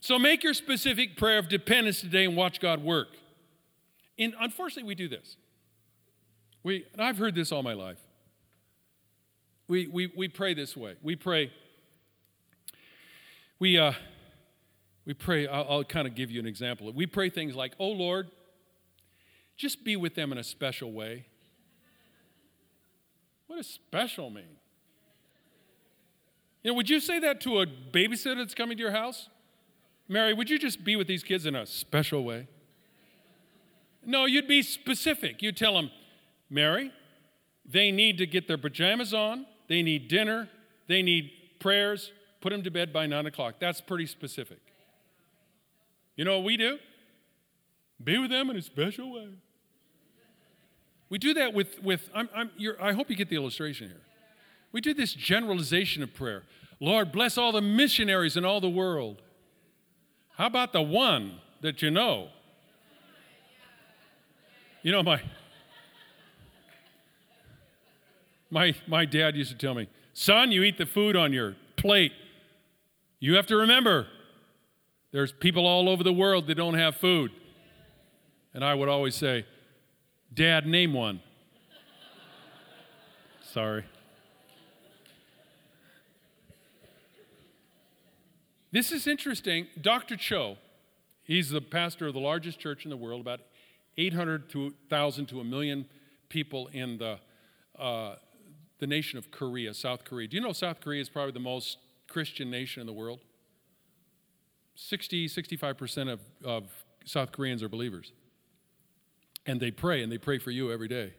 So 0.00 0.18
make 0.18 0.44
your 0.44 0.52
specific 0.52 1.16
prayer 1.16 1.38
of 1.38 1.48
dependence 1.48 2.02
today 2.02 2.26
and 2.26 2.36
watch 2.36 2.60
God 2.60 2.82
work. 2.82 3.08
And 4.18 4.34
unfortunately, 4.38 4.86
we 4.86 4.94
do 4.94 5.08
this. 5.08 5.36
We, 6.62 6.84
and 6.92 7.00
I've 7.00 7.16
heard 7.16 7.34
this 7.34 7.50
all 7.50 7.62
my 7.62 7.72
life. 7.72 7.98
We, 9.66 9.86
we, 9.86 10.12
we 10.14 10.28
pray 10.28 10.52
this 10.52 10.76
way. 10.76 10.96
We 11.02 11.16
pray, 11.16 11.50
we, 13.58 13.78
uh, 13.78 13.92
we 15.06 15.14
pray, 15.14 15.46
I'll, 15.46 15.66
I'll 15.68 15.84
kind 15.84 16.06
of 16.06 16.14
give 16.14 16.30
you 16.30 16.38
an 16.38 16.46
example. 16.46 16.92
We 16.92 17.06
pray 17.06 17.30
things 17.30 17.54
like, 17.54 17.72
Oh 17.80 17.88
Lord, 17.88 18.28
just 19.56 19.84
be 19.84 19.96
with 19.96 20.14
them 20.14 20.32
in 20.32 20.38
a 20.38 20.44
special 20.44 20.92
way. 20.92 21.26
What 23.46 23.56
does 23.56 23.66
special 23.66 24.30
mean? 24.30 24.56
You 26.62 26.70
know, 26.70 26.74
would 26.76 26.88
you 26.88 26.98
say 26.98 27.18
that 27.20 27.40
to 27.42 27.60
a 27.60 27.66
babysitter 27.66 28.38
that's 28.38 28.54
coming 28.54 28.76
to 28.76 28.82
your 28.82 28.92
house? 28.92 29.28
Mary, 30.08 30.32
would 30.32 30.50
you 30.50 30.58
just 30.58 30.82
be 30.82 30.96
with 30.96 31.06
these 31.06 31.22
kids 31.22 31.46
in 31.46 31.54
a 31.54 31.66
special 31.66 32.24
way? 32.24 32.48
No, 34.04 34.24
you'd 34.24 34.48
be 34.48 34.62
specific. 34.62 35.42
You'd 35.42 35.56
tell 35.56 35.74
them, 35.74 35.90
Mary, 36.50 36.92
they 37.64 37.90
need 37.90 38.18
to 38.18 38.26
get 38.26 38.48
their 38.48 38.58
pajamas 38.58 39.14
on, 39.14 39.46
they 39.68 39.82
need 39.82 40.08
dinner, 40.08 40.48
they 40.88 41.02
need 41.02 41.30
prayers, 41.58 42.12
put 42.40 42.50
them 42.50 42.62
to 42.62 42.70
bed 42.70 42.92
by 42.92 43.06
nine 43.06 43.26
o'clock. 43.26 43.54
That's 43.58 43.80
pretty 43.80 44.06
specific. 44.06 44.60
You 46.16 46.24
know 46.24 46.38
what 46.38 46.44
we 46.44 46.56
do? 46.56 46.78
Be 48.02 48.18
with 48.18 48.30
them 48.30 48.50
in 48.50 48.56
a 48.56 48.62
special 48.62 49.12
way. 49.12 49.28
We 51.14 51.18
do 51.18 51.34
that 51.34 51.54
with, 51.54 51.80
with 51.80 52.10
I'm, 52.12 52.28
I'm, 52.34 52.50
I 52.82 52.92
hope 52.92 53.08
you 53.08 53.14
get 53.14 53.28
the 53.28 53.36
illustration 53.36 53.86
here. 53.86 54.00
We 54.72 54.80
do 54.80 54.92
this 54.92 55.14
generalization 55.14 56.02
of 56.02 56.12
prayer. 56.12 56.42
Lord, 56.80 57.12
bless 57.12 57.38
all 57.38 57.52
the 57.52 57.60
missionaries 57.60 58.36
in 58.36 58.44
all 58.44 58.60
the 58.60 58.68
world. 58.68 59.22
How 60.30 60.46
about 60.46 60.72
the 60.72 60.82
one 60.82 61.36
that 61.60 61.82
you 61.82 61.92
know? 61.92 62.30
You 64.82 64.90
know, 64.90 65.04
my, 65.04 65.22
my, 68.50 68.74
my 68.88 69.04
dad 69.04 69.36
used 69.36 69.52
to 69.52 69.56
tell 69.56 69.74
me, 69.74 69.88
son, 70.14 70.50
you 70.50 70.64
eat 70.64 70.78
the 70.78 70.86
food 70.86 71.14
on 71.14 71.32
your 71.32 71.54
plate. 71.76 72.10
You 73.20 73.36
have 73.36 73.46
to 73.46 73.56
remember, 73.56 74.08
there's 75.12 75.30
people 75.30 75.64
all 75.64 75.88
over 75.88 76.02
the 76.02 76.12
world 76.12 76.48
that 76.48 76.56
don't 76.56 76.74
have 76.74 76.96
food. 76.96 77.30
And 78.52 78.64
I 78.64 78.74
would 78.74 78.88
always 78.88 79.14
say, 79.14 79.46
Dad, 80.34 80.66
name 80.66 80.92
one. 80.92 81.20
Sorry. 83.52 83.84
This 88.72 88.90
is 88.90 89.06
interesting. 89.06 89.68
Dr. 89.80 90.16
Cho, 90.16 90.56
he's 91.22 91.50
the 91.50 91.60
pastor 91.60 92.08
of 92.08 92.14
the 92.14 92.20
largest 92.20 92.58
church 92.58 92.82
in 92.82 92.90
the 92.90 92.96
world, 92.96 93.20
about 93.20 93.42
800,000 93.96 95.26
to 95.26 95.40
a 95.40 95.44
million 95.44 95.86
people 96.28 96.66
in 96.72 96.98
the, 96.98 97.20
uh, 97.78 98.16
the 98.80 98.88
nation 98.88 99.18
of 99.18 99.30
Korea, 99.30 99.72
South 99.72 100.02
Korea. 100.02 100.26
Do 100.26 100.36
you 100.36 100.42
know 100.42 100.52
South 100.52 100.80
Korea 100.80 101.00
is 101.00 101.08
probably 101.08 101.30
the 101.32 101.38
most 101.38 101.78
Christian 102.08 102.50
nation 102.50 102.80
in 102.80 102.88
the 102.88 102.92
world? 102.92 103.20
60, 104.74 105.28
65% 105.28 106.12
of, 106.12 106.20
of 106.44 106.64
South 107.04 107.30
Koreans 107.30 107.62
are 107.62 107.68
believers. 107.68 108.10
And 109.46 109.60
they 109.60 109.70
pray, 109.70 110.02
and 110.02 110.10
they 110.10 110.18
pray 110.18 110.38
for 110.38 110.50
you 110.50 110.72
every 110.72 110.88
day. 110.88 111.12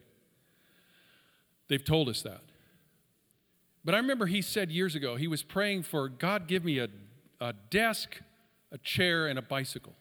They've 1.68 1.84
told 1.84 2.08
us 2.08 2.22
that. 2.22 2.42
But 3.84 3.94
I 3.94 3.98
remember 3.98 4.26
he 4.26 4.42
said 4.42 4.70
years 4.70 4.94
ago, 4.94 5.16
he 5.16 5.28
was 5.28 5.42
praying 5.42 5.84
for 5.84 6.08
God, 6.08 6.48
give 6.48 6.64
me 6.64 6.78
a, 6.78 6.88
a 7.40 7.52
desk, 7.70 8.20
a 8.72 8.78
chair, 8.78 9.28
and 9.28 9.38
a 9.38 9.42
bicycle. 9.42 9.94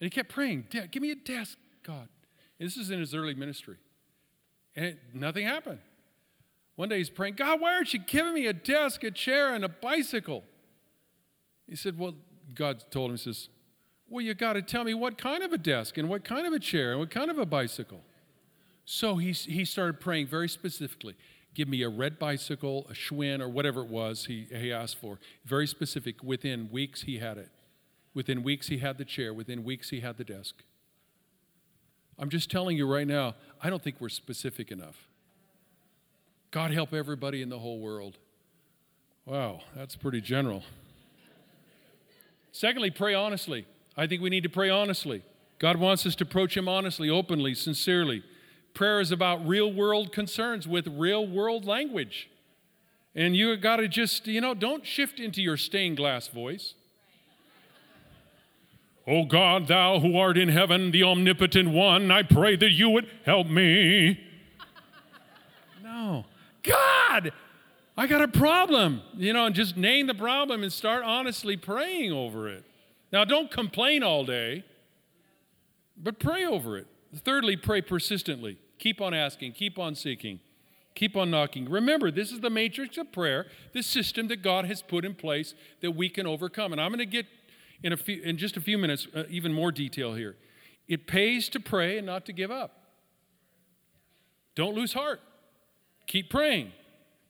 And 0.00 0.06
he 0.06 0.10
kept 0.10 0.28
praying, 0.28 0.66
give 0.70 1.00
me 1.00 1.12
a 1.12 1.16
desk, 1.16 1.56
God. 1.82 2.08
And 2.58 2.66
this 2.66 2.76
is 2.76 2.90
in 2.90 2.98
his 2.98 3.14
early 3.14 3.34
ministry. 3.34 3.76
And 4.74 4.96
nothing 5.14 5.46
happened. 5.46 5.78
One 6.74 6.88
day 6.88 6.98
he's 6.98 7.08
praying, 7.08 7.34
God, 7.34 7.60
why 7.60 7.72
aren't 7.72 7.94
you 7.94 8.00
giving 8.00 8.34
me 8.34 8.46
a 8.46 8.52
desk, 8.52 9.02
a 9.04 9.10
chair, 9.10 9.54
and 9.54 9.64
a 9.64 9.68
bicycle? 9.68 10.44
He 11.66 11.76
said, 11.76 11.98
Well, 11.98 12.14
God 12.54 12.84
told 12.90 13.10
him, 13.10 13.16
He 13.16 13.22
says, 13.22 13.48
Well, 14.08 14.24
you 14.24 14.34
got 14.34 14.52
to 14.52 14.62
tell 14.62 14.84
me 14.84 14.94
what 14.94 15.18
kind 15.18 15.42
of 15.42 15.52
a 15.52 15.58
desk 15.58 15.98
and 15.98 16.08
what 16.08 16.24
kind 16.24 16.46
of 16.46 16.52
a 16.52 16.58
chair 16.58 16.92
and 16.92 17.00
what 17.00 17.10
kind 17.10 17.30
of 17.30 17.38
a 17.38 17.46
bicycle. 17.46 18.02
So 18.84 19.16
he, 19.16 19.32
he 19.32 19.64
started 19.64 20.00
praying 20.00 20.28
very 20.28 20.48
specifically. 20.48 21.16
Give 21.54 21.68
me 21.68 21.82
a 21.82 21.88
red 21.88 22.18
bicycle, 22.18 22.86
a 22.88 22.92
Schwinn, 22.92 23.40
or 23.40 23.48
whatever 23.48 23.80
it 23.80 23.88
was 23.88 24.26
he, 24.26 24.46
he 24.50 24.72
asked 24.72 25.00
for. 25.00 25.18
Very 25.44 25.66
specific. 25.66 26.22
Within 26.22 26.70
weeks, 26.70 27.02
he 27.02 27.18
had 27.18 27.36
it. 27.38 27.48
Within 28.14 28.42
weeks, 28.42 28.68
he 28.68 28.78
had 28.78 28.98
the 28.98 29.04
chair. 29.04 29.34
Within 29.34 29.64
weeks, 29.64 29.90
he 29.90 30.00
had 30.00 30.18
the 30.18 30.24
desk. 30.24 30.62
I'm 32.18 32.30
just 32.30 32.50
telling 32.50 32.76
you 32.76 32.86
right 32.86 33.06
now, 33.06 33.34
I 33.60 33.70
don't 33.70 33.82
think 33.82 33.96
we're 34.00 34.08
specific 34.08 34.70
enough. 34.70 35.08
God 36.50 36.70
help 36.70 36.94
everybody 36.94 37.42
in 37.42 37.48
the 37.48 37.58
whole 37.58 37.80
world. 37.80 38.18
Wow, 39.26 39.60
that's 39.74 39.96
pretty 39.96 40.20
general. 40.20 40.62
Secondly, 42.52 42.90
pray 42.90 43.14
honestly. 43.14 43.66
I 43.96 44.06
think 44.06 44.22
we 44.22 44.30
need 44.30 44.42
to 44.42 44.48
pray 44.48 44.68
honestly. 44.68 45.22
God 45.58 45.76
wants 45.78 46.04
us 46.04 46.14
to 46.16 46.24
approach 46.24 46.56
Him 46.56 46.68
honestly, 46.68 47.08
openly, 47.08 47.54
sincerely. 47.54 48.22
Prayer 48.74 49.00
is 49.00 49.10
about 49.10 49.46
real 49.46 49.72
world 49.72 50.12
concerns 50.12 50.68
with 50.68 50.86
real 50.86 51.26
world 51.26 51.64
language. 51.64 52.28
And 53.14 53.34
you 53.34 53.56
got 53.56 53.76
to 53.76 53.88
just, 53.88 54.26
you 54.26 54.42
know, 54.42 54.52
don't 54.52 54.84
shift 54.84 55.18
into 55.18 55.40
your 55.40 55.56
stained 55.56 55.96
glass 55.96 56.28
voice. 56.28 56.74
Oh 59.08 59.24
God, 59.24 59.68
thou 59.68 60.00
who 60.00 60.18
art 60.18 60.36
in 60.36 60.48
heaven, 60.48 60.90
the 60.90 61.04
omnipotent 61.04 61.70
one, 61.70 62.10
I 62.10 62.24
pray 62.24 62.56
that 62.56 62.72
you 62.72 62.90
would 62.90 63.08
help 63.24 63.46
me. 63.46 64.18
no. 65.84 66.24
God, 66.64 67.32
I 67.96 68.08
got 68.08 68.20
a 68.20 68.26
problem. 68.26 69.02
You 69.16 69.32
know, 69.32 69.46
and 69.46 69.54
just 69.54 69.76
name 69.76 70.08
the 70.08 70.14
problem 70.14 70.64
and 70.64 70.72
start 70.72 71.04
honestly 71.04 71.56
praying 71.56 72.10
over 72.10 72.48
it. 72.48 72.65
Now, 73.12 73.24
don't 73.24 73.50
complain 73.50 74.02
all 74.02 74.24
day, 74.24 74.64
but 75.96 76.18
pray 76.18 76.44
over 76.44 76.76
it. 76.76 76.86
Thirdly, 77.14 77.56
pray 77.56 77.80
persistently. 77.80 78.58
Keep 78.78 79.00
on 79.00 79.14
asking, 79.14 79.52
keep 79.52 79.78
on 79.78 79.94
seeking, 79.94 80.40
keep 80.94 81.16
on 81.16 81.30
knocking. 81.30 81.68
Remember, 81.70 82.10
this 82.10 82.30
is 82.30 82.40
the 82.40 82.50
matrix 82.50 82.98
of 82.98 83.10
prayer, 83.10 83.46
the 83.72 83.82
system 83.82 84.28
that 84.28 84.42
God 84.42 84.66
has 84.66 84.82
put 84.82 85.04
in 85.04 85.14
place 85.14 85.54
that 85.80 85.92
we 85.92 86.08
can 86.08 86.26
overcome. 86.26 86.72
And 86.72 86.80
I'm 86.80 86.90
going 86.90 86.98
to 86.98 87.06
get 87.06 87.26
in, 87.82 87.92
a 87.92 87.96
few, 87.96 88.20
in 88.22 88.36
just 88.36 88.56
a 88.56 88.60
few 88.60 88.76
minutes 88.76 89.06
uh, 89.14 89.24
even 89.30 89.52
more 89.52 89.72
detail 89.72 90.14
here. 90.14 90.36
It 90.88 91.06
pays 91.06 91.48
to 91.50 91.60
pray 91.60 91.96
and 91.96 92.06
not 92.06 92.26
to 92.26 92.32
give 92.32 92.50
up. 92.50 92.72
Don't 94.54 94.74
lose 94.74 94.92
heart. 94.92 95.20
Keep 96.06 96.30
praying. 96.30 96.72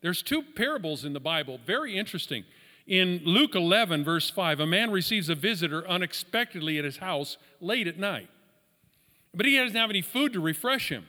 There's 0.02 0.22
two 0.22 0.42
parables 0.42 1.04
in 1.04 1.12
the 1.12 1.20
Bible, 1.20 1.58
very 1.64 1.96
interesting. 1.96 2.44
In 2.86 3.22
Luke 3.24 3.54
11, 3.54 4.04
verse 4.04 4.30
5, 4.30 4.60
a 4.60 4.66
man 4.66 4.90
receives 4.90 5.28
a 5.28 5.34
visitor 5.34 5.86
unexpectedly 5.88 6.78
at 6.78 6.84
his 6.84 6.98
house 6.98 7.36
late 7.60 7.88
at 7.88 7.98
night. 7.98 8.28
But 9.34 9.46
he 9.46 9.56
doesn't 9.56 9.76
have 9.76 9.90
any 9.90 10.02
food 10.02 10.32
to 10.34 10.40
refresh 10.40 10.90
him. 10.90 11.06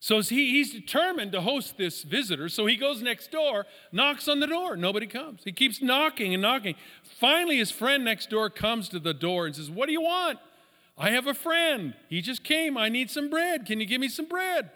So 0.00 0.22
he, 0.22 0.52
he's 0.52 0.72
determined 0.72 1.32
to 1.32 1.42
host 1.42 1.76
this 1.76 2.02
visitor. 2.02 2.48
So 2.48 2.66
he 2.66 2.76
goes 2.76 3.02
next 3.02 3.30
door, 3.30 3.66
knocks 3.92 4.28
on 4.28 4.40
the 4.40 4.46
door. 4.46 4.76
Nobody 4.76 5.06
comes. 5.06 5.42
He 5.44 5.52
keeps 5.52 5.82
knocking 5.82 6.32
and 6.32 6.42
knocking. 6.42 6.74
Finally, 7.02 7.58
his 7.58 7.70
friend 7.70 8.02
next 8.04 8.30
door 8.30 8.48
comes 8.48 8.88
to 8.88 8.98
the 8.98 9.14
door 9.14 9.46
and 9.46 9.54
says, 9.54 9.70
What 9.70 9.86
do 9.86 9.92
you 9.92 10.00
want? 10.00 10.38
I 10.96 11.10
have 11.10 11.26
a 11.26 11.34
friend. 11.34 11.94
He 12.08 12.22
just 12.22 12.44
came. 12.44 12.76
I 12.76 12.88
need 12.88 13.10
some 13.10 13.30
bread. 13.30 13.66
Can 13.66 13.78
you 13.78 13.86
give 13.86 14.00
me 14.00 14.08
some 14.08 14.26
bread? 14.26 14.70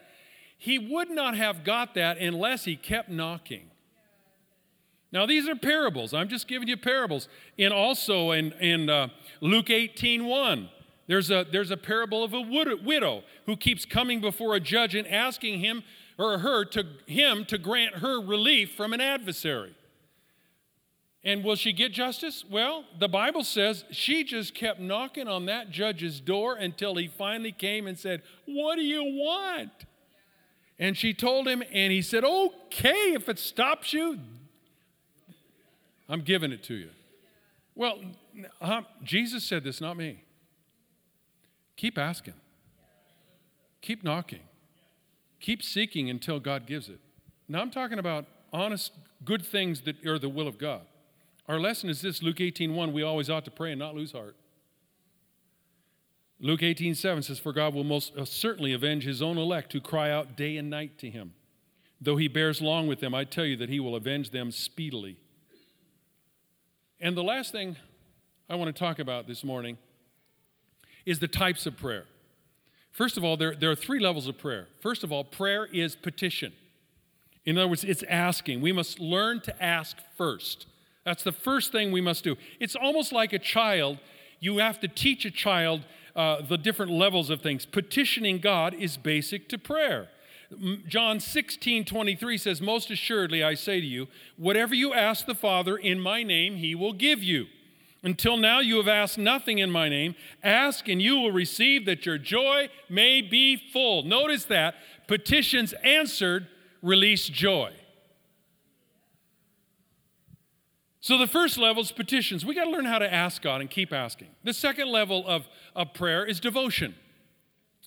He 0.56 0.78
would 0.78 1.10
not 1.10 1.36
have 1.36 1.64
got 1.64 1.94
that 1.94 2.18
unless 2.18 2.64
he 2.64 2.76
kept 2.76 3.08
knocking. 3.08 3.70
Now, 5.14 5.26
these 5.26 5.48
are 5.48 5.54
parables. 5.54 6.12
I'm 6.12 6.28
just 6.28 6.48
giving 6.48 6.66
you 6.66 6.76
parables. 6.76 7.28
And 7.56 7.72
also 7.72 8.32
in, 8.32 8.50
in 8.54 8.90
uh, 8.90 9.08
Luke 9.40 9.70
18 9.70 10.26
1, 10.26 10.68
there's 11.06 11.30
a, 11.30 11.46
there's 11.50 11.70
a 11.70 11.76
parable 11.76 12.24
of 12.24 12.34
a 12.34 12.40
widow 12.40 13.22
who 13.46 13.56
keeps 13.56 13.84
coming 13.84 14.20
before 14.20 14.56
a 14.56 14.60
judge 14.60 14.96
and 14.96 15.06
asking 15.06 15.60
him 15.60 15.84
or 16.18 16.38
her 16.38 16.64
to 16.64 16.84
him 17.06 17.44
to 17.44 17.58
grant 17.58 17.96
her 17.96 18.20
relief 18.20 18.74
from 18.74 18.92
an 18.92 19.00
adversary. 19.00 19.76
And 21.22 21.44
will 21.44 21.56
she 21.56 21.72
get 21.72 21.92
justice? 21.92 22.44
Well, 22.50 22.84
the 22.98 23.08
Bible 23.08 23.44
says 23.44 23.84
she 23.92 24.24
just 24.24 24.52
kept 24.52 24.80
knocking 24.80 25.28
on 25.28 25.46
that 25.46 25.70
judge's 25.70 26.18
door 26.20 26.56
until 26.56 26.96
he 26.96 27.06
finally 27.06 27.52
came 27.52 27.86
and 27.86 27.96
said, 27.96 28.22
What 28.46 28.76
do 28.76 28.82
you 28.82 29.04
want? 29.04 29.70
And 30.76 30.98
she 30.98 31.14
told 31.14 31.46
him, 31.46 31.62
and 31.72 31.92
he 31.92 32.02
said, 32.02 32.24
Okay, 32.24 33.12
if 33.14 33.28
it 33.28 33.38
stops 33.38 33.92
you, 33.92 34.18
I'm 36.08 36.20
giving 36.20 36.52
it 36.52 36.62
to 36.64 36.74
you. 36.74 36.90
Well, 37.74 37.98
Jesus 39.02 39.44
said 39.44 39.64
this, 39.64 39.80
not 39.80 39.96
me. 39.96 40.22
Keep 41.76 41.98
asking, 41.98 42.34
keep 43.80 44.04
knocking, 44.04 44.42
keep 45.40 45.62
seeking 45.62 46.08
until 46.08 46.38
God 46.38 46.66
gives 46.66 46.88
it. 46.88 47.00
Now, 47.48 47.60
I'm 47.60 47.70
talking 47.70 47.98
about 47.98 48.26
honest, 48.52 48.92
good 49.24 49.44
things 49.44 49.80
that 49.82 50.06
are 50.06 50.18
the 50.18 50.28
will 50.28 50.46
of 50.46 50.56
God. 50.56 50.82
Our 51.48 51.58
lesson 51.58 51.90
is 51.90 52.00
this 52.00 52.22
Luke 52.22 52.40
18 52.40 52.74
1, 52.74 52.92
we 52.92 53.02
always 53.02 53.28
ought 53.28 53.44
to 53.44 53.50
pray 53.50 53.72
and 53.72 53.78
not 53.78 53.94
lose 53.94 54.12
heart. 54.12 54.36
Luke 56.40 56.62
18 56.62 56.94
7 56.94 57.22
says, 57.22 57.38
For 57.38 57.52
God 57.52 57.74
will 57.74 57.84
most 57.84 58.16
uh, 58.16 58.24
certainly 58.24 58.72
avenge 58.72 59.04
his 59.04 59.20
own 59.20 59.36
elect 59.36 59.72
who 59.72 59.80
cry 59.80 60.10
out 60.10 60.36
day 60.36 60.56
and 60.56 60.70
night 60.70 60.98
to 60.98 61.10
him. 61.10 61.34
Though 62.00 62.16
he 62.16 62.28
bears 62.28 62.60
long 62.60 62.86
with 62.86 63.00
them, 63.00 63.14
I 63.14 63.24
tell 63.24 63.44
you 63.44 63.56
that 63.56 63.68
he 63.68 63.80
will 63.80 63.96
avenge 63.96 64.30
them 64.30 64.50
speedily. 64.50 65.16
And 67.00 67.16
the 67.16 67.22
last 67.22 67.52
thing 67.52 67.76
I 68.48 68.54
want 68.54 68.74
to 68.74 68.78
talk 68.78 68.98
about 68.98 69.26
this 69.26 69.44
morning 69.44 69.78
is 71.04 71.18
the 71.18 71.28
types 71.28 71.66
of 71.66 71.76
prayer. 71.76 72.04
First 72.92 73.16
of 73.16 73.24
all, 73.24 73.36
there, 73.36 73.54
there 73.54 73.70
are 73.70 73.76
three 73.76 73.98
levels 73.98 74.28
of 74.28 74.38
prayer. 74.38 74.68
First 74.80 75.02
of 75.02 75.10
all, 75.10 75.24
prayer 75.24 75.66
is 75.66 75.96
petition. 75.96 76.52
In 77.44 77.58
other 77.58 77.68
words, 77.68 77.84
it's 77.84 78.04
asking. 78.08 78.60
We 78.60 78.72
must 78.72 79.00
learn 79.00 79.40
to 79.42 79.62
ask 79.62 79.96
first. 80.16 80.66
That's 81.04 81.22
the 81.22 81.32
first 81.32 81.72
thing 81.72 81.92
we 81.92 82.00
must 82.00 82.24
do. 82.24 82.36
It's 82.60 82.76
almost 82.76 83.12
like 83.12 83.32
a 83.32 83.38
child. 83.38 83.98
You 84.40 84.58
have 84.58 84.80
to 84.80 84.88
teach 84.88 85.24
a 85.24 85.30
child 85.30 85.82
uh, 86.16 86.42
the 86.42 86.56
different 86.56 86.92
levels 86.92 87.28
of 87.28 87.42
things. 87.42 87.66
Petitioning 87.66 88.38
God 88.38 88.74
is 88.74 88.96
basic 88.96 89.48
to 89.48 89.58
prayer. 89.58 90.08
John 90.86 91.20
16, 91.20 91.84
23 91.84 92.38
says, 92.38 92.60
Most 92.60 92.90
assuredly 92.90 93.42
I 93.42 93.54
say 93.54 93.80
to 93.80 93.86
you, 93.86 94.08
whatever 94.36 94.74
you 94.74 94.92
ask 94.92 95.26
the 95.26 95.34
Father 95.34 95.76
in 95.76 96.00
my 96.00 96.22
name, 96.22 96.56
he 96.56 96.74
will 96.74 96.92
give 96.92 97.22
you. 97.22 97.46
Until 98.02 98.36
now, 98.36 98.60
you 98.60 98.76
have 98.76 98.88
asked 98.88 99.16
nothing 99.16 99.58
in 99.58 99.70
my 99.70 99.88
name. 99.88 100.14
Ask 100.42 100.88
and 100.88 101.00
you 101.00 101.16
will 101.16 101.32
receive 101.32 101.86
that 101.86 102.04
your 102.04 102.18
joy 102.18 102.68
may 102.88 103.22
be 103.22 103.56
full. 103.56 104.02
Notice 104.02 104.44
that 104.46 104.74
petitions 105.08 105.72
answered 105.82 106.46
release 106.82 107.26
joy. 107.28 107.72
So 111.00 111.18
the 111.18 111.26
first 111.26 111.58
level 111.58 111.82
is 111.82 111.92
petitions. 111.92 112.44
We 112.44 112.54
got 112.54 112.64
to 112.64 112.70
learn 112.70 112.84
how 112.84 112.98
to 112.98 113.12
ask 113.12 113.42
God 113.42 113.60
and 113.60 113.68
keep 113.70 113.92
asking. 113.92 114.28
The 114.42 114.54
second 114.54 114.88
level 114.88 115.24
of, 115.26 115.46
of 115.74 115.92
prayer 115.94 116.24
is 116.24 116.40
devotion. 116.40 116.94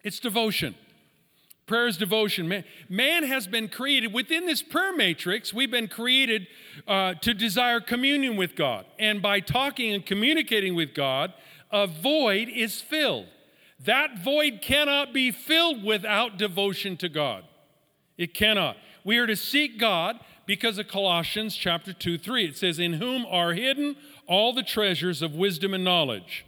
It's 0.03 0.20
devotion. 0.20 0.76
Prayer 1.68 1.88
is 1.88 1.97
devotion. 1.97 2.47
Man, 2.47 2.63
man, 2.88 3.24
has 3.24 3.45
been 3.45 3.68
created 3.68 4.13
within 4.13 4.45
this 4.45 4.63
prayer 4.63 4.95
matrix. 4.95 5.53
We've 5.53 5.70
been 5.70 5.89
created 5.89 6.47
uh, 6.88 7.15
to 7.15 7.34
desire 7.34 7.82
communion 7.82 8.38
with 8.38 8.55
God. 8.55 8.86
And 8.97 9.22
by 9.22 9.41
talking 9.41 9.93
and 9.93 10.05
communicating 10.05 10.76
with 10.76 10.95
God, 10.95 11.34
a 11.70 11.86
void 11.86 12.47
is 12.47 12.80
filled. 12.80 13.28
That 13.84 14.18
void 14.24 14.61
cannot 14.61 15.13
be 15.13 15.30
filled 15.30 15.84
without 15.84 16.38
devotion 16.38 16.95
to 16.97 17.09
God. 17.09 17.43
It 18.18 18.34
cannot. 18.34 18.78
We 19.03 19.18
are 19.18 19.28
to 19.28 19.36
seek 19.36 19.78
God 19.78 20.20
because 20.45 20.78
of 20.78 20.88
Colossians 20.88 21.55
chapter 21.55 21.91
2 21.91 22.18
3. 22.18 22.45
It 22.45 22.57
says, 22.57 22.80
In 22.80 22.93
whom 22.93 23.26
are 23.26 23.51
hidden 23.53 23.97
all 24.26 24.53
the 24.53 24.63
treasures 24.63 25.22
of 25.22 25.36
wisdom 25.36 25.74
and 25.74 25.84
knowledge. 25.84 26.45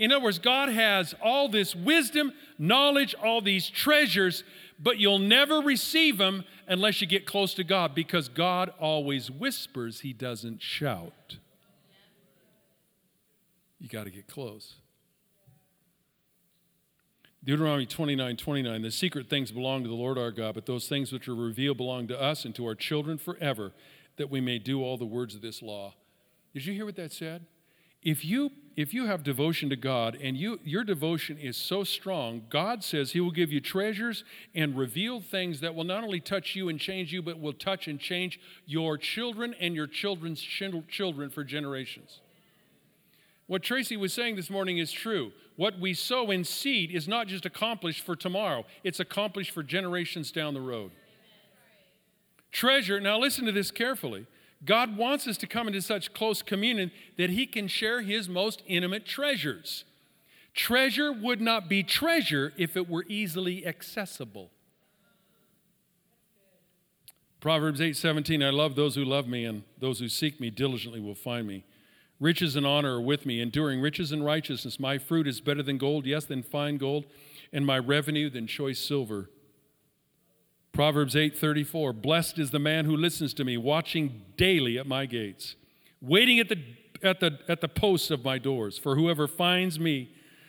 In 0.00 0.12
other 0.12 0.24
words, 0.24 0.38
God 0.38 0.70
has 0.70 1.14
all 1.22 1.50
this 1.50 1.76
wisdom, 1.76 2.32
knowledge, 2.58 3.14
all 3.22 3.42
these 3.42 3.68
treasures, 3.68 4.44
but 4.78 4.98
you'll 4.98 5.18
never 5.18 5.58
receive 5.58 6.16
them 6.16 6.44
unless 6.66 7.02
you 7.02 7.06
get 7.06 7.26
close 7.26 7.52
to 7.54 7.64
God 7.64 7.94
because 7.94 8.30
God 8.30 8.72
always 8.80 9.30
whispers, 9.30 10.00
He 10.00 10.14
doesn't 10.14 10.62
shout. 10.62 11.36
You 13.78 13.90
got 13.90 14.04
to 14.04 14.10
get 14.10 14.26
close. 14.26 14.76
Deuteronomy 17.44 17.84
29 17.84 18.38
29, 18.38 18.80
the 18.80 18.90
secret 18.90 19.28
things 19.28 19.52
belong 19.52 19.82
to 19.82 19.88
the 19.90 19.94
Lord 19.94 20.16
our 20.16 20.30
God, 20.30 20.54
but 20.54 20.64
those 20.64 20.88
things 20.88 21.12
which 21.12 21.28
are 21.28 21.34
revealed 21.34 21.76
belong 21.76 22.08
to 22.08 22.18
us 22.18 22.46
and 22.46 22.54
to 22.54 22.64
our 22.64 22.74
children 22.74 23.18
forever, 23.18 23.72
that 24.16 24.30
we 24.30 24.40
may 24.40 24.58
do 24.58 24.82
all 24.82 24.96
the 24.96 25.04
words 25.04 25.34
of 25.34 25.42
this 25.42 25.60
law. 25.60 25.92
Did 26.54 26.64
you 26.64 26.72
hear 26.72 26.86
what 26.86 26.96
that 26.96 27.12
said? 27.12 27.44
If 28.02 28.24
you 28.24 28.50
if 28.76 28.94
you 28.94 29.06
have 29.06 29.22
devotion 29.22 29.68
to 29.68 29.76
God 29.76 30.16
and 30.22 30.36
you 30.36 30.58
your 30.64 30.84
devotion 30.84 31.36
is 31.38 31.56
so 31.56 31.84
strong, 31.84 32.42
God 32.48 32.82
says 32.82 33.12
he 33.12 33.20
will 33.20 33.30
give 33.30 33.52
you 33.52 33.60
treasures 33.60 34.24
and 34.54 34.76
reveal 34.76 35.20
things 35.20 35.60
that 35.60 35.74
will 35.74 35.84
not 35.84 36.02
only 36.02 36.20
touch 36.20 36.54
you 36.54 36.68
and 36.68 36.80
change 36.80 37.12
you 37.12 37.20
but 37.20 37.38
will 37.38 37.52
touch 37.52 37.88
and 37.88 38.00
change 38.00 38.40
your 38.66 38.96
children 38.96 39.54
and 39.60 39.74
your 39.74 39.86
children's 39.86 40.40
children 40.40 41.30
for 41.30 41.44
generations. 41.44 42.20
What 43.46 43.62
Tracy 43.62 43.96
was 43.96 44.12
saying 44.12 44.36
this 44.36 44.48
morning 44.48 44.78
is 44.78 44.92
true. 44.92 45.32
What 45.56 45.78
we 45.78 45.92
sow 45.92 46.30
in 46.30 46.44
seed 46.44 46.92
is 46.92 47.08
not 47.08 47.26
just 47.26 47.44
accomplished 47.44 48.06
for 48.06 48.16
tomorrow, 48.16 48.64
it's 48.84 49.00
accomplished 49.00 49.50
for 49.50 49.62
generations 49.62 50.32
down 50.32 50.54
the 50.54 50.60
road. 50.60 50.92
Treasure, 52.52 53.00
now 53.00 53.18
listen 53.18 53.44
to 53.46 53.52
this 53.52 53.70
carefully. 53.70 54.26
God 54.64 54.96
wants 54.96 55.26
us 55.26 55.36
to 55.38 55.46
come 55.46 55.66
into 55.66 55.80
such 55.80 56.12
close 56.12 56.42
communion 56.42 56.90
that 57.16 57.30
He 57.30 57.46
can 57.46 57.68
share 57.68 58.02
His 58.02 58.28
most 58.28 58.62
intimate 58.66 59.06
treasures. 59.06 59.84
Treasure 60.54 61.12
would 61.12 61.40
not 61.40 61.68
be 61.68 61.82
treasure 61.82 62.52
if 62.56 62.76
it 62.76 62.88
were 62.88 63.04
easily 63.08 63.66
accessible. 63.66 64.50
Proverbs 67.40 67.80
8 67.80 67.96
17, 67.96 68.42
I 68.42 68.50
love 68.50 68.74
those 68.74 68.94
who 68.94 69.04
love 69.04 69.26
me, 69.26 69.46
and 69.46 69.62
those 69.78 69.98
who 69.98 70.08
seek 70.08 70.40
me 70.40 70.50
diligently 70.50 71.00
will 71.00 71.14
find 71.14 71.46
me. 71.46 71.64
Riches 72.18 72.54
and 72.54 72.66
honor 72.66 72.96
are 72.96 73.00
with 73.00 73.24
me, 73.24 73.40
enduring 73.40 73.80
riches 73.80 74.12
and 74.12 74.22
righteousness. 74.22 74.78
My 74.78 74.98
fruit 74.98 75.26
is 75.26 75.40
better 75.40 75.62
than 75.62 75.78
gold, 75.78 76.04
yes, 76.04 76.26
than 76.26 76.42
fine 76.42 76.76
gold, 76.76 77.06
and 77.50 77.64
my 77.64 77.78
revenue 77.78 78.28
than 78.28 78.46
choice 78.46 78.78
silver. 78.78 79.30
Proverbs 80.80 81.14
8:34 81.14 81.92
Blessed 81.92 82.38
is 82.38 82.52
the 82.52 82.58
man 82.58 82.86
who 82.86 82.96
listens 82.96 83.34
to 83.34 83.44
me, 83.44 83.58
watching 83.58 84.22
daily 84.38 84.78
at 84.78 84.86
my 84.86 85.04
gates, 85.04 85.54
waiting 86.00 86.38
at 86.38 86.48
the 86.48 86.56
at 87.02 87.20
the 87.20 87.38
at 87.48 87.60
the 87.60 87.68
posts 87.68 88.10
of 88.10 88.24
my 88.24 88.38
doors, 88.38 88.78
for 88.78 88.96
whoever 88.96 89.28
finds 89.28 89.78
me 89.78 90.08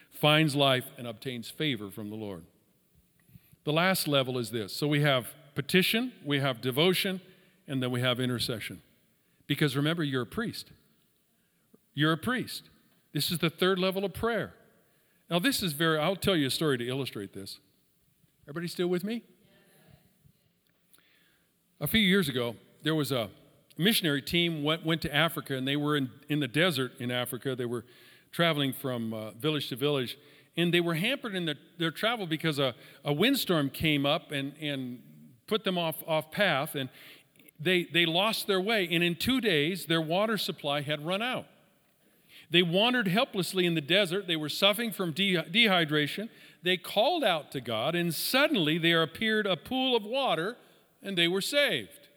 finds 0.10 0.56
life 0.56 0.86
and 0.98 1.06
obtains 1.06 1.50
favor 1.50 1.92
from 1.92 2.10
the 2.10 2.16
Lord. 2.16 2.46
The 3.66 3.74
last 3.74 4.08
level 4.08 4.38
is 4.38 4.52
this. 4.52 4.72
So 4.72 4.88
we 4.88 5.02
have 5.02 5.28
petition, 5.54 6.14
we 6.24 6.40
have 6.40 6.62
devotion, 6.62 7.20
and 7.68 7.84
then 7.84 7.92
we 7.92 8.00
have 8.00 8.22
intercession. 8.22 8.82
Because 9.48 9.76
remember 9.76 10.02
you're 10.02 10.22
a 10.22 10.26
priest. 10.26 10.72
You're 11.94 12.14
a 12.14 12.18
priest. 12.18 12.70
This 13.12 13.32
is 13.32 13.40
the 13.40 13.50
third 13.50 13.80
level 13.80 14.06
of 14.06 14.14
prayer. 14.14 14.54
Now 15.30 15.40
this 15.40 15.62
is 15.62 15.74
very 15.74 16.00
I'll 16.00 16.16
tell 16.16 16.38
you 16.38 16.48
a 16.48 16.52
story 16.52 16.78
to 16.78 16.88
illustrate 16.88 17.34
this. 17.34 17.60
Everybody 18.46 18.70
still 18.70 18.88
with 18.88 19.04
me? 19.04 19.24
A 21.82 21.88
few 21.88 22.00
years 22.00 22.30
ago, 22.30 22.56
there 22.84 22.94
was 22.94 23.12
a 23.12 23.32
missionary 23.76 24.22
team 24.22 24.62
went, 24.62 24.86
went 24.86 25.02
to 25.02 25.12
Africa, 25.12 25.56
and 25.56 25.68
they 25.68 25.76
were 25.76 25.98
in, 25.98 26.12
in 26.30 26.40
the 26.40 26.48
desert 26.48 26.92
in 27.00 27.10
Africa. 27.10 27.56
They 27.56 27.66
were 27.66 27.86
traveling 28.32 28.72
from 28.72 29.16
uh, 29.16 29.32
village 29.32 29.68
to 29.70 29.76
village, 29.76 30.16
and 30.56 30.72
they 30.72 30.80
were 30.80 30.94
hampered 30.94 31.34
in 31.34 31.46
the, 31.46 31.56
their 31.80 31.90
travel 31.90 32.28
because 32.28 32.60
a, 32.60 32.76
a 33.04 33.12
windstorm 33.12 33.72
came 33.72 34.06
up 34.06 34.32
and, 34.32 34.54
and 34.62 35.02
put 35.48 35.64
them 35.64 35.80
off, 35.80 35.96
off 36.06 36.30
path, 36.30 36.76
and 36.76 36.88
they, 37.60 37.86
they 37.86 38.06
lost 38.06 38.46
their 38.46 38.62
way. 38.62 38.88
And 38.92 39.04
in 39.04 39.16
two 39.16 39.42
days, 39.42 39.88
their 39.88 40.02
water 40.02 40.38
supply 40.38 40.82
had 40.82 41.04
run 41.04 41.24
out. 41.24 41.48
They 42.52 42.62
wandered 42.62 43.08
helplessly 43.08 43.66
in 43.66 43.74
the 43.74 43.82
desert. 43.82 44.28
They 44.28 44.36
were 44.36 44.50
suffering 44.50 44.92
from 44.92 45.14
de- 45.14 45.38
dehydration. 45.38 46.30
They 46.62 46.78
called 46.78 47.24
out 47.24 47.52
to 47.54 47.60
God, 47.60 47.96
and 47.96 48.14
suddenly 48.14 48.78
there 48.78 49.02
appeared 49.02 49.48
a 49.48 49.58
pool 49.58 49.96
of 49.96 50.04
water 50.04 50.58
and 51.02 51.18
they 51.18 51.28
were 51.28 51.42
saved. 51.42 52.08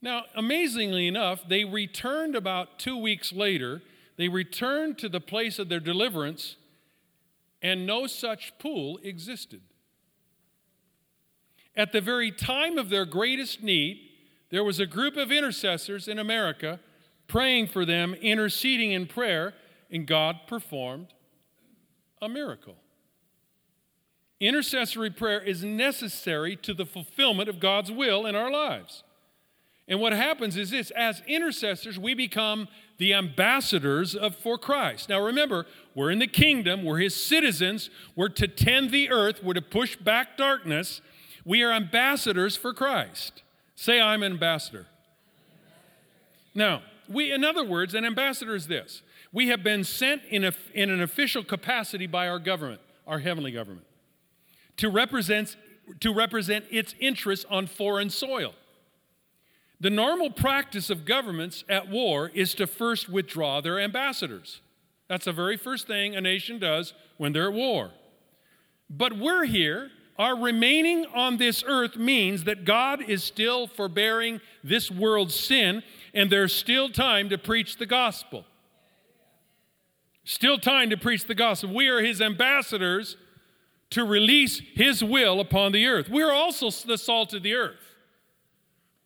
Now, 0.00 0.24
amazingly 0.34 1.06
enough, 1.06 1.46
they 1.48 1.64
returned 1.64 2.34
about 2.34 2.78
two 2.78 2.96
weeks 2.96 3.32
later. 3.32 3.82
They 4.16 4.28
returned 4.28 4.98
to 4.98 5.08
the 5.08 5.20
place 5.20 5.58
of 5.58 5.68
their 5.68 5.80
deliverance, 5.80 6.56
and 7.62 7.86
no 7.86 8.06
such 8.06 8.58
pool 8.58 8.98
existed. 9.04 9.60
At 11.76 11.92
the 11.92 12.00
very 12.00 12.30
time 12.30 12.78
of 12.78 12.90
their 12.90 13.04
greatest 13.04 13.62
need, 13.62 14.00
there 14.50 14.64
was 14.64 14.80
a 14.80 14.86
group 14.86 15.16
of 15.16 15.32
intercessors 15.32 16.08
in 16.08 16.18
America 16.18 16.80
praying 17.28 17.68
for 17.68 17.86
them, 17.86 18.14
interceding 18.14 18.92
in 18.92 19.06
prayer, 19.06 19.54
and 19.90 20.06
God 20.06 20.40
performed 20.46 21.14
a 22.20 22.28
miracle. 22.28 22.76
Intercessory 24.42 25.10
prayer 25.10 25.40
is 25.40 25.62
necessary 25.62 26.56
to 26.56 26.74
the 26.74 26.84
fulfillment 26.84 27.48
of 27.48 27.60
God's 27.60 27.92
will 27.92 28.26
in 28.26 28.34
our 28.34 28.50
lives. 28.50 29.04
And 29.86 30.00
what 30.00 30.12
happens 30.12 30.56
is 30.56 30.70
this 30.70 30.90
as 30.96 31.22
intercessors, 31.28 31.96
we 31.96 32.14
become 32.14 32.66
the 32.98 33.14
ambassadors 33.14 34.16
of, 34.16 34.34
for 34.34 34.58
Christ. 34.58 35.08
Now 35.08 35.20
remember, 35.20 35.66
we're 35.94 36.10
in 36.10 36.18
the 36.18 36.26
kingdom, 36.26 36.82
we're 36.82 36.98
his 36.98 37.14
citizens, 37.14 37.88
we're 38.16 38.30
to 38.30 38.48
tend 38.48 38.90
the 38.90 39.10
earth, 39.10 39.44
we're 39.44 39.54
to 39.54 39.62
push 39.62 39.94
back 39.94 40.36
darkness. 40.36 41.00
We 41.44 41.62
are 41.62 41.70
ambassadors 41.70 42.56
for 42.56 42.74
Christ. 42.74 43.44
Say, 43.76 44.00
I'm 44.00 44.24
an 44.24 44.32
ambassador. 44.32 44.86
Now, 46.52 46.82
we, 47.08 47.30
in 47.30 47.44
other 47.44 47.64
words, 47.64 47.94
an 47.94 48.04
ambassador 48.04 48.56
is 48.56 48.66
this 48.66 49.02
we 49.32 49.48
have 49.48 49.62
been 49.62 49.84
sent 49.84 50.22
in, 50.28 50.42
a, 50.42 50.52
in 50.74 50.90
an 50.90 51.00
official 51.00 51.44
capacity 51.44 52.08
by 52.08 52.26
our 52.26 52.40
government, 52.40 52.80
our 53.06 53.20
heavenly 53.20 53.52
government 53.52 53.86
to 54.76 54.88
represent, 54.88 55.56
to 56.00 56.12
represent 56.12 56.64
its 56.70 56.94
interests 57.00 57.46
on 57.50 57.66
foreign 57.66 58.10
soil. 58.10 58.54
The 59.80 59.90
normal 59.90 60.30
practice 60.30 60.90
of 60.90 61.04
governments 61.04 61.64
at 61.68 61.88
war 61.88 62.30
is 62.34 62.54
to 62.54 62.66
first 62.66 63.08
withdraw 63.08 63.60
their 63.60 63.80
ambassadors. 63.80 64.60
That's 65.08 65.24
the 65.24 65.32
very 65.32 65.56
first 65.56 65.86
thing 65.88 66.14
a 66.14 66.20
nation 66.20 66.58
does 66.58 66.94
when 67.16 67.32
they're 67.32 67.48
at 67.48 67.52
war. 67.52 67.90
But 68.88 69.18
we're 69.18 69.44
here. 69.44 69.90
Our 70.18 70.38
remaining 70.38 71.06
on 71.06 71.38
this 71.38 71.64
earth 71.66 71.96
means 71.96 72.44
that 72.44 72.64
God 72.64 73.02
is 73.02 73.24
still 73.24 73.66
forbearing 73.66 74.40
this 74.62 74.90
world's 74.90 75.34
sin, 75.34 75.82
and 76.14 76.30
there's 76.30 76.54
still 76.54 76.88
time 76.88 77.28
to 77.30 77.38
preach 77.38 77.78
the 77.78 77.86
gospel. 77.86 78.44
Still 80.24 80.58
time 80.58 80.90
to 80.90 80.96
preach 80.96 81.26
the 81.26 81.34
gospel. 81.34 81.74
We 81.74 81.88
are 81.88 82.00
his 82.00 82.20
ambassadors 82.20 83.16
to 83.92 84.04
release 84.04 84.60
his 84.74 85.04
will 85.04 85.38
upon 85.38 85.72
the 85.72 85.86
earth. 85.86 86.08
We're 86.08 86.32
also 86.32 86.70
the 86.86 86.98
salt 86.98 87.34
of 87.34 87.42
the 87.42 87.54
earth. 87.54 87.78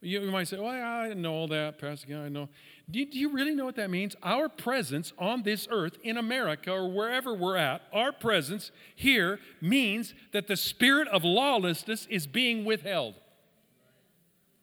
You 0.01 0.20
might 0.30 0.47
say, 0.47 0.59
well, 0.59 0.68
I 0.68 1.12
know 1.14 1.32
all 1.32 1.49
that, 1.49 1.78
Pastor. 1.78 2.07
Yeah, 2.11 2.20
I 2.20 2.28
know. 2.28 2.49
Do 2.89 3.01
you, 3.01 3.07
do 3.07 3.18
you 3.18 3.32
really 3.32 3.55
know 3.55 3.64
what 3.64 3.74
that 3.76 3.91
means? 3.91 4.14
Our 4.22 4.49
presence 4.49 5.12
on 5.18 5.43
this 5.43 5.66
earth 5.70 5.99
in 6.05 6.16
America 6.16 6.70
or 6.70 6.89
wherever 6.89 7.34
we're 7.34 7.57
at, 7.57 7.82
our 7.93 8.12
presence 8.12 8.70
here 8.95 9.41
means 9.61 10.14
that 10.32 10.47
the 10.47 10.57
spirit 10.57 11.09
of 11.09 11.24
lawlessness 11.24 12.07
is 12.09 12.28
being 12.28 12.64
withheld. 12.64 13.14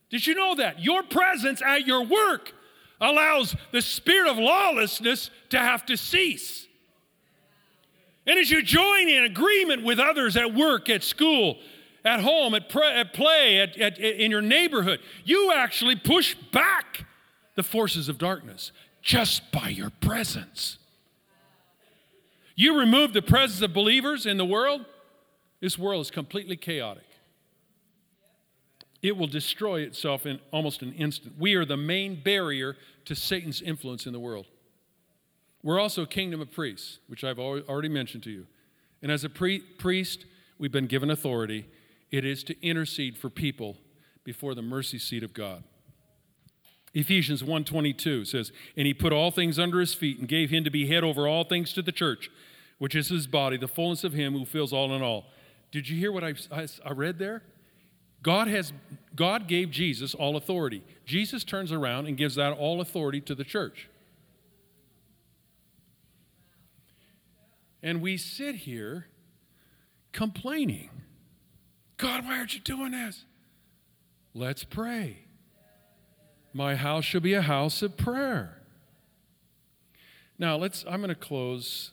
Did 0.10 0.26
you 0.26 0.36
know 0.36 0.56
that? 0.56 0.80
Your 0.80 1.04
presence 1.04 1.62
at 1.62 1.86
your 1.86 2.06
work 2.06 2.54
allows 3.02 3.58
the 3.74 3.82
spirit 3.82 4.32
of 4.32 4.38
lawlessness 4.38 5.30
to 5.50 5.60
have 5.60 5.86
to 5.88 5.98
cease. 5.98 6.68
And 8.26 8.40
as 8.40 8.50
you 8.50 8.64
join 8.64 9.10
in 9.10 9.24
agreement 9.24 9.84
with 9.84 10.00
others 10.00 10.38
at 10.38 10.54
work, 10.54 10.90
at 10.90 11.04
school, 11.04 11.58
at 12.06 12.22
home, 12.22 12.54
at, 12.54 12.70
pre- 12.70 12.88
at 12.88 13.14
play, 13.14 13.60
at, 13.60 13.78
at, 13.78 13.98
in 13.98 14.32
your 14.32 14.42
neighborhood, 14.42 15.00
you 15.26 15.52
actually 15.54 15.96
push 15.96 16.36
back 16.52 17.06
the 17.56 17.64
forces 17.64 18.10
of 18.10 18.18
darkness 18.18 18.72
just 19.02 19.52
by 19.52 19.70
your 19.70 19.90
presence. 19.90 20.78
You 22.56 22.80
remove 22.80 23.14
the 23.14 23.22
presence 23.22 23.62
of 23.62 23.74
believers 23.74 24.26
in 24.26 24.38
the 24.38 24.46
world, 24.46 24.86
this 25.60 25.78
world 25.78 26.02
is 26.02 26.12
completely 26.12 26.56
chaotic. 26.56 27.04
It 29.02 29.18
will 29.18 29.28
destroy 29.28 29.82
itself 29.82 30.26
in 30.26 30.40
almost 30.52 30.82
an 30.82 30.94
instant. 30.94 31.36
We 31.38 31.56
are 31.56 31.66
the 31.66 31.78
main 31.78 32.22
barrier 32.22 32.78
to 33.06 33.16
Satan's 33.16 33.62
influence 33.62 34.06
in 34.06 34.14
the 34.14 34.20
world. 34.20 34.46
We're 35.64 35.80
also 35.80 36.04
a 36.04 36.08
kingdom 36.08 36.42
of 36.42 36.52
priests, 36.52 37.00
which 37.08 37.24
I've 37.24 37.40
already 37.40 37.90
mentioned 37.90 38.24
to 38.24 38.32
you. 38.32 38.48
And 39.02 39.12
as 39.12 39.24
a 39.24 39.30
pre- 39.30 39.60
priest, 39.60 40.26
we've 40.58 40.72
been 40.72 40.88
given 40.88 41.10
authority. 41.10 41.66
It 42.12 42.26
is 42.26 42.44
to 42.46 42.66
intercede 42.66 43.18
for 43.18 43.30
people 43.30 43.78
before 44.24 44.54
the 44.54 44.62
mercy 44.62 45.00
seat 45.00 45.24
of 45.24 45.34
God. 45.34 45.64
Ephesians 46.94 47.44
1:22 47.44 48.24
says, 48.26 48.52
"And 48.78 48.86
he 48.86 48.94
put 48.94 49.12
all 49.12 49.32
things 49.32 49.58
under 49.58 49.80
his 49.80 49.94
feet 49.94 50.20
and 50.20 50.28
gave 50.28 50.52
him 50.52 50.64
to 50.64 50.70
be 50.70 50.86
head 50.88 51.04
over 51.04 51.28
all 51.28 51.44
things 51.44 51.74
to 51.74 51.82
the 51.82 51.92
church, 51.92 52.30
which 52.78 52.94
is 52.94 53.08
his 53.08 53.26
body, 53.26 53.58
the 53.58 53.68
fullness 53.68 54.04
of 54.04 54.14
him 54.14 54.34
who 54.34 54.46
fills 54.46 54.72
all 54.72 54.94
in 54.94 55.02
all." 55.02 55.26
Did 55.72 55.90
you 55.90 55.98
hear 55.98 56.12
what 56.12 56.24
I, 56.24 56.36
I, 56.52 56.68
I 56.86 56.92
read 56.92 57.18
there? 57.18 57.42
God 58.22 58.48
has 58.48 58.74
God 59.16 59.48
gave 59.48 59.72
Jesus 59.72 60.14
all 60.14 60.36
authority. 60.36 60.84
Jesus 61.06 61.44
turns 61.44 61.72
around 61.72 62.08
and 62.08 62.16
gives 62.16 62.36
that 62.36 62.54
all 62.54 62.80
authority 62.80 63.22
to 63.22 63.34
the 63.34 63.44
church. 63.44 63.90
And 67.84 68.02
we 68.02 68.16
sit 68.16 68.56
here 68.56 69.08
complaining. 70.14 70.90
God, 71.98 72.26
why 72.26 72.38
aren't 72.38 72.56
you 72.56 72.62
doing 72.62 72.92
this? 72.92 73.26
Let's 74.34 74.64
pray. 74.64 75.18
My 76.54 76.76
house 76.76 77.04
shall 77.04 77.22
be 77.22 77.34
a 77.34 77.42
house 77.42 77.82
of 77.82 77.98
prayer. 77.98 78.62
Now, 80.40 80.56
let's 80.56 80.86
I'm 80.88 81.02
going 81.02 81.10
to 81.10 81.16
close 81.16 81.92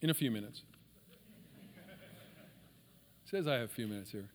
in 0.00 0.10
a 0.10 0.14
few 0.14 0.30
minutes. 0.30 0.62
It 3.24 3.30
says 3.30 3.46
I 3.48 3.54
have 3.54 3.64
a 3.64 3.68
few 3.68 3.86
minutes 3.86 4.10
here. 4.12 4.28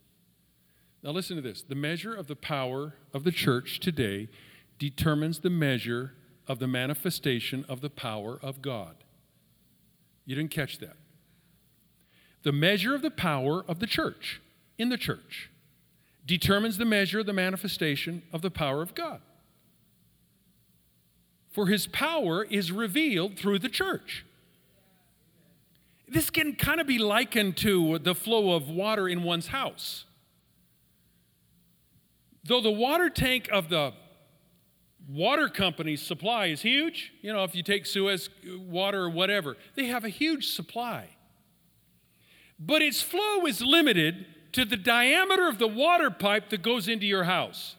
Now, 1.03 1.11
listen 1.11 1.35
to 1.35 1.41
this. 1.41 1.61
The 1.61 1.75
measure 1.75 2.13
of 2.13 2.27
the 2.27 2.35
power 2.35 2.95
of 3.13 3.23
the 3.23 3.31
church 3.31 3.79
today 3.79 4.29
determines 4.77 5.39
the 5.39 5.49
measure 5.49 6.13
of 6.47 6.59
the 6.59 6.67
manifestation 6.67 7.65
of 7.69 7.81
the 7.81 7.89
power 7.89 8.37
of 8.41 8.61
God. 8.61 8.95
You 10.25 10.35
didn't 10.35 10.51
catch 10.51 10.79
that. 10.79 10.97
The 12.43 12.51
measure 12.51 12.93
of 12.93 13.01
the 13.01 13.11
power 13.11 13.63
of 13.67 13.79
the 13.79 13.87
church 13.87 14.41
in 14.77 14.89
the 14.89 14.97
church 14.97 15.49
determines 16.25 16.77
the 16.77 16.85
measure 16.85 17.19
of 17.19 17.25
the 17.25 17.33
manifestation 17.33 18.23
of 18.31 18.41
the 18.41 18.51
power 18.51 18.81
of 18.81 18.95
God. 18.95 19.21
For 21.51 21.67
his 21.67 21.87
power 21.87 22.43
is 22.43 22.71
revealed 22.71 23.37
through 23.37 23.59
the 23.59 23.69
church. 23.69 24.25
This 26.07 26.29
can 26.29 26.55
kind 26.55 26.81
of 26.81 26.87
be 26.87 26.97
likened 26.97 27.57
to 27.57 27.99
the 27.99 28.15
flow 28.15 28.55
of 28.55 28.69
water 28.69 29.07
in 29.07 29.23
one's 29.23 29.47
house. 29.47 30.05
Though 32.43 32.61
the 32.61 32.71
water 32.71 33.09
tank 33.09 33.49
of 33.51 33.69
the 33.69 33.93
water 35.07 35.49
company's 35.49 36.01
supply 36.01 36.47
is 36.47 36.61
huge, 36.61 37.13
you 37.21 37.33
know, 37.33 37.43
if 37.43 37.55
you 37.55 37.63
take 37.63 37.85
Suez 37.85 38.29
water 38.45 39.03
or 39.03 39.09
whatever, 39.09 39.57
they 39.75 39.85
have 39.85 40.03
a 40.05 40.09
huge 40.09 40.47
supply. 40.47 41.09
But 42.59 42.81
its 42.81 43.01
flow 43.01 43.45
is 43.45 43.61
limited 43.61 44.25
to 44.53 44.65
the 44.65 44.77
diameter 44.77 45.47
of 45.47 45.57
the 45.57 45.67
water 45.67 46.09
pipe 46.09 46.49
that 46.49 46.61
goes 46.61 46.87
into 46.87 47.05
your 47.05 47.23
house. 47.23 47.75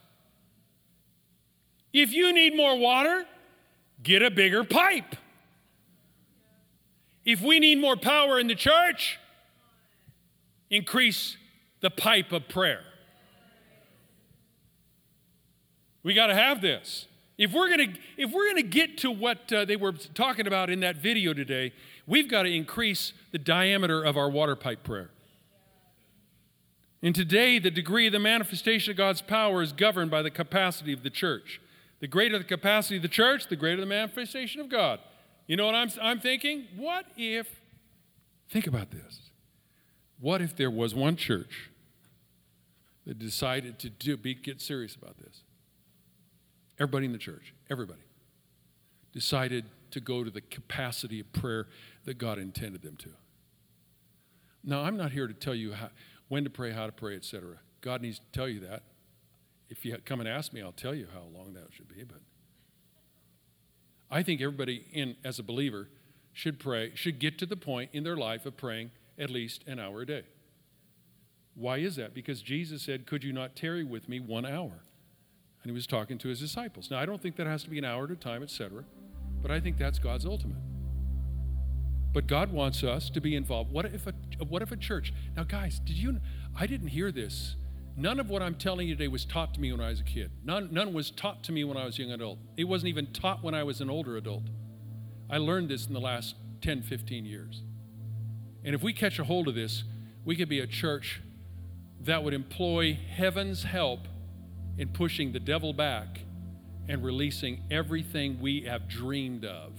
If 1.92 2.12
you 2.12 2.32
need 2.32 2.56
more 2.56 2.76
water, 2.76 3.24
get 4.02 4.22
a 4.22 4.30
bigger 4.30 4.64
pipe. 4.64 5.16
If 7.24 7.40
we 7.40 7.60
need 7.60 7.78
more 7.78 7.96
power 7.96 8.38
in 8.38 8.48
the 8.48 8.54
church, 8.54 9.18
increase 10.68 11.36
the 11.80 11.90
pipe 11.90 12.32
of 12.32 12.48
prayer. 12.48 12.82
We 16.02 16.12
got 16.12 16.26
to 16.26 16.34
have 16.34 16.60
this. 16.60 17.06
If 17.37 17.53
we're 17.53 17.68
going 17.68 17.93
to 17.93 18.01
if 18.16 18.30
we're 18.30 18.45
going 18.45 18.62
to 18.62 18.68
get 18.68 18.99
to 18.99 19.11
what 19.11 19.53
uh, 19.53 19.64
they 19.64 19.76
were 19.76 19.93
talking 19.93 20.47
about 20.47 20.70
in 20.70 20.80
that 20.80 20.97
video 20.97 21.32
today, 21.35 21.72
we've 22.07 22.28
got 22.28 22.43
to 22.43 22.49
increase 22.55 23.12
the 23.32 23.39
diameter 23.39 24.03
of 24.03 24.16
our 24.16 24.30
water 24.30 24.55
pipe 24.55 24.85
prayer. 24.85 25.11
And 27.03 27.14
today, 27.14 27.59
the 27.59 27.70
degree 27.70 28.07
of 28.07 28.12
the 28.12 28.18
manifestation 28.18 28.93
of 28.93 28.97
God's 28.97 29.20
power 29.20 29.61
is 29.62 29.72
governed 29.72 30.11
by 30.11 30.22
the 30.22 30.30
capacity 30.30 30.93
of 30.93 31.03
the 31.03 31.11
church. 31.11 31.61
The 32.01 32.07
greater 32.07 32.39
the 32.39 32.45
capacity 32.45 32.97
of 32.97 33.03
the 33.03 33.09
church, 33.09 33.49
the 33.49 33.57
greater 33.57 33.80
the 33.80 33.87
manifestation 33.87 34.61
of 34.61 34.70
God. 34.70 35.01
You 35.47 35.57
know 35.57 35.66
what 35.66 35.74
I'm, 35.74 35.91
I'm 36.01 36.20
thinking? 36.20 36.66
What 36.76 37.05
if, 37.16 37.47
think 38.49 38.66
about 38.66 38.91
this. 38.91 39.30
What 40.18 40.41
if 40.41 40.57
there 40.57 40.70
was 40.70 40.95
one 40.95 41.16
church 41.16 41.70
that 43.07 43.18
decided 43.18 43.78
to 43.80 43.91
do, 43.91 44.16
be, 44.16 44.35
get 44.35 44.62
serious 44.62 44.95
about 44.95 45.18
this? 45.18 45.43
Everybody 46.78 47.06
in 47.06 47.12
the 47.12 47.18
church, 47.18 47.54
everybody, 47.70 48.02
decided 49.12 49.64
to 49.92 50.00
go 50.00 50.24
to 50.24 50.30
the 50.30 50.40
capacity 50.40 51.20
of 51.20 51.32
prayer 51.32 51.68
that 52.04 52.18
God 52.18 52.38
intended 52.38 52.82
them 52.82 52.96
to. 52.96 53.10
Now, 54.64 54.82
I'm 54.82 54.96
not 54.96 55.12
here 55.12 55.26
to 55.28 55.34
tell 55.34 55.54
you 55.54 55.72
how, 55.72 55.90
when 56.28 56.44
to 56.44 56.50
pray, 56.50 56.72
how 56.72 56.86
to 56.86 56.92
pray, 56.92 57.14
etc. 57.14 57.58
God 57.80 58.02
needs 58.02 58.18
to 58.18 58.26
tell 58.32 58.48
you 58.48 58.60
that. 58.60 58.82
If 59.68 59.84
you 59.84 59.96
come 60.04 60.20
and 60.20 60.28
ask 60.28 60.52
me, 60.52 60.62
I'll 60.62 60.72
tell 60.72 60.94
you 60.94 61.06
how 61.12 61.22
long 61.38 61.52
that 61.54 61.68
should 61.70 61.88
be. 61.88 62.02
But 62.02 62.20
I 64.10 64.22
think 64.22 64.40
everybody 64.40 64.86
in 64.92 65.16
as 65.24 65.38
a 65.38 65.42
believer 65.42 65.88
should 66.32 66.58
pray, 66.58 66.92
should 66.94 67.18
get 67.18 67.38
to 67.38 67.46
the 67.46 67.56
point 67.56 67.90
in 67.92 68.02
their 68.02 68.16
life 68.16 68.46
of 68.46 68.56
praying 68.56 68.90
at 69.18 69.30
least 69.30 69.64
an 69.66 69.78
hour 69.78 70.02
a 70.02 70.06
day. 70.06 70.24
Why 71.54 71.78
is 71.78 71.96
that? 71.96 72.14
Because 72.14 72.42
Jesus 72.42 72.82
said, 72.82 73.06
Could 73.06 73.22
you 73.22 73.32
not 73.32 73.54
tarry 73.54 73.84
with 73.84 74.08
me 74.08 74.18
one 74.18 74.44
hour? 74.44 74.82
And 75.64 75.70
he 75.70 75.72
was 75.72 75.86
talking 75.86 76.18
to 76.18 76.28
his 76.28 76.40
disciples. 76.40 76.90
Now, 76.90 76.98
I 76.98 77.06
don't 77.06 77.22
think 77.22 77.36
that 77.36 77.46
has 77.46 77.62
to 77.64 77.70
be 77.70 77.78
an 77.78 77.86
hour 77.86 78.04
at 78.04 78.10
a 78.10 78.16
time, 78.16 78.42
etc., 78.42 78.84
but 79.40 79.50
I 79.50 79.60
think 79.60 79.78
that's 79.78 79.98
God's 79.98 80.26
ultimate. 80.26 80.58
But 82.12 82.26
God 82.26 82.52
wants 82.52 82.84
us 82.84 83.08
to 83.10 83.20
be 83.20 83.34
involved. 83.34 83.72
What 83.72 83.86
if 83.86 84.06
a, 84.06 84.12
what 84.44 84.60
if 84.60 84.72
a 84.72 84.76
church? 84.76 85.14
Now, 85.34 85.44
guys, 85.44 85.80
did 85.80 85.96
you? 85.96 86.20
I 86.54 86.66
didn't 86.66 86.88
hear 86.88 87.10
this. 87.10 87.56
None 87.96 88.20
of 88.20 88.28
what 88.28 88.42
I'm 88.42 88.56
telling 88.56 88.88
you 88.88 88.94
today 88.94 89.08
was 89.08 89.24
taught 89.24 89.54
to 89.54 89.60
me 89.60 89.72
when 89.72 89.80
I 89.80 89.88
was 89.88 90.00
a 90.00 90.04
kid. 90.04 90.30
None, 90.44 90.68
none 90.70 90.92
was 90.92 91.10
taught 91.10 91.42
to 91.44 91.52
me 91.52 91.64
when 91.64 91.76
I 91.76 91.86
was 91.86 91.98
a 91.98 92.02
young 92.02 92.12
adult. 92.12 92.38
It 92.56 92.64
wasn't 92.64 92.90
even 92.90 93.06
taught 93.06 93.42
when 93.42 93.54
I 93.54 93.62
was 93.62 93.80
an 93.80 93.88
older 93.88 94.16
adult. 94.16 94.44
I 95.30 95.38
learned 95.38 95.70
this 95.70 95.86
in 95.86 95.94
the 95.94 96.00
last 96.00 96.34
10, 96.60 96.82
15 96.82 97.24
years. 97.24 97.62
And 98.64 98.74
if 98.74 98.82
we 98.82 98.92
catch 98.92 99.18
a 99.18 99.24
hold 99.24 99.48
of 99.48 99.54
this, 99.54 99.84
we 100.24 100.36
could 100.36 100.48
be 100.48 100.60
a 100.60 100.66
church 100.66 101.22
that 102.00 102.22
would 102.22 102.34
employ 102.34 102.94
heaven's 102.94 103.62
help 103.62 104.08
in 104.78 104.88
pushing 104.88 105.32
the 105.32 105.40
devil 105.40 105.72
back 105.72 106.20
and 106.88 107.04
releasing 107.04 107.62
everything 107.70 108.40
we 108.40 108.62
have 108.62 108.88
dreamed 108.88 109.44
of. 109.44 109.72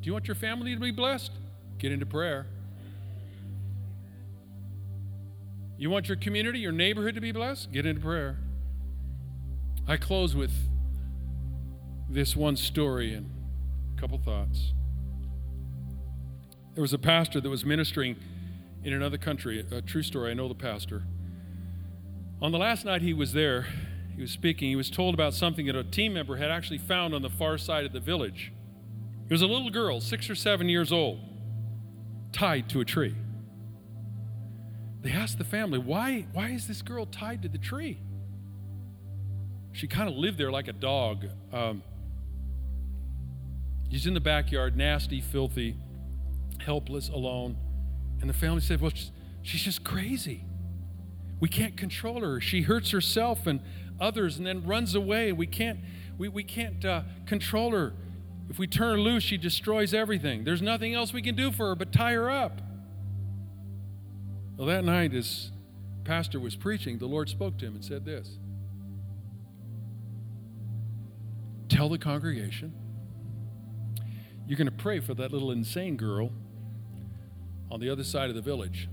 Do 0.00 0.06
you 0.06 0.12
want 0.12 0.28
your 0.28 0.34
family 0.34 0.74
to 0.74 0.80
be 0.80 0.90
blessed? 0.90 1.32
Get 1.78 1.92
into 1.92 2.06
prayer. 2.06 2.46
You 5.76 5.90
want 5.90 6.08
your 6.08 6.16
community, 6.16 6.58
your 6.58 6.72
neighborhood 6.72 7.14
to 7.14 7.20
be 7.20 7.32
blessed? 7.32 7.72
Get 7.72 7.86
into 7.86 8.00
prayer. 8.00 8.38
I 9.86 9.96
close 9.96 10.34
with 10.34 10.52
this 12.10 12.36
one 12.36 12.56
story 12.56 13.14
and 13.14 13.30
a 13.96 14.00
couple 14.00 14.18
thoughts. 14.18 14.72
There 16.74 16.82
was 16.82 16.92
a 16.92 16.98
pastor 16.98 17.40
that 17.40 17.48
was 17.48 17.64
ministering 17.64 18.16
in 18.84 18.92
another 18.92 19.18
country, 19.18 19.64
a 19.70 19.82
true 19.82 20.02
story. 20.02 20.30
I 20.30 20.34
know 20.34 20.48
the 20.48 20.54
pastor. 20.54 21.02
On 22.40 22.52
the 22.52 22.58
last 22.58 22.84
night 22.84 23.02
he 23.02 23.12
was 23.12 23.32
there, 23.32 23.66
he 24.14 24.22
was 24.22 24.30
speaking, 24.30 24.68
he 24.68 24.76
was 24.76 24.90
told 24.90 25.14
about 25.14 25.34
something 25.34 25.66
that 25.66 25.74
a 25.74 25.82
team 25.82 26.14
member 26.14 26.36
had 26.36 26.50
actually 26.50 26.78
found 26.78 27.14
on 27.14 27.22
the 27.22 27.30
far 27.30 27.58
side 27.58 27.84
of 27.84 27.92
the 27.92 28.00
village. 28.00 28.52
It 29.28 29.32
was 29.32 29.42
a 29.42 29.46
little 29.46 29.70
girl, 29.70 30.00
six 30.00 30.30
or 30.30 30.34
seven 30.34 30.68
years 30.68 30.92
old, 30.92 31.18
tied 32.32 32.68
to 32.70 32.80
a 32.80 32.84
tree. 32.84 33.14
They 35.02 35.10
asked 35.10 35.38
the 35.38 35.44
family, 35.44 35.78
why, 35.78 36.26
why 36.32 36.50
is 36.50 36.66
this 36.66 36.80
girl 36.80 37.06
tied 37.06 37.42
to 37.42 37.48
the 37.48 37.58
tree? 37.58 37.98
She 39.72 39.86
kind 39.86 40.08
of 40.08 40.14
lived 40.14 40.38
there 40.38 40.50
like 40.50 40.68
a 40.68 40.72
dog. 40.72 41.26
Um, 41.52 41.82
she's 43.90 44.06
in 44.06 44.14
the 44.14 44.20
backyard, 44.20 44.76
nasty, 44.76 45.20
filthy, 45.20 45.76
helpless, 46.58 47.08
alone. 47.08 47.56
And 48.20 48.28
the 48.28 48.34
family 48.34 48.60
said, 48.60 48.80
Well, 48.80 48.92
she's 49.42 49.62
just 49.62 49.84
crazy. 49.84 50.44
We 51.40 51.48
can't 51.48 51.76
control 51.76 52.20
her. 52.22 52.40
She 52.40 52.62
hurts 52.62 52.90
herself 52.90 53.46
and 53.46 53.60
others 54.00 54.38
and 54.38 54.46
then 54.46 54.64
runs 54.64 54.94
away. 54.94 55.32
We 55.32 55.46
can't, 55.46 55.80
we, 56.16 56.28
we 56.28 56.42
can't 56.42 56.84
uh, 56.84 57.02
control 57.26 57.72
her. 57.72 57.94
If 58.48 58.58
we 58.58 58.66
turn 58.66 58.90
her 58.92 59.00
loose, 59.00 59.22
she 59.22 59.36
destroys 59.36 59.92
everything. 59.92 60.44
There's 60.44 60.62
nothing 60.62 60.94
else 60.94 61.12
we 61.12 61.22
can 61.22 61.34
do 61.34 61.52
for 61.52 61.68
her 61.68 61.74
but 61.74 61.92
tie 61.92 62.14
her 62.14 62.30
up. 62.30 62.60
Well, 64.56 64.66
that 64.66 64.84
night, 64.84 65.14
as 65.14 65.52
pastor 66.04 66.40
was 66.40 66.56
preaching, 66.56 66.98
the 66.98 67.06
Lord 67.06 67.28
spoke 67.28 67.58
to 67.58 67.66
him 67.66 67.74
and 67.74 67.84
said 67.84 68.04
this 68.04 68.38
Tell 71.68 71.88
the 71.88 71.98
congregation 71.98 72.74
you're 74.48 74.56
going 74.56 74.66
to 74.66 74.72
pray 74.72 74.98
for 74.98 75.12
that 75.12 75.30
little 75.30 75.50
insane 75.50 75.96
girl 75.96 76.30
on 77.70 77.80
the 77.80 77.90
other 77.90 78.02
side 78.02 78.30
of 78.30 78.34
the 78.34 78.40
village. 78.40 78.88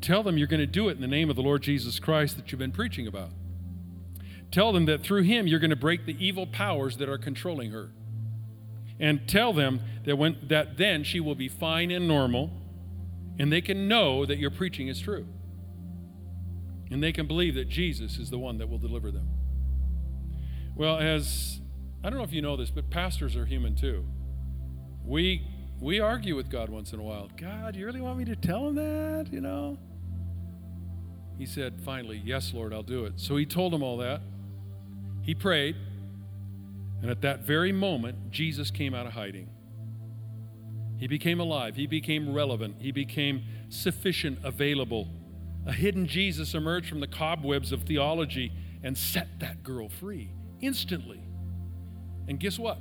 Tell 0.00 0.22
them 0.22 0.38
you're 0.38 0.48
going 0.48 0.60
to 0.60 0.66
do 0.66 0.88
it 0.88 0.92
in 0.92 1.00
the 1.00 1.08
name 1.08 1.30
of 1.30 1.36
the 1.36 1.42
Lord 1.42 1.62
Jesus 1.62 1.98
Christ 1.98 2.36
that 2.36 2.52
you've 2.52 2.58
been 2.58 2.72
preaching 2.72 3.06
about. 3.06 3.30
Tell 4.52 4.72
them 4.72 4.86
that 4.86 5.02
through 5.02 5.22
him 5.24 5.46
you're 5.46 5.60
going 5.60 5.70
to 5.70 5.76
break 5.76 6.06
the 6.06 6.16
evil 6.24 6.46
powers 6.46 6.98
that 6.98 7.08
are 7.08 7.18
controlling 7.18 7.72
her 7.72 7.90
and 9.00 9.28
tell 9.28 9.52
them 9.52 9.80
that 10.04 10.16
when 10.16 10.38
that 10.48 10.76
then 10.78 11.04
she 11.04 11.20
will 11.20 11.34
be 11.34 11.48
fine 11.48 11.90
and 11.90 12.08
normal 12.08 12.50
and 13.38 13.52
they 13.52 13.60
can 13.60 13.88
know 13.88 14.26
that 14.26 14.38
your 14.38 14.50
preaching 14.50 14.88
is 14.88 15.00
true 15.00 15.26
And 16.90 17.02
they 17.02 17.12
can 17.12 17.26
believe 17.26 17.54
that 17.56 17.68
Jesus 17.68 18.18
is 18.18 18.30
the 18.30 18.38
one 18.38 18.58
that 18.58 18.68
will 18.68 18.78
deliver 18.78 19.10
them. 19.10 19.28
Well, 20.76 20.98
as 20.98 21.60
I 22.04 22.10
don't 22.10 22.18
know 22.18 22.24
if 22.24 22.32
you 22.32 22.42
know 22.42 22.56
this, 22.56 22.70
but 22.70 22.90
pastors 22.90 23.36
are 23.36 23.46
human 23.46 23.74
too. 23.76 24.06
We 25.04 25.46
we 25.80 26.00
argue 26.00 26.36
with 26.36 26.50
God 26.50 26.70
once 26.70 26.92
in 26.92 27.00
a 27.00 27.02
while. 27.02 27.30
God, 27.36 27.76
you 27.76 27.86
really 27.86 28.00
want 28.00 28.18
me 28.18 28.24
to 28.26 28.36
tell 28.36 28.68
him 28.68 28.76
that? 28.76 29.32
You 29.32 29.40
know? 29.40 29.78
He 31.38 31.46
said, 31.46 31.80
finally, 31.84 32.20
Yes, 32.24 32.52
Lord, 32.54 32.72
I'll 32.72 32.82
do 32.82 33.04
it. 33.04 33.14
So 33.16 33.36
he 33.36 33.46
told 33.46 33.74
him 33.74 33.82
all 33.82 33.98
that. 33.98 34.22
He 35.22 35.34
prayed. 35.34 35.76
And 37.02 37.10
at 37.10 37.20
that 37.22 37.40
very 37.40 37.72
moment, 37.72 38.30
Jesus 38.30 38.70
came 38.70 38.94
out 38.94 39.06
of 39.06 39.12
hiding. 39.12 39.50
He 40.98 41.06
became 41.06 41.40
alive. 41.40 41.76
He 41.76 41.86
became 41.86 42.32
relevant. 42.32 42.76
He 42.80 42.90
became 42.90 43.44
sufficient, 43.68 44.38
available. 44.42 45.08
A 45.66 45.72
hidden 45.72 46.06
Jesus 46.06 46.54
emerged 46.54 46.88
from 46.88 47.00
the 47.00 47.06
cobwebs 47.06 47.72
of 47.72 47.82
theology 47.82 48.52
and 48.82 48.96
set 48.96 49.40
that 49.40 49.62
girl 49.62 49.88
free 49.88 50.30
instantly. 50.60 51.20
And 52.28 52.40
guess 52.40 52.58
what? 52.58 52.78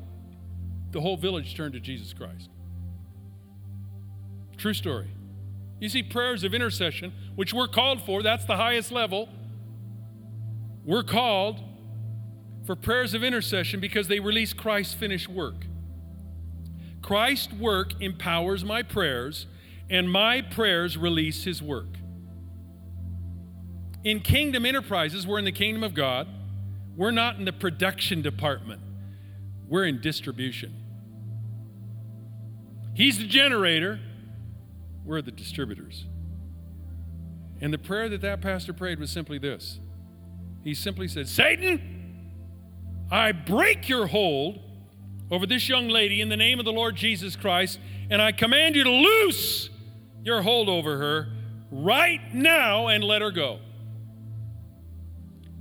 The 0.92 1.02
whole 1.02 1.18
village 1.18 1.56
turned 1.56 1.74
to 1.74 1.80
Jesus 1.80 2.14
Christ. 2.14 2.50
True 4.56 4.74
story. 4.74 5.15
You 5.80 5.90
see, 5.90 6.04
prayers 6.04 6.44
of 6.44 6.54
intercession, 6.54 7.14
which 7.36 7.54
we're 7.54 7.68
called 7.68 8.02
for, 8.02 8.24
that's 8.24 8.46
the 8.46 8.56
highest 8.56 8.92
level. 8.92 9.30
We're 10.84 11.04
called 11.04 11.60
for 12.66 12.76
prayers 12.76 13.14
of 13.14 13.24
intercession 13.24 13.80
because 13.80 14.08
they 14.08 14.20
release 14.20 14.54
Christ's 14.54 14.94
finished 14.94 15.28
work. 15.28 15.66
Christ's 17.02 17.54
work 17.54 18.02
empowers 18.02 18.64
my 18.64 18.82
prayers, 18.82 19.48
and 19.90 20.12
my 20.12 20.42
prayers 20.42 20.98
release 20.98 21.44
his 21.44 21.62
work. 21.62 21.98
In 24.04 24.20
kingdom 24.20 24.66
enterprises, 24.66 25.28
we're 25.28 25.40
in 25.40 25.46
the 25.46 25.52
kingdom 25.52 25.84
of 25.84 25.94
God. 25.94 26.28
We're 26.96 27.12
not 27.12 27.38
in 27.38 27.46
the 27.46 27.54
production 27.54 28.22
department, 28.22 28.82
we're 29.68 29.86
in 29.86 30.00
distribution. 30.02 30.74
He's 32.94 33.18
the 33.18 33.28
generator, 33.28 34.00
we're 35.06 35.22
the 35.22 35.32
distributors. 35.32 36.08
And 37.62 37.74
the 37.74 37.78
prayer 37.78 38.10
that 38.10 38.22
that 38.22 38.42
pastor 38.42 38.74
prayed 38.74 39.00
was 39.00 39.10
simply 39.12 39.38
this 39.38 39.80
He 40.64 40.74
simply 40.74 41.08
said, 41.08 41.28
Satan, 41.28 42.32
I 43.12 43.32
break 43.32 43.88
your 43.88 44.08
hold 44.08 44.60
over 45.32 45.46
this 45.46 45.70
young 45.70 45.88
lady 45.88 46.22
in 46.22 46.30
the 46.30 46.38
name 46.38 46.60
of 46.60 46.66
the 46.66 46.72
Lord 46.72 46.96
Jesus 46.96 47.36
Christ, 47.36 47.80
and 48.10 48.22
I 48.22 48.32
command 48.32 48.76
you 48.76 48.84
to 48.84 48.90
loose 48.90 49.70
your 50.24 50.42
hold 50.42 50.70
over 50.70 50.98
her 50.98 51.28
right 51.72 52.34
now 52.34 52.88
and 52.88 53.04
let 53.04 53.22
her 53.22 53.32
go. 53.32 53.60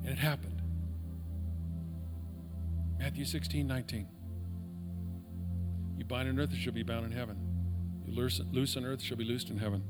And 0.00 0.10
it 0.10 0.18
happened. 0.18 0.62
Matthew 2.98 3.24
16, 3.24 3.66
19. 3.66 4.08
You 5.96 6.04
bind 6.04 6.28
on 6.28 6.38
earth, 6.38 6.52
it 6.52 6.56
shall 6.56 6.72
be 6.72 6.82
bound 6.82 7.06
in 7.06 7.12
heaven. 7.12 7.43
Loose, 8.14 8.40
loose 8.52 8.76
on 8.76 8.84
earth, 8.84 9.02
shall 9.02 9.16
be 9.16 9.24
loosed 9.24 9.50
in 9.50 9.58
heaven. 9.58 9.82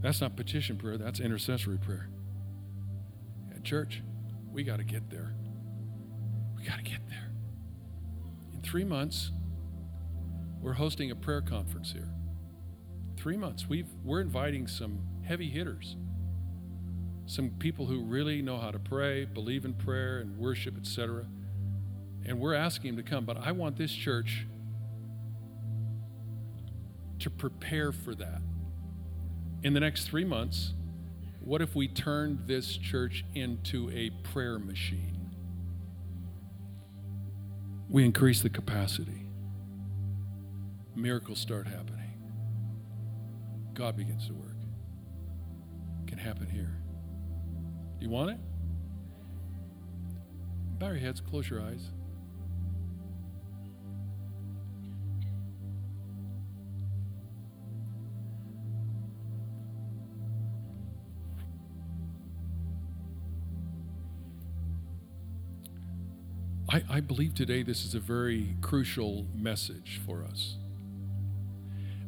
That's 0.00 0.20
not 0.20 0.36
petition 0.36 0.76
prayer, 0.76 0.96
that's 0.96 1.20
intercessory 1.20 1.78
prayer. 1.78 2.08
At 3.54 3.64
church, 3.64 4.02
we 4.50 4.62
got 4.64 4.78
to 4.78 4.84
get 4.84 5.10
there. 5.10 5.34
We 6.56 6.64
got 6.64 6.78
to 6.78 6.82
get 6.82 7.00
there. 7.08 7.30
In 8.54 8.62
three 8.62 8.84
months, 8.84 9.30
we're 10.60 10.74
hosting 10.74 11.10
a 11.10 11.16
prayer 11.16 11.42
conference 11.42 11.92
here. 11.92 12.08
Three 13.16 13.36
months. 13.36 13.68
We've, 13.68 13.88
we're 14.04 14.20
inviting 14.20 14.66
some 14.66 15.00
heavy 15.24 15.50
hitters, 15.50 15.96
some 17.26 17.50
people 17.58 17.86
who 17.86 18.00
really 18.00 18.40
know 18.40 18.58
how 18.58 18.70
to 18.70 18.78
pray, 18.78 19.24
believe 19.26 19.64
in 19.64 19.74
prayer 19.74 20.18
and 20.18 20.38
worship, 20.38 20.76
etc. 20.78 21.26
And 22.24 22.40
we're 22.40 22.54
asking 22.54 22.96
them 22.96 23.04
to 23.04 23.10
come. 23.10 23.24
But 23.24 23.36
I 23.38 23.52
want 23.52 23.76
this 23.76 23.92
church 23.92 24.46
to 27.20 27.30
prepare 27.30 27.92
for 27.92 28.14
that. 28.14 28.40
In 29.62 29.74
the 29.74 29.80
next 29.80 30.04
three 30.04 30.24
months, 30.24 30.72
what 31.40 31.62
if 31.62 31.74
we 31.74 31.88
turned 31.88 32.46
this 32.46 32.76
church 32.76 33.24
into 33.34 33.90
a 33.90 34.10
prayer 34.28 34.58
machine? 34.58 35.30
We 37.88 38.04
increase 38.04 38.42
the 38.42 38.50
capacity. 38.50 39.26
Miracles 40.94 41.38
start 41.38 41.66
happening. 41.66 41.94
God 43.72 43.96
begins 43.96 44.26
to 44.26 44.34
work. 44.34 44.56
It 46.02 46.08
can 46.08 46.18
happen 46.18 46.48
here. 46.50 46.82
Do 47.98 48.04
you 48.04 48.10
want 48.10 48.30
it? 48.30 48.38
Bow 50.78 50.88
your 50.88 50.96
heads, 50.96 51.20
close 51.20 51.48
your 51.48 51.60
eyes. 51.62 51.90
I, 66.70 66.82
I 66.90 67.00
believe 67.00 67.34
today 67.34 67.62
this 67.62 67.84
is 67.84 67.94
a 67.94 68.00
very 68.00 68.56
crucial 68.60 69.24
message 69.34 70.00
for 70.04 70.22
us. 70.22 70.56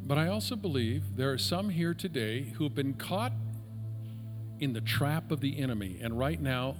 But 0.03 0.19
I 0.19 0.29
also 0.29 0.55
believe 0.55 1.17
there 1.17 1.33
are 1.33 1.39
some 1.39 1.71
here 1.71 1.95
today 1.95 2.53
who 2.57 2.65
have 2.65 2.75
been 2.75 2.93
caught 2.93 3.33
in 4.59 4.75
the 4.75 4.83
trap 4.83 5.31
of 5.31 5.41
the 5.41 5.59
enemy. 5.59 5.99
And 6.03 6.19
right 6.19 6.39
now, 6.39 6.77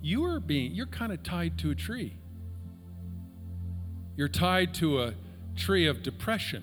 you 0.00 0.24
are 0.24 0.38
being, 0.38 0.72
you're 0.72 0.86
kind 0.86 1.12
of 1.12 1.24
tied 1.24 1.58
to 1.58 1.72
a 1.72 1.74
tree. 1.74 2.18
You're 4.16 4.28
tied 4.28 4.74
to 4.74 5.02
a 5.02 5.14
tree 5.56 5.88
of 5.88 6.04
depression, 6.04 6.62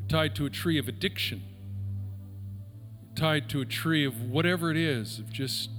you're 0.00 0.08
tied 0.08 0.34
to 0.34 0.44
a 0.44 0.50
tree 0.50 0.78
of 0.78 0.86
addiction, 0.86 1.42
you're 3.02 3.14
tied 3.14 3.48
to 3.50 3.62
a 3.62 3.64
tree 3.64 4.04
of 4.04 4.20
whatever 4.22 4.70
it 4.70 4.76
is, 4.76 5.18
of 5.18 5.32
just 5.32 5.70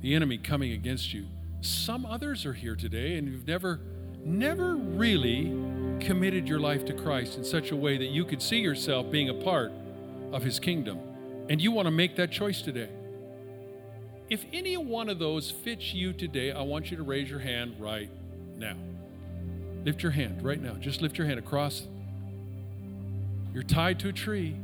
the 0.00 0.14
enemy 0.14 0.38
coming 0.38 0.72
against 0.72 1.12
you. 1.12 1.26
Some 1.60 2.06
others 2.06 2.46
are 2.46 2.52
here 2.52 2.76
today 2.76 3.16
and 3.16 3.28
you've 3.28 3.46
never, 3.46 3.80
never 4.24 4.76
really 4.76 5.46
committed 6.00 6.48
your 6.48 6.58
life 6.58 6.84
to 6.86 6.94
Christ 6.94 7.36
in 7.36 7.44
such 7.44 7.70
a 7.70 7.76
way 7.76 7.98
that 7.98 8.06
you 8.06 8.24
could 8.24 8.40
see 8.40 8.60
yourself 8.60 9.10
being 9.10 9.28
a 9.28 9.34
part 9.34 9.72
of 10.32 10.42
his 10.42 10.58
kingdom. 10.58 10.98
And 11.48 11.60
you 11.60 11.72
want 11.72 11.86
to 11.86 11.90
make 11.90 12.16
that 12.16 12.30
choice 12.30 12.62
today. 12.62 12.88
If 14.30 14.44
any 14.52 14.76
one 14.76 15.08
of 15.08 15.18
those 15.18 15.50
fits 15.50 15.92
you 15.92 16.12
today, 16.12 16.52
I 16.52 16.62
want 16.62 16.90
you 16.90 16.96
to 16.96 17.02
raise 17.02 17.28
your 17.28 17.40
hand 17.40 17.74
right 17.78 18.10
now. 18.56 18.76
Lift 19.84 20.02
your 20.02 20.12
hand 20.12 20.42
right 20.42 20.60
now. 20.60 20.74
Just 20.74 21.02
lift 21.02 21.18
your 21.18 21.26
hand 21.26 21.38
across. 21.38 21.88
You're 23.52 23.64
tied 23.64 23.98
to 24.00 24.08
a 24.08 24.12
tree. 24.12 24.56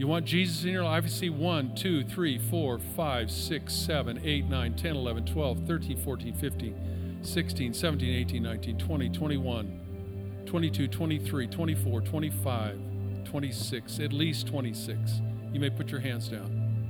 You 0.00 0.06
want 0.06 0.24
Jesus 0.24 0.64
in 0.64 0.70
your 0.70 0.84
life? 0.84 1.04
I 1.04 1.08
see 1.08 1.28
1, 1.28 1.74
2, 1.74 2.04
3, 2.04 2.38
4, 2.38 2.78
5, 2.78 3.30
6, 3.30 3.74
7, 3.74 4.20
8, 4.24 4.44
9, 4.46 4.74
10, 4.74 4.96
11, 4.96 5.26
12, 5.26 5.66
13, 5.66 5.96
14, 5.98 6.34
15, 6.34 7.18
16, 7.20 7.74
17, 7.74 8.14
18, 8.14 8.42
19, 8.42 8.78
20, 8.78 9.08
21, 9.10 10.42
22, 10.46 10.88
23, 10.88 11.46
24, 11.46 12.00
25, 12.00 12.80
26, 13.26 14.00
at 14.00 14.12
least 14.14 14.46
26. 14.46 15.20
You 15.52 15.60
may 15.60 15.68
put 15.68 15.90
your 15.90 16.00
hands 16.00 16.28
down. 16.28 16.88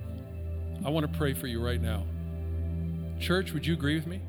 I 0.87 0.89
want 0.89 1.13
to 1.13 1.19
pray 1.19 1.35
for 1.35 1.49
you 1.49 1.61
right 1.61 1.83
now. 1.83 2.07
Church, 3.19 3.53
would 3.53 3.67
you 3.67 3.75
agree 3.75 3.97
with 3.97 4.07
me? 4.07 4.21